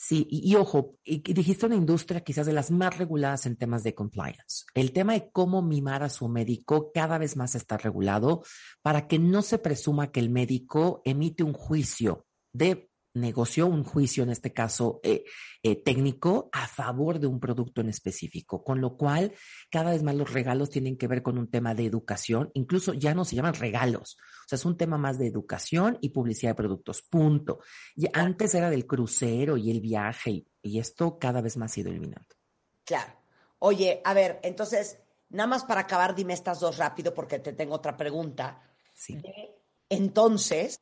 Sí, 0.03 0.25
y, 0.31 0.55
ojo, 0.55 0.97
y, 1.03 1.19
dijiste 1.19 1.67
una 1.67 1.75
industria 1.75 2.21
quizás 2.21 2.47
de 2.47 2.53
las 2.53 2.71
más 2.71 2.97
reguladas 2.97 3.45
en 3.45 3.55
temas 3.55 3.83
de 3.83 3.93
compliance. 3.93 4.65
El 4.73 4.93
tema 4.93 5.13
de 5.13 5.29
cómo 5.31 5.61
mimar 5.61 6.01
a 6.01 6.09
su 6.09 6.27
médico 6.27 6.91
cada 6.91 7.19
vez 7.19 7.37
más 7.37 7.53
está 7.53 7.77
regulado 7.77 8.41
para 8.81 9.07
que 9.07 9.19
no 9.19 9.43
se 9.43 9.59
presuma 9.59 10.11
que 10.11 10.19
el 10.19 10.31
médico 10.31 11.03
emite 11.05 11.43
un 11.43 11.53
juicio 11.53 12.25
de 12.51 12.89
negoció 13.13 13.67
un 13.67 13.83
juicio, 13.83 14.23
en 14.23 14.29
este 14.29 14.53
caso 14.53 14.99
eh, 15.03 15.23
eh, 15.63 15.75
técnico, 15.75 16.49
a 16.51 16.67
favor 16.67 17.19
de 17.19 17.27
un 17.27 17.39
producto 17.39 17.81
en 17.81 17.89
específico, 17.89 18.63
con 18.63 18.81
lo 18.81 18.97
cual 18.97 19.33
cada 19.69 19.91
vez 19.91 20.03
más 20.03 20.15
los 20.15 20.31
regalos 20.31 20.69
tienen 20.69 20.97
que 20.97 21.07
ver 21.07 21.21
con 21.21 21.37
un 21.37 21.49
tema 21.49 21.75
de 21.75 21.85
educación, 21.85 22.51
incluso 22.53 22.93
ya 22.93 23.13
no 23.13 23.25
se 23.25 23.35
llaman 23.35 23.55
regalos, 23.55 24.17
o 24.19 24.47
sea, 24.47 24.55
es 24.55 24.65
un 24.65 24.77
tema 24.77 24.97
más 24.97 25.17
de 25.17 25.27
educación 25.27 25.97
y 26.01 26.09
publicidad 26.09 26.51
de 26.51 26.55
productos, 26.55 27.01
punto. 27.01 27.59
Y 27.95 28.07
antes 28.13 28.53
era 28.55 28.69
del 28.69 28.87
crucero 28.87 29.57
y 29.57 29.71
el 29.71 29.81
viaje 29.81 30.31
y, 30.31 30.47
y 30.61 30.79
esto 30.79 31.17
cada 31.19 31.41
vez 31.41 31.57
más 31.57 31.75
ha 31.75 31.79
ido 31.79 31.89
eliminando. 31.89 32.35
Claro. 32.83 33.13
Oye, 33.59 34.01
a 34.03 34.13
ver, 34.13 34.39
entonces, 34.43 34.99
nada 35.29 35.47
más 35.47 35.65
para 35.65 35.81
acabar, 35.81 36.15
dime 36.15 36.33
estas 36.33 36.59
dos 36.59 36.77
rápido 36.77 37.13
porque 37.13 37.39
te 37.39 37.53
tengo 37.53 37.75
otra 37.75 37.95
pregunta. 37.95 38.61
Sí. 38.93 39.17
De, 39.17 39.61
entonces, 39.89 40.81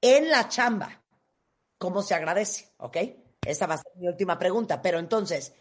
en 0.00 0.28
la 0.28 0.48
chamba, 0.48 1.01
¿cómo 1.82 2.00
se 2.00 2.14
agradece? 2.14 2.68
¿Ok? 2.76 2.96
Esa 3.44 3.66
va 3.66 3.74
a 3.74 3.78
ser 3.78 3.90
mi 3.96 4.06
última 4.06 4.38
pregunta. 4.38 4.80
Pero 4.80 5.00
entonces, 5.00 5.52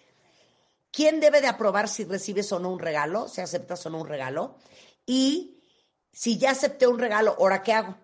¿quién 0.91 1.19
debe 1.19 1.41
de 1.41 1.47
aprobar 1.47 1.87
si 1.87 2.03
recibes 2.03 2.51
o 2.51 2.59
no 2.59 2.69
un 2.69 2.77
regalo? 2.77 3.27
Si 3.27 3.41
aceptas 3.41 3.83
o 3.87 3.89
no 3.89 4.01
un 4.01 4.07
regalo. 4.07 4.55
Y 5.03 5.63
si 6.11 6.37
ya 6.37 6.51
acepté 6.51 6.85
un 6.85 6.99
regalo, 6.99 7.35
¿ahora 7.39 7.63
qué 7.63 7.73
hago? 7.73 7.97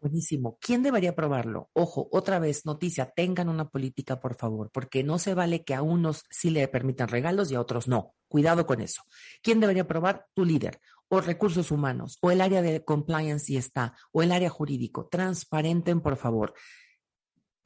Buenísimo. 0.00 0.58
¿Quién 0.60 0.82
debería 0.82 1.14
probarlo? 1.14 1.70
Ojo, 1.74 2.08
otra 2.10 2.40
vez, 2.40 2.66
noticia, 2.66 3.12
tengan 3.14 3.48
una 3.48 3.68
política, 3.68 4.18
por 4.18 4.34
favor, 4.34 4.70
porque 4.72 5.04
no 5.04 5.20
se 5.20 5.34
vale 5.34 5.62
que 5.62 5.74
a 5.76 5.82
unos 5.82 6.24
sí 6.28 6.50
le 6.50 6.66
permitan 6.66 7.06
regalos 7.06 7.52
y 7.52 7.54
a 7.54 7.60
otros 7.60 7.86
no. 7.86 8.16
Cuidado 8.26 8.66
con 8.66 8.80
eso. 8.80 9.02
¿Quién 9.42 9.60
debería 9.60 9.86
probar? 9.86 10.26
Tu 10.34 10.44
líder, 10.44 10.80
o 11.06 11.20
recursos 11.20 11.70
humanos, 11.70 12.18
o 12.20 12.32
el 12.32 12.40
área 12.40 12.62
de 12.62 12.84
compliance 12.84 13.46
si 13.46 13.56
está, 13.56 13.94
o 14.10 14.24
el 14.24 14.32
área 14.32 14.50
jurídico. 14.50 15.06
Transparenten, 15.06 16.00
por 16.00 16.16
favor. 16.16 16.52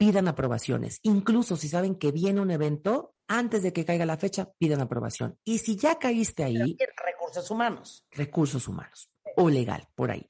Pidan 0.01 0.27
aprobaciones. 0.27 0.99
Incluso 1.03 1.55
si 1.55 1.69
saben 1.69 1.93
que 1.93 2.11
viene 2.11 2.41
un 2.41 2.49
evento, 2.49 3.13
antes 3.27 3.61
de 3.61 3.71
que 3.71 3.85
caiga 3.85 4.03
la 4.03 4.17
fecha, 4.17 4.51
pidan 4.57 4.81
aprobación. 4.81 5.37
Y 5.43 5.59
si 5.59 5.75
ya 5.75 5.99
caíste 5.99 6.43
ahí. 6.43 6.75
Recursos 7.05 7.51
humanos. 7.51 8.07
Recursos 8.09 8.67
humanos. 8.67 9.11
O 9.37 9.47
legal, 9.47 9.87
por 9.93 10.09
ahí. 10.09 10.27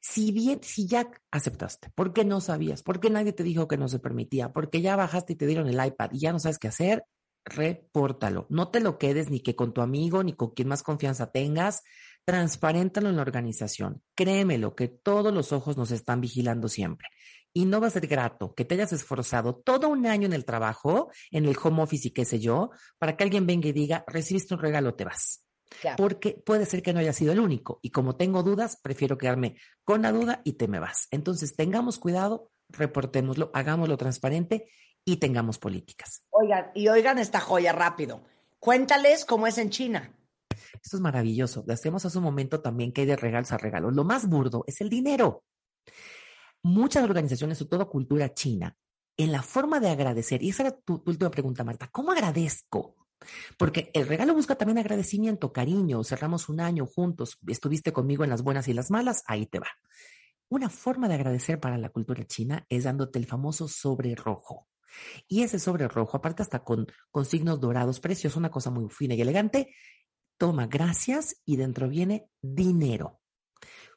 Si 0.00 0.30
bien, 0.30 0.60
si 0.62 0.86
ya 0.86 1.10
aceptaste, 1.32 1.90
porque 1.96 2.24
no 2.24 2.40
sabías, 2.40 2.84
porque 2.84 3.10
nadie 3.10 3.32
te 3.32 3.42
dijo 3.42 3.66
que 3.66 3.76
no 3.76 3.88
se 3.88 3.98
permitía, 3.98 4.52
porque 4.52 4.80
ya 4.80 4.94
bajaste 4.94 5.32
y 5.32 5.36
te 5.36 5.46
dieron 5.48 5.66
el 5.66 5.84
iPad 5.84 6.10
y 6.12 6.20
ya 6.20 6.30
no 6.30 6.38
sabes 6.38 6.60
qué 6.60 6.68
hacer, 6.68 7.04
repórtalo. 7.44 8.46
No 8.48 8.68
te 8.68 8.78
lo 8.78 8.96
quedes 8.96 9.28
ni 9.28 9.40
que 9.40 9.56
con 9.56 9.74
tu 9.74 9.80
amigo 9.80 10.22
ni 10.22 10.34
con 10.34 10.50
quien 10.50 10.68
más 10.68 10.84
confianza 10.84 11.32
tengas. 11.32 11.82
Transparéntalo 12.24 13.08
en 13.08 13.16
la 13.16 13.22
organización. 13.22 14.04
Créemelo 14.14 14.76
que 14.76 14.86
todos 14.86 15.34
los 15.34 15.50
ojos 15.50 15.76
nos 15.76 15.90
están 15.90 16.20
vigilando 16.20 16.68
siempre. 16.68 17.08
Y 17.52 17.64
no 17.64 17.80
va 17.80 17.88
a 17.88 17.90
ser 17.90 18.06
grato 18.06 18.54
que 18.54 18.64
te 18.64 18.74
hayas 18.74 18.92
esforzado 18.92 19.56
todo 19.56 19.88
un 19.88 20.06
año 20.06 20.26
en 20.26 20.32
el 20.32 20.44
trabajo, 20.44 21.10
en 21.30 21.46
el 21.46 21.56
home 21.62 21.82
office 21.82 22.08
y 22.08 22.10
qué 22.12 22.24
sé 22.24 22.38
yo, 22.38 22.70
para 22.98 23.16
que 23.16 23.24
alguien 23.24 23.46
venga 23.46 23.68
y 23.68 23.72
diga, 23.72 24.04
recibiste 24.06 24.54
un 24.54 24.60
regalo, 24.60 24.94
te 24.94 25.04
vas. 25.04 25.44
Claro. 25.80 25.96
Porque 25.96 26.40
puede 26.44 26.66
ser 26.66 26.82
que 26.82 26.92
no 26.92 27.00
haya 27.00 27.12
sido 27.12 27.32
el 27.32 27.40
único. 27.40 27.78
Y 27.82 27.90
como 27.90 28.16
tengo 28.16 28.42
dudas, 28.42 28.78
prefiero 28.80 29.18
quedarme 29.18 29.56
con 29.84 30.02
la 30.02 30.12
duda 30.12 30.42
y 30.44 30.54
te 30.54 30.68
me 30.68 30.80
vas. 30.80 31.06
Entonces, 31.10 31.54
tengamos 31.54 31.98
cuidado, 31.98 32.50
reportémoslo, 32.68 33.50
hagámoslo 33.54 33.96
transparente 33.96 34.66
y 35.04 35.16
tengamos 35.16 35.58
políticas. 35.58 36.24
Oigan, 36.30 36.70
y 36.74 36.88
oigan 36.88 37.18
esta 37.18 37.40
joya 37.40 37.72
rápido. 37.72 38.22
Cuéntales 38.58 39.24
cómo 39.24 39.46
es 39.46 39.58
en 39.58 39.70
China. 39.70 40.14
Esto 40.82 40.96
es 40.96 41.00
maravilloso. 41.00 41.64
Hacemos 41.68 42.04
hace 42.04 42.18
un 42.18 42.24
momento 42.24 42.60
también 42.60 42.92
que 42.92 43.02
hay 43.02 43.06
de 43.06 43.16
regalos 43.16 43.52
a 43.52 43.58
regalos. 43.58 43.94
Lo 43.94 44.04
más 44.04 44.28
burdo 44.28 44.64
es 44.66 44.80
el 44.80 44.88
dinero. 44.88 45.44
Muchas 46.62 47.04
organizaciones, 47.04 47.58
sobre 47.58 47.70
todo 47.70 47.88
cultura 47.88 48.34
china, 48.34 48.76
en 49.16 49.32
la 49.32 49.42
forma 49.42 49.80
de 49.80 49.90
agradecer, 49.90 50.42
y 50.42 50.50
esa 50.50 50.64
era 50.64 50.78
tu, 50.78 51.02
última 51.06 51.30
pregunta, 51.30 51.64
Marta, 51.64 51.88
¿cómo 51.92 52.12
agradezco? 52.12 52.96
Porque 53.58 53.90
el 53.92 54.06
regalo 54.06 54.34
busca 54.34 54.54
también 54.54 54.78
agradecimiento, 54.78 55.52
cariño, 55.52 56.02
cerramos 56.04 56.48
un 56.48 56.60
año 56.60 56.86
juntos, 56.86 57.38
estuviste 57.46 57.92
conmigo 57.92 58.24
en 58.24 58.30
las 58.30 58.42
buenas 58.42 58.68
y 58.68 58.72
las 58.72 58.90
malas, 58.90 59.22
ahí 59.26 59.46
te 59.46 59.58
va. 59.58 59.68
Una 60.48 60.70
forma 60.70 61.06
de 61.08 61.14
agradecer 61.14 61.60
para 61.60 61.78
la 61.78 61.90
cultura 61.90 62.26
china 62.26 62.64
es 62.68 62.84
dándote 62.84 63.18
el 63.18 63.26
famoso 63.26 63.68
sobre 63.68 64.14
rojo. 64.14 64.66
Y 65.28 65.42
ese 65.42 65.58
sobre 65.58 65.86
rojo, 65.86 66.16
aparte 66.16 66.42
hasta 66.42 66.64
con, 66.64 66.86
con 67.10 67.24
signos 67.24 67.60
dorados, 67.60 68.00
precioso, 68.00 68.38
una 68.38 68.50
cosa 68.50 68.70
muy 68.70 68.88
fina 68.88 69.14
y 69.14 69.20
elegante, 69.20 69.74
toma 70.38 70.66
gracias 70.66 71.40
y 71.44 71.56
dentro 71.56 71.88
viene 71.88 72.28
dinero. 72.40 73.19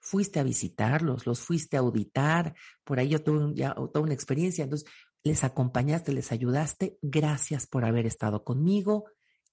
Fuiste 0.06 0.40
a 0.40 0.44
visitarlos, 0.44 1.26
los 1.26 1.40
fuiste 1.40 1.78
a 1.78 1.80
auditar, 1.80 2.54
por 2.84 3.00
ahí 3.00 3.08
yo 3.08 3.24
tuve 3.24 3.56
ya 3.56 3.74
toda 3.74 4.02
una 4.02 4.14
experiencia, 4.14 4.66
entonces 4.66 4.90
les 5.24 5.46
acompañaste, 5.46 6.12
les 6.12 6.34
ayudaste, 6.34 6.98
gracias 7.02 7.66
por 7.66 7.86
haber 7.86 8.06
estado 8.06 8.44
conmigo. 8.44 9.06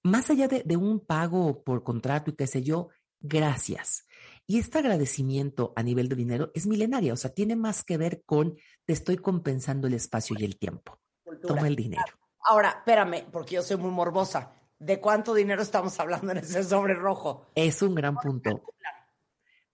Más 0.03 0.29
allá 0.29 0.49
de, 0.49 0.63
de, 0.65 0.75
un 0.75 0.99
pago 0.99 1.63
por 1.63 1.83
contrato 1.83 2.31
y 2.31 2.35
qué 2.35 2.47
sé 2.47 2.63
yo, 2.63 2.89
gracias. 3.21 4.05
Y 4.45 4.59
este 4.59 4.79
agradecimiento 4.79 5.71
a 5.77 5.83
nivel 5.83 6.09
de 6.09 6.17
dinero 6.17 6.51
es 6.53 6.67
milenaria, 6.67 7.13
o 7.13 7.17
sea, 7.17 7.33
tiene 7.33 7.55
más 7.55 7.83
que 7.83 7.97
ver 7.97 8.23
con 8.25 8.57
te 8.85 8.91
estoy 8.91 9.17
compensando 9.17 9.87
el 9.87 9.93
espacio 9.93 10.35
y 10.37 10.43
el 10.43 10.59
tiempo. 10.59 10.99
Cultura. 11.23 11.55
Toma 11.55 11.67
el 11.69 11.77
dinero. 11.77 12.03
Ahora, 12.43 12.69
espérame, 12.79 13.25
porque 13.31 13.55
yo 13.55 13.63
soy 13.63 13.77
muy 13.77 13.91
morbosa. 13.91 14.51
¿De 14.79 14.99
cuánto 14.99 15.33
dinero 15.33 15.61
estamos 15.61 15.99
hablando 15.99 16.31
en 16.31 16.39
ese 16.39 16.63
sobre 16.63 16.95
rojo? 16.95 17.45
Es 17.53 17.81
un 17.83 17.93
gran 17.93 18.15
punto. 18.15 18.63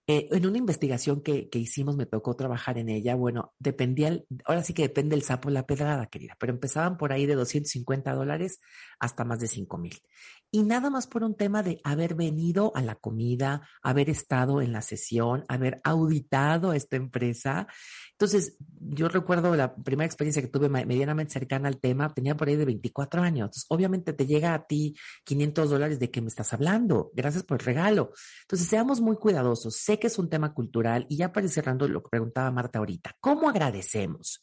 Eh, 0.09 0.29
en 0.31 0.45
una 0.45 0.57
investigación 0.57 1.21
que, 1.21 1.49
que, 1.49 1.59
hicimos, 1.59 1.97
me 1.97 2.05
tocó 2.05 2.33
trabajar 2.35 2.77
en 2.77 2.87
ella. 2.87 3.15
Bueno, 3.15 3.53
dependía, 3.59 4.23
ahora 4.45 4.63
sí 4.63 4.73
que 4.73 4.83
depende 4.83 5.15
el 5.15 5.23
sapo 5.23 5.49
la 5.49 5.65
pedrada, 5.65 6.07
querida, 6.07 6.37
pero 6.39 6.53
empezaban 6.53 6.97
por 6.97 7.11
ahí 7.11 7.25
de 7.25 7.35
250 7.35 8.13
dólares 8.13 8.61
hasta 8.99 9.23
más 9.23 9.39
de 9.39 9.47
5 9.47 9.77
mil. 9.77 10.01
Y 10.49 10.63
nada 10.63 10.89
más 10.89 11.07
por 11.07 11.23
un 11.23 11.35
tema 11.35 11.61
de 11.61 11.81
haber 11.83 12.15
venido 12.15 12.71
a 12.73 12.81
la 12.81 12.95
comida, 12.95 13.67
haber 13.81 14.09
estado 14.09 14.61
en 14.61 14.71
la 14.71 14.81
sesión, 14.81 15.43
haber 15.49 15.81
auditado 15.83 16.71
esta 16.71 16.95
empresa. 16.95 17.67
Entonces, 18.11 18.55
yo 18.79 19.09
recuerdo 19.09 19.55
la 19.57 19.75
primera 19.75 20.05
experiencia 20.05 20.41
que 20.41 20.47
tuve 20.47 20.69
medianamente 20.69 21.33
cercana 21.33 21.67
al 21.67 21.79
tema, 21.79 22.13
tenía 22.13 22.37
por 22.37 22.47
ahí 22.47 22.55
de 22.55 22.63
24 22.63 23.21
años. 23.21 23.47
Entonces, 23.47 23.65
obviamente 23.67 24.13
te 24.13 24.25
llega 24.25 24.53
a 24.53 24.65
ti 24.65 24.95
500 25.25 25.69
dólares 25.69 25.99
de 25.99 26.09
qué 26.11 26.21
me 26.21 26.29
estás 26.29 26.53
hablando. 26.53 27.11
Gracias 27.13 27.43
por 27.43 27.59
el 27.59 27.65
regalo. 27.65 28.13
Entonces, 28.43 28.69
seamos 28.69 29.01
muy 29.01 29.17
cuidadosos. 29.17 29.75
Sé 29.75 29.99
que 29.99 30.07
es 30.07 30.17
un 30.17 30.29
tema 30.29 30.53
cultural 30.53 31.05
y 31.09 31.17
ya 31.17 31.33
para 31.33 31.45
ir 31.45 31.51
cerrando 31.51 31.89
lo 31.89 32.01
que 32.01 32.09
preguntaba 32.09 32.49
Marta 32.51 32.79
ahorita, 32.79 33.17
¿cómo 33.19 33.49
agradecemos? 33.49 34.39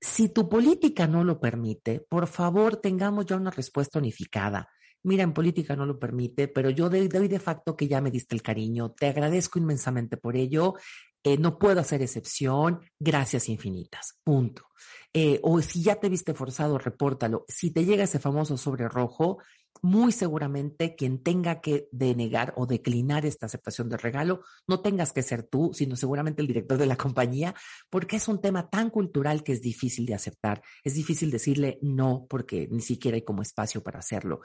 Si 0.00 0.28
tu 0.28 0.48
política 0.48 1.06
no 1.06 1.24
lo 1.24 1.40
permite, 1.40 2.00
por 2.08 2.26
favor 2.26 2.76
tengamos 2.76 3.26
ya 3.26 3.36
una 3.36 3.50
respuesta 3.50 3.98
unificada. 3.98 4.68
Mira, 5.02 5.22
en 5.22 5.32
política 5.32 5.76
no 5.76 5.86
lo 5.86 5.98
permite, 5.98 6.48
pero 6.48 6.70
yo 6.70 6.88
doy, 6.88 7.08
de 7.08 7.38
facto 7.38 7.76
que 7.76 7.88
ya 7.88 8.00
me 8.00 8.10
diste 8.10 8.34
el 8.34 8.42
cariño. 8.42 8.92
Te 8.92 9.06
agradezco 9.06 9.58
inmensamente 9.58 10.16
por 10.16 10.36
ello. 10.36 10.74
Eh, 11.22 11.36
no 11.38 11.58
puedo 11.58 11.80
hacer 11.80 12.02
excepción. 12.02 12.80
Gracias 12.98 13.48
infinitas. 13.48 14.18
Punto. 14.22 14.66
Eh, 15.12 15.40
o 15.42 15.60
si 15.62 15.82
ya 15.82 15.96
te 15.96 16.08
viste 16.08 16.34
forzado, 16.34 16.78
repórtalo. 16.78 17.44
Si 17.48 17.70
te 17.72 17.84
llega 17.84 18.04
ese 18.04 18.18
famoso 18.18 18.56
sobre 18.56 18.88
rojo, 18.88 19.38
muy 19.82 20.12
seguramente 20.12 20.94
quien 20.96 21.22
tenga 21.22 21.60
que 21.60 21.88
denegar 21.92 22.52
o 22.56 22.66
declinar 22.66 23.26
esta 23.26 23.46
aceptación 23.46 23.88
de 23.88 23.96
regalo, 23.96 24.42
no 24.66 24.80
tengas 24.80 25.12
que 25.12 25.22
ser 25.22 25.42
tú, 25.42 25.70
sino 25.74 25.96
seguramente 25.96 26.42
el 26.42 26.48
director 26.48 26.78
de 26.78 26.86
la 26.86 26.96
compañía, 26.96 27.54
porque 27.90 28.16
es 28.16 28.28
un 28.28 28.40
tema 28.40 28.68
tan 28.70 28.90
cultural 28.90 29.42
que 29.42 29.52
es 29.52 29.62
difícil 29.62 30.06
de 30.06 30.14
aceptar. 30.14 30.62
Es 30.84 30.94
difícil 30.94 31.30
decirle 31.30 31.78
no 31.82 32.26
porque 32.28 32.68
ni 32.70 32.80
siquiera 32.80 33.16
hay 33.16 33.22
como 33.22 33.42
espacio 33.42 33.82
para 33.82 33.98
hacerlo. 33.98 34.40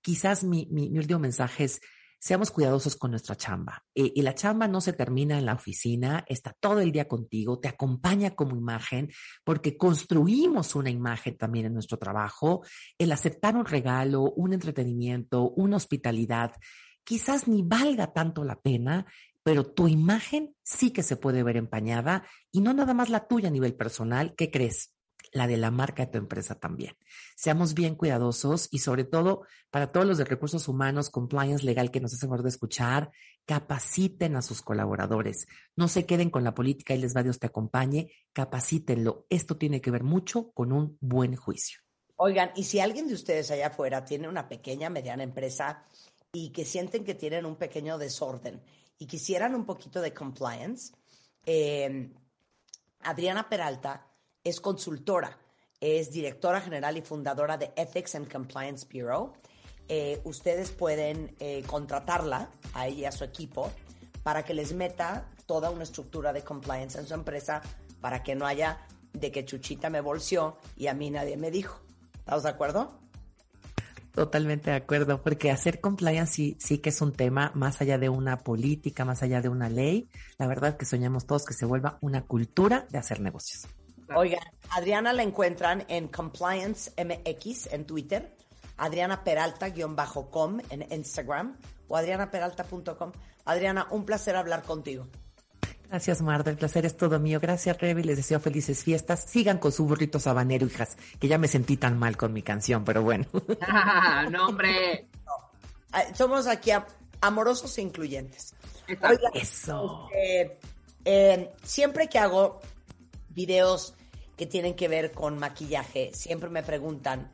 Quizás 0.00 0.44
mi, 0.44 0.68
mi, 0.70 0.90
mi 0.90 0.98
último 0.98 1.18
mensaje 1.18 1.64
es, 1.64 1.80
seamos 2.18 2.50
cuidadosos 2.50 2.96
con 2.96 3.10
nuestra 3.10 3.36
chamba. 3.36 3.84
Eh, 3.94 4.12
y 4.14 4.22
la 4.22 4.34
chamba 4.34 4.68
no 4.68 4.80
se 4.80 4.92
termina 4.92 5.38
en 5.38 5.46
la 5.46 5.54
oficina, 5.54 6.24
está 6.26 6.54
todo 6.58 6.80
el 6.80 6.92
día 6.92 7.06
contigo, 7.06 7.58
te 7.58 7.68
acompaña 7.68 8.32
como 8.32 8.56
imagen, 8.56 9.10
porque 9.44 9.76
construimos 9.76 10.74
una 10.74 10.90
imagen 10.90 11.36
también 11.36 11.66
en 11.66 11.74
nuestro 11.74 11.98
trabajo. 11.98 12.64
El 12.98 13.12
aceptar 13.12 13.56
un 13.56 13.64
regalo, 13.64 14.32
un 14.32 14.52
entretenimiento, 14.52 15.50
una 15.50 15.76
hospitalidad, 15.76 16.52
quizás 17.04 17.48
ni 17.48 17.62
valga 17.62 18.12
tanto 18.12 18.44
la 18.44 18.60
pena, 18.60 19.06
pero 19.42 19.64
tu 19.64 19.88
imagen 19.88 20.54
sí 20.62 20.90
que 20.90 21.02
se 21.02 21.16
puede 21.16 21.42
ver 21.42 21.56
empañada 21.56 22.26
y 22.52 22.60
no 22.60 22.74
nada 22.74 22.92
más 22.92 23.08
la 23.08 23.26
tuya 23.26 23.48
a 23.48 23.52
nivel 23.52 23.74
personal. 23.74 24.34
¿Qué 24.36 24.50
crees? 24.50 24.92
La 25.32 25.46
de 25.46 25.56
la 25.56 25.70
marca 25.70 26.04
de 26.04 26.12
tu 26.12 26.18
empresa 26.18 26.54
también. 26.54 26.96
Seamos 27.36 27.74
bien 27.74 27.94
cuidadosos 27.94 28.68
y 28.70 28.78
sobre 28.78 29.04
todo 29.04 29.42
para 29.70 29.92
todos 29.92 30.06
los 30.06 30.18
de 30.18 30.24
recursos 30.24 30.68
humanos, 30.68 31.10
compliance 31.10 31.64
legal 31.64 31.90
que 31.90 32.00
nos 32.00 32.14
hacen 32.14 32.28
favor 32.28 32.42
de 32.42 32.50
escuchar, 32.50 33.10
capaciten 33.44 34.36
a 34.36 34.42
sus 34.42 34.62
colaboradores. 34.62 35.46
No 35.76 35.88
se 35.88 36.06
queden 36.06 36.30
con 36.30 36.44
la 36.44 36.54
política 36.54 36.94
y 36.94 36.98
les 36.98 37.16
va 37.16 37.22
Dios 37.22 37.38
te 37.38 37.46
acompañe, 37.46 38.10
capacítenlo. 38.32 39.26
Esto 39.28 39.56
tiene 39.56 39.80
que 39.80 39.90
ver 39.90 40.04
mucho 40.04 40.50
con 40.52 40.72
un 40.72 40.96
buen 41.00 41.36
juicio. 41.36 41.80
Oigan, 42.16 42.50
y 42.56 42.64
si 42.64 42.80
alguien 42.80 43.06
de 43.06 43.14
ustedes 43.14 43.50
allá 43.50 43.68
afuera 43.68 44.04
tiene 44.04 44.28
una 44.28 44.48
pequeña, 44.48 44.90
mediana 44.90 45.22
empresa 45.22 45.84
y 46.32 46.50
que 46.50 46.64
sienten 46.64 47.04
que 47.04 47.14
tienen 47.14 47.46
un 47.46 47.56
pequeño 47.56 47.96
desorden 47.96 48.60
y 48.98 49.06
quisieran 49.06 49.54
un 49.54 49.64
poquito 49.64 50.00
de 50.00 50.12
compliance, 50.12 50.92
eh, 51.46 52.10
Adriana 53.00 53.48
Peralta 53.48 54.07
es 54.44 54.60
consultora, 54.60 55.38
es 55.80 56.10
directora 56.10 56.60
general 56.60 56.96
y 56.96 57.02
fundadora 57.02 57.56
de 57.56 57.72
Ethics 57.76 58.14
and 58.14 58.30
Compliance 58.30 58.86
Bureau. 58.92 59.32
Eh, 59.88 60.20
ustedes 60.24 60.70
pueden 60.70 61.34
eh, 61.40 61.62
contratarla 61.66 62.50
a 62.74 62.86
ella 62.86 62.98
y 62.98 63.04
a 63.06 63.12
su 63.12 63.24
equipo 63.24 63.70
para 64.22 64.44
que 64.44 64.54
les 64.54 64.72
meta 64.72 65.30
toda 65.46 65.70
una 65.70 65.84
estructura 65.84 66.32
de 66.32 66.42
compliance 66.42 66.98
en 66.98 67.06
su 67.06 67.14
empresa 67.14 67.62
para 68.00 68.22
que 68.22 68.34
no 68.34 68.46
haya 68.46 68.86
de 69.12 69.32
que 69.32 69.44
Chuchita 69.44 69.88
me 69.88 70.00
bolseó 70.00 70.58
y 70.76 70.88
a 70.88 70.94
mí 70.94 71.10
nadie 71.10 71.36
me 71.36 71.50
dijo. 71.50 71.80
¿Estamos 72.18 72.42
de 72.42 72.50
acuerdo? 72.50 73.00
Totalmente 74.12 74.70
de 74.70 74.76
acuerdo, 74.76 75.22
porque 75.22 75.50
hacer 75.50 75.80
compliance 75.80 76.32
sí, 76.32 76.56
sí 76.60 76.78
que 76.78 76.90
es 76.90 77.00
un 77.00 77.12
tema 77.12 77.52
más 77.54 77.80
allá 77.80 77.98
de 77.98 78.08
una 78.08 78.38
política, 78.38 79.04
más 79.04 79.22
allá 79.22 79.40
de 79.40 79.48
una 79.48 79.68
ley. 79.68 80.10
La 80.38 80.46
verdad 80.46 80.76
que 80.76 80.84
soñamos 80.84 81.24
todos 81.26 81.44
que 81.44 81.54
se 81.54 81.64
vuelva 81.64 81.98
una 82.00 82.26
cultura 82.26 82.86
de 82.90 82.98
hacer 82.98 83.20
negocios. 83.20 83.68
Oigan, 84.14 84.40
Adriana 84.70 85.12
la 85.12 85.22
encuentran 85.22 85.84
en 85.88 86.08
Compliance 86.08 86.90
MX 86.96 87.72
en 87.72 87.86
Twitter, 87.86 88.34
Adriana 88.76 89.22
Peralta-com 89.24 90.58
en 90.70 90.86
Instagram 90.92 91.56
o 91.88 91.96
adrianaperalta.com. 91.96 93.12
Adriana, 93.44 93.86
un 93.90 94.04
placer 94.04 94.36
hablar 94.36 94.62
contigo. 94.62 95.08
Gracias, 95.88 96.20
Marta. 96.20 96.50
El 96.50 96.58
placer 96.58 96.84
es 96.84 96.96
todo 96.96 97.18
mío. 97.18 97.40
Gracias, 97.40 97.78
Revi. 97.80 98.02
Les 98.02 98.16
deseo 98.16 98.40
felices 98.40 98.84
fiestas. 98.84 99.24
Sigan 99.24 99.58
con 99.58 99.72
su 99.72 99.86
burrito 99.86 100.20
sabanero, 100.20 100.66
hijas, 100.66 100.98
que 101.18 101.28
ya 101.28 101.38
me 101.38 101.48
sentí 101.48 101.78
tan 101.78 101.98
mal 101.98 102.16
con 102.16 102.32
mi 102.34 102.42
canción, 102.42 102.84
pero 102.84 103.02
bueno. 103.02 103.24
no, 104.30 104.48
hombre. 104.48 105.08
Somos 106.14 106.46
aquí 106.46 106.72
amorosos 107.22 107.78
e 107.78 107.82
incluyentes. 107.82 108.54
Eso. 109.32 110.08
Eh, 110.14 110.58
eh, 111.06 111.50
siempre 111.62 112.06
que 112.08 112.18
hago 112.18 112.60
videos 113.38 113.94
que 114.36 114.46
tienen 114.46 114.74
que 114.74 114.88
ver 114.88 115.12
con 115.12 115.38
maquillaje, 115.38 116.10
siempre 116.12 116.50
me 116.50 116.64
preguntan 116.64 117.32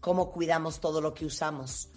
cómo 0.00 0.32
cuidamos 0.32 0.80
todo 0.80 1.02
lo 1.02 1.12
que 1.12 1.26
usamos. 1.26 1.90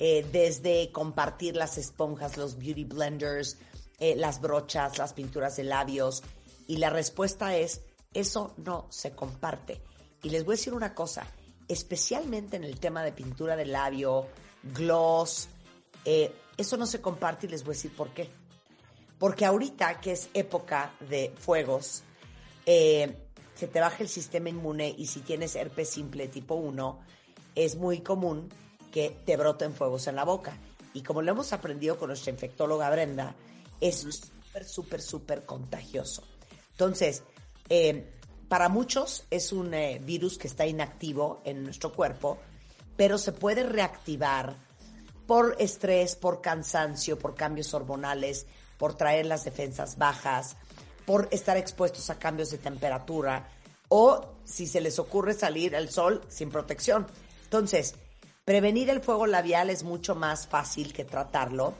Eh, 0.00 0.26
desde 0.32 0.90
compartir 0.90 1.54
las 1.54 1.78
esponjas, 1.78 2.36
los 2.36 2.58
beauty 2.58 2.84
blenders, 2.84 3.56
eh, 4.00 4.16
las 4.16 4.40
brochas, 4.40 4.98
las 4.98 5.12
pinturas 5.12 5.56
de 5.56 5.64
labios. 5.64 6.24
Y 6.66 6.78
la 6.78 6.90
respuesta 6.90 7.56
es, 7.56 7.82
eso 8.14 8.52
no 8.56 8.86
se 8.90 9.12
comparte. 9.12 9.80
Y 10.24 10.30
les 10.30 10.44
voy 10.44 10.54
a 10.54 10.56
decir 10.56 10.74
una 10.74 10.92
cosa, 10.92 11.24
especialmente 11.68 12.56
en 12.56 12.64
el 12.64 12.80
tema 12.80 13.04
de 13.04 13.12
pintura 13.12 13.54
de 13.54 13.66
labio, 13.66 14.26
gloss, 14.74 15.48
eh, 16.04 16.32
eso 16.56 16.76
no 16.76 16.86
se 16.86 17.00
comparte 17.00 17.46
y 17.46 17.50
les 17.50 17.62
voy 17.62 17.74
a 17.74 17.76
decir 17.76 17.94
por 17.94 18.10
qué. 18.10 18.28
Porque 19.20 19.44
ahorita 19.44 20.00
que 20.00 20.12
es 20.12 20.28
época 20.34 20.94
de 21.08 21.32
fuegos, 21.38 22.02
se 22.68 23.66
te 23.66 23.80
baja 23.80 24.02
el 24.02 24.08
sistema 24.08 24.50
inmune 24.50 24.94
y 24.96 25.06
si 25.06 25.20
tienes 25.20 25.56
herpes 25.56 25.88
simple 25.88 26.28
tipo 26.28 26.54
1, 26.54 27.00
es 27.54 27.76
muy 27.76 28.00
común 28.00 28.48
que 28.92 29.10
te 29.24 29.36
broten 29.36 29.72
fuegos 29.74 30.06
en 30.06 30.16
la 30.16 30.24
boca. 30.24 30.56
Y 30.92 31.02
como 31.02 31.22
lo 31.22 31.32
hemos 31.32 31.52
aprendido 31.52 31.98
con 31.98 32.08
nuestra 32.08 32.30
infectóloga 32.30 32.90
Brenda, 32.90 33.34
es 33.80 34.00
súper, 34.00 34.64
súper, 34.64 35.02
súper 35.02 35.44
contagioso. 35.44 36.22
Entonces, 36.72 37.22
eh, 37.68 38.12
para 38.48 38.68
muchos 38.68 39.26
es 39.30 39.52
un 39.52 39.74
eh, 39.74 40.00
virus 40.02 40.38
que 40.38 40.48
está 40.48 40.66
inactivo 40.66 41.42
en 41.44 41.64
nuestro 41.64 41.92
cuerpo, 41.92 42.38
pero 42.96 43.18
se 43.18 43.32
puede 43.32 43.62
reactivar 43.62 44.56
por 45.26 45.56
estrés, 45.58 46.16
por 46.16 46.40
cansancio, 46.40 47.18
por 47.18 47.34
cambios 47.34 47.74
hormonales, 47.74 48.46
por 48.78 48.94
traer 48.96 49.26
las 49.26 49.44
defensas 49.44 49.98
bajas, 49.98 50.56
por 51.08 51.26
estar 51.30 51.56
expuestos 51.56 52.10
a 52.10 52.18
cambios 52.18 52.50
de 52.50 52.58
temperatura 52.58 53.48
o 53.88 54.26
si 54.44 54.66
se 54.66 54.82
les 54.82 54.98
ocurre 54.98 55.32
salir 55.32 55.74
al 55.74 55.88
sol 55.88 56.20
sin 56.28 56.50
protección. 56.50 57.06
Entonces, 57.44 57.94
prevenir 58.44 58.90
el 58.90 59.00
fuego 59.00 59.26
labial 59.26 59.70
es 59.70 59.84
mucho 59.84 60.14
más 60.14 60.46
fácil 60.46 60.92
que 60.92 61.06
tratarlo, 61.06 61.72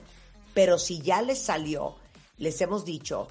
pero 0.55 0.79
si 0.79 0.99
ya 1.03 1.21
les 1.21 1.37
salió, 1.37 1.95
les 2.39 2.59
hemos 2.61 2.85
dicho 2.85 3.27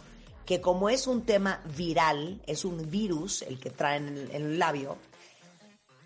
que 0.46 0.60
como 0.60 0.88
es 0.88 1.08
un 1.08 1.26
tema 1.26 1.64
viral, 1.76 2.40
es 2.46 2.64
un 2.64 2.88
virus 2.88 3.42
el 3.42 3.58
que 3.58 3.70
traen 3.70 4.30
en 4.30 4.30
el 4.30 4.56
labio, 4.60 4.98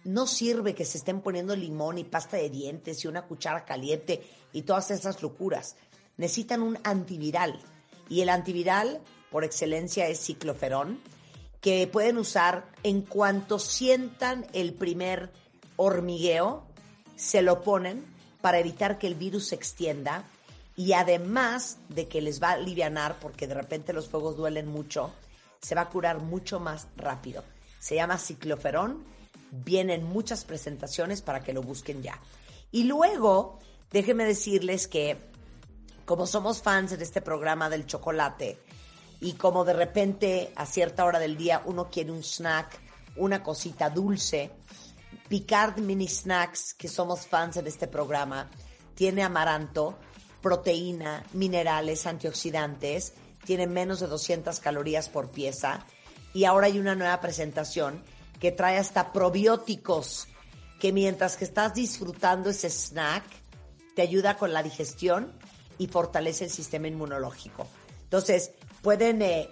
no 0.05 0.27
sirve 0.27 0.75
que 0.75 0.87
se 0.87 0.97
estén 0.97 1.21
poniendo 1.21 1.55
limón 1.55 1.99
y 1.99 2.05
pasta 2.05 2.39
de 2.39 2.49
dientes 2.49 3.05
y 3.05 3.09
una 3.09 3.27
cuchara 3.27 3.67
caliente 3.67 4.23
y 4.55 4.63
todas 4.63 4.91
esas 4.91 5.21
locuras. 5.21 5.77
Necesitan 6.17 6.63
un 6.63 6.79
antiviral. 6.83 7.61
Y 8.09 8.23
el 8.23 8.31
antiviral 8.31 9.03
por 9.33 9.43
excelencia 9.45 10.07
es 10.07 10.21
cicloferón, 10.21 11.01
que 11.61 11.87
pueden 11.87 12.19
usar 12.19 12.71
en 12.83 13.01
cuanto 13.03 13.59
sientan 13.59 14.47
el 14.53 14.75
primer 14.75 15.33
hormigueo, 15.77 16.67
se 17.17 17.41
lo 17.41 17.63
ponen 17.63 18.05
para 18.41 18.59
evitar 18.59 18.99
que 18.99 19.07
el 19.07 19.15
virus 19.15 19.49
se 19.49 19.55
extienda 19.55 20.25
y 20.77 20.93
además 20.93 21.79
de 21.89 22.09
que 22.09 22.21
les 22.21 22.43
va 22.43 22.51
a 22.51 22.55
aliviar 22.55 23.17
porque 23.21 23.47
de 23.47 23.55
repente 23.55 23.93
los 23.93 24.09
fuegos 24.09 24.37
duelen 24.37 24.67
mucho, 24.67 25.13
se 25.61 25.75
va 25.75 25.83
a 25.83 25.89
curar 25.89 26.21
mucho 26.21 26.61
más 26.61 26.89
rápido. 26.97 27.43
Se 27.79 27.95
llama 27.95 28.19
cicloferón, 28.19 29.05
vienen 29.51 30.05
muchas 30.05 30.45
presentaciones 30.45 31.23
para 31.23 31.43
que 31.43 31.53
lo 31.53 31.63
busquen 31.63 32.03
ya. 32.03 32.21
Y 32.71 32.85
luego, 32.85 33.59
déjenme 33.91 34.25
decirles 34.25 34.89
que 34.89 35.19
como 36.05 36.27
somos 36.27 36.63
fans 36.63 36.97
de 36.99 37.05
este 37.05 37.21
programa 37.21 37.71
del 37.71 37.87
chocolate, 37.87 38.59
y 39.23 39.35
como 39.35 39.65
de 39.65 39.73
repente 39.73 40.53
a 40.57 40.67
cierta 40.67 41.05
hora 41.05 41.21
del 41.21 41.37
día 41.37 41.63
uno 41.65 41.89
quiere 41.89 42.11
un 42.11 42.25
snack, 42.25 42.81
una 43.17 43.41
cosita 43.41 43.89
dulce, 43.89 44.51
Picard 45.29 45.79
Mini 45.79 46.09
Snacks, 46.09 46.75
que 46.75 46.89
somos 46.89 47.27
fans 47.29 47.63
de 47.63 47.69
este 47.69 47.87
programa, 47.87 48.51
tiene 48.97 49.23
amaranto, 49.23 49.97
proteína, 50.43 51.25
minerales, 51.35 52.05
antioxidantes, 52.07 53.15
tiene 53.45 53.69
menos 53.69 54.01
de 54.01 54.09
200 54.09 54.59
calorías 54.59 55.09
por 55.09 55.31
pieza 55.31 55.87
y 56.35 56.45
ahora 56.45 56.67
hay 56.67 56.81
una 56.81 56.97
nueva 56.97 57.21
presentación 57.21 58.03
que 58.41 58.51
trae 58.51 58.77
hasta 58.77 59.13
probióticos 59.13 60.27
que 60.81 60.93
mientras 60.93 61.37
que 61.37 61.45
estás 61.45 61.75
disfrutando 61.75 62.51
ese 62.51 62.71
snack 62.71 63.23
te 63.95 64.03
ayuda 64.03 64.37
con 64.37 64.53
la 64.53 64.65
digestión 64.65 65.33
y 65.79 65.87
fortalece 65.87 66.47
el 66.47 66.51
sistema 66.51 66.89
inmunológico. 66.89 67.69
Entonces, 68.13 68.51
pueden 68.83 69.23
eh, 69.23 69.49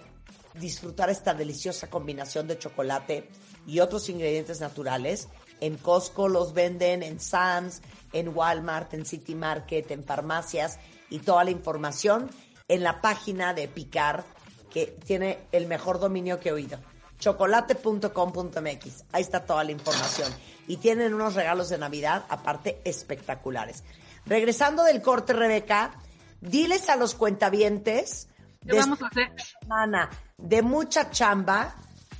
disfrutar 0.55 1.09
esta 1.09 1.33
deliciosa 1.33 1.89
combinación 1.89 2.47
de 2.47 2.59
chocolate 2.59 3.29
y 3.65 3.79
otros 3.79 4.09
ingredientes 4.09 4.59
naturales. 4.59 5.27
En 5.59 5.77
Costco 5.77 6.27
los 6.27 6.53
venden, 6.53 7.03
en 7.03 7.19
Sam's, 7.19 7.81
en 8.13 8.35
Walmart, 8.35 8.93
en 8.93 9.05
City 9.05 9.35
Market, 9.35 9.89
en 9.91 10.03
farmacias 10.03 10.79
y 11.09 11.19
toda 11.19 11.43
la 11.43 11.51
información 11.51 12.29
en 12.67 12.83
la 12.83 13.01
página 13.01 13.53
de 13.53 13.67
Picar 13.67 14.23
que 14.69 14.87
tiene 15.05 15.39
el 15.51 15.67
mejor 15.67 15.99
dominio 15.99 16.39
que 16.39 16.49
he 16.49 16.53
oído. 16.53 16.79
Chocolate.com.mx. 17.19 19.03
Ahí 19.11 19.21
está 19.21 19.45
toda 19.45 19.63
la 19.63 19.71
información. 19.71 20.31
Y 20.67 20.77
tienen 20.77 21.13
unos 21.13 21.35
regalos 21.35 21.69
de 21.69 21.77
Navidad, 21.77 22.25
aparte, 22.29 22.81
espectaculares. 22.83 23.83
Regresando 24.25 24.83
del 24.83 25.01
corte, 25.01 25.33
Rebeca, 25.33 25.93
diles 26.39 26.89
a 26.89 26.95
los 26.95 27.13
cuentavientes 27.13 28.27
¿Qué 28.67 28.77
vamos 28.77 29.01
a 29.01 29.07
hacer? 29.07 29.31
Semana 29.61 30.09
de 30.37 30.61
mucha 30.61 31.09
chamba. 31.09 31.75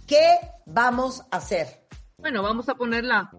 ¿Qué 0.08 0.40
vamos 0.66 1.22
a 1.32 1.38
hacer? 1.38 1.68
Bueno, 2.18 2.42
vamos 2.42 2.68
a 2.68 2.76
poner 2.76 3.04
la 3.04 3.32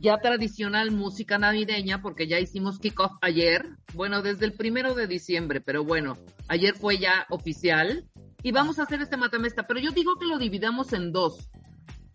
ya 0.00 0.18
tradicional 0.18 0.92
música 0.92 1.38
navideña 1.38 2.00
porque 2.00 2.28
ya 2.28 2.38
hicimos 2.38 2.78
kickoff 2.78 3.12
ayer. 3.22 3.76
Bueno, 3.94 4.22
desde 4.22 4.46
el 4.46 4.52
primero 4.52 4.94
de 4.94 5.08
diciembre, 5.08 5.60
pero 5.60 5.84
bueno, 5.84 6.16
ayer 6.46 6.74
fue 6.74 6.98
ya 6.98 7.26
oficial. 7.30 8.08
Y 8.42 8.52
vamos 8.52 8.78
a 8.78 8.84
hacer 8.84 9.02
este 9.02 9.16
matamesta, 9.16 9.66
pero 9.66 9.80
yo 9.80 9.90
digo 9.90 10.16
que 10.16 10.26
lo 10.26 10.38
dividamos 10.38 10.92
en 10.92 11.10
dos. 11.10 11.50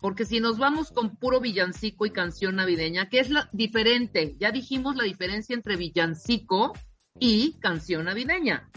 Porque 0.00 0.24
si 0.24 0.40
nos 0.40 0.58
vamos 0.58 0.90
con 0.90 1.16
puro 1.16 1.40
villancico 1.40 2.06
y 2.06 2.10
canción 2.10 2.56
navideña, 2.56 3.10
que 3.10 3.20
es 3.20 3.28
la 3.28 3.50
diferente, 3.52 4.36
ya 4.38 4.50
dijimos 4.50 4.96
la 4.96 5.04
diferencia 5.04 5.54
entre 5.54 5.76
villancico 5.76 6.72
y 7.18 7.58
canción 7.60 8.06
navideña. 8.06 8.70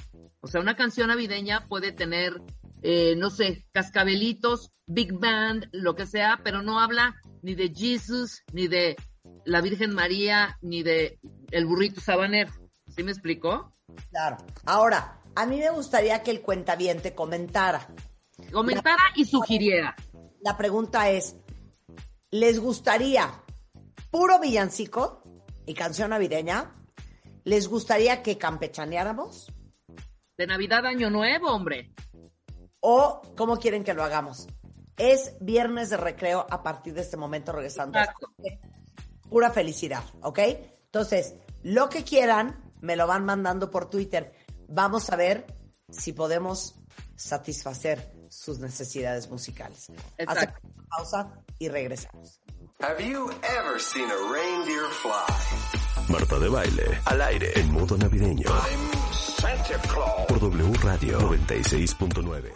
O 0.47 0.49
sea, 0.49 0.61
una 0.61 0.77
canción 0.77 1.09
navideña 1.09 1.67
puede 1.67 1.91
tener, 1.91 2.41
eh, 2.81 3.15
no 3.17 3.29
sé, 3.29 3.65
cascabelitos, 3.73 4.71
big 4.85 5.11
band, 5.11 5.67
lo 5.73 5.93
que 5.93 6.05
sea, 6.05 6.39
pero 6.41 6.61
no 6.61 6.79
habla 6.79 7.17
ni 7.41 7.53
de 7.53 7.73
Jesus, 7.75 8.43
ni 8.53 8.69
de 8.69 8.95
la 9.43 9.59
Virgen 9.59 9.93
María, 9.93 10.57
ni 10.61 10.83
de 10.83 11.19
el 11.51 11.65
burrito 11.65 11.99
sabanero. 11.99 12.53
¿Sí 12.87 13.03
me 13.03 13.11
explicó? 13.11 13.73
Claro. 14.09 14.37
Ahora, 14.65 15.19
a 15.35 15.45
mí 15.45 15.59
me 15.59 15.69
gustaría 15.69 16.23
que 16.23 16.31
el 16.31 16.39
cuentaviente 16.39 17.13
comentara. 17.13 17.85
Comentara 18.49 19.03
y 19.17 19.25
sugiriera. 19.25 19.97
La 20.39 20.55
pregunta 20.55 21.09
es, 21.09 21.35
¿les 22.31 22.57
gustaría 22.57 23.43
puro 24.11 24.39
villancico 24.39 25.23
y 25.65 25.73
canción 25.73 26.11
navideña? 26.11 26.73
¿Les 27.43 27.67
gustaría 27.67 28.23
que 28.23 28.37
campechaneáramos? 28.37 29.51
De 30.37 30.45
Navidad 30.45 30.85
Año 30.85 31.09
Nuevo, 31.09 31.51
hombre. 31.51 31.95
¿O 32.79 33.21
cómo 33.35 33.57
quieren 33.57 33.83
que 33.83 33.95
lo 33.95 34.03
hagamos? 34.03 34.47
Es 34.95 35.33
viernes 35.41 35.89
de 35.89 35.97
recreo 35.97 36.45
a 36.49 36.61
partir 36.61 36.93
de 36.93 37.01
este 37.01 37.17
momento 37.17 37.51
regresando. 37.51 37.97
Exacto. 37.97 38.31
Pura 39.29 39.49
felicidad, 39.49 40.03
¿ok? 40.21 40.39
Entonces, 40.85 41.35
lo 41.63 41.89
que 41.89 42.03
quieran, 42.03 42.71
me 42.81 42.95
lo 42.95 43.07
van 43.07 43.25
mandando 43.25 43.71
por 43.71 43.89
Twitter. 43.89 44.31
Vamos 44.67 45.09
a 45.09 45.15
ver 45.15 45.47
si 45.89 46.13
podemos 46.13 46.75
satisfacer 47.15 48.13
sus 48.29 48.59
necesidades 48.59 49.29
musicales. 49.29 49.89
Exacto. 50.17 50.31
Hacemos 50.31 50.75
una 50.75 50.87
pausa 50.87 51.43
y 51.57 51.67
regresamos. 51.69 52.39
Have 52.79 53.03
you 53.03 53.31
ever 53.41 53.79
seen 53.79 54.07
a 54.11 54.31
reindeer 54.31 54.85
fly? 55.01 55.76
Marta 56.09 56.39
de 56.39 56.47
Baile, 56.47 57.01
al 57.05 57.21
aire, 57.21 57.51
en 57.55 57.71
modo 57.71 57.97
navideño. 57.97 58.49
Santa 59.11 59.77
Claus. 59.87 60.25
Por 60.27 60.39
W 60.39 60.73
Radio 60.81 61.19
96.9. 61.19 62.51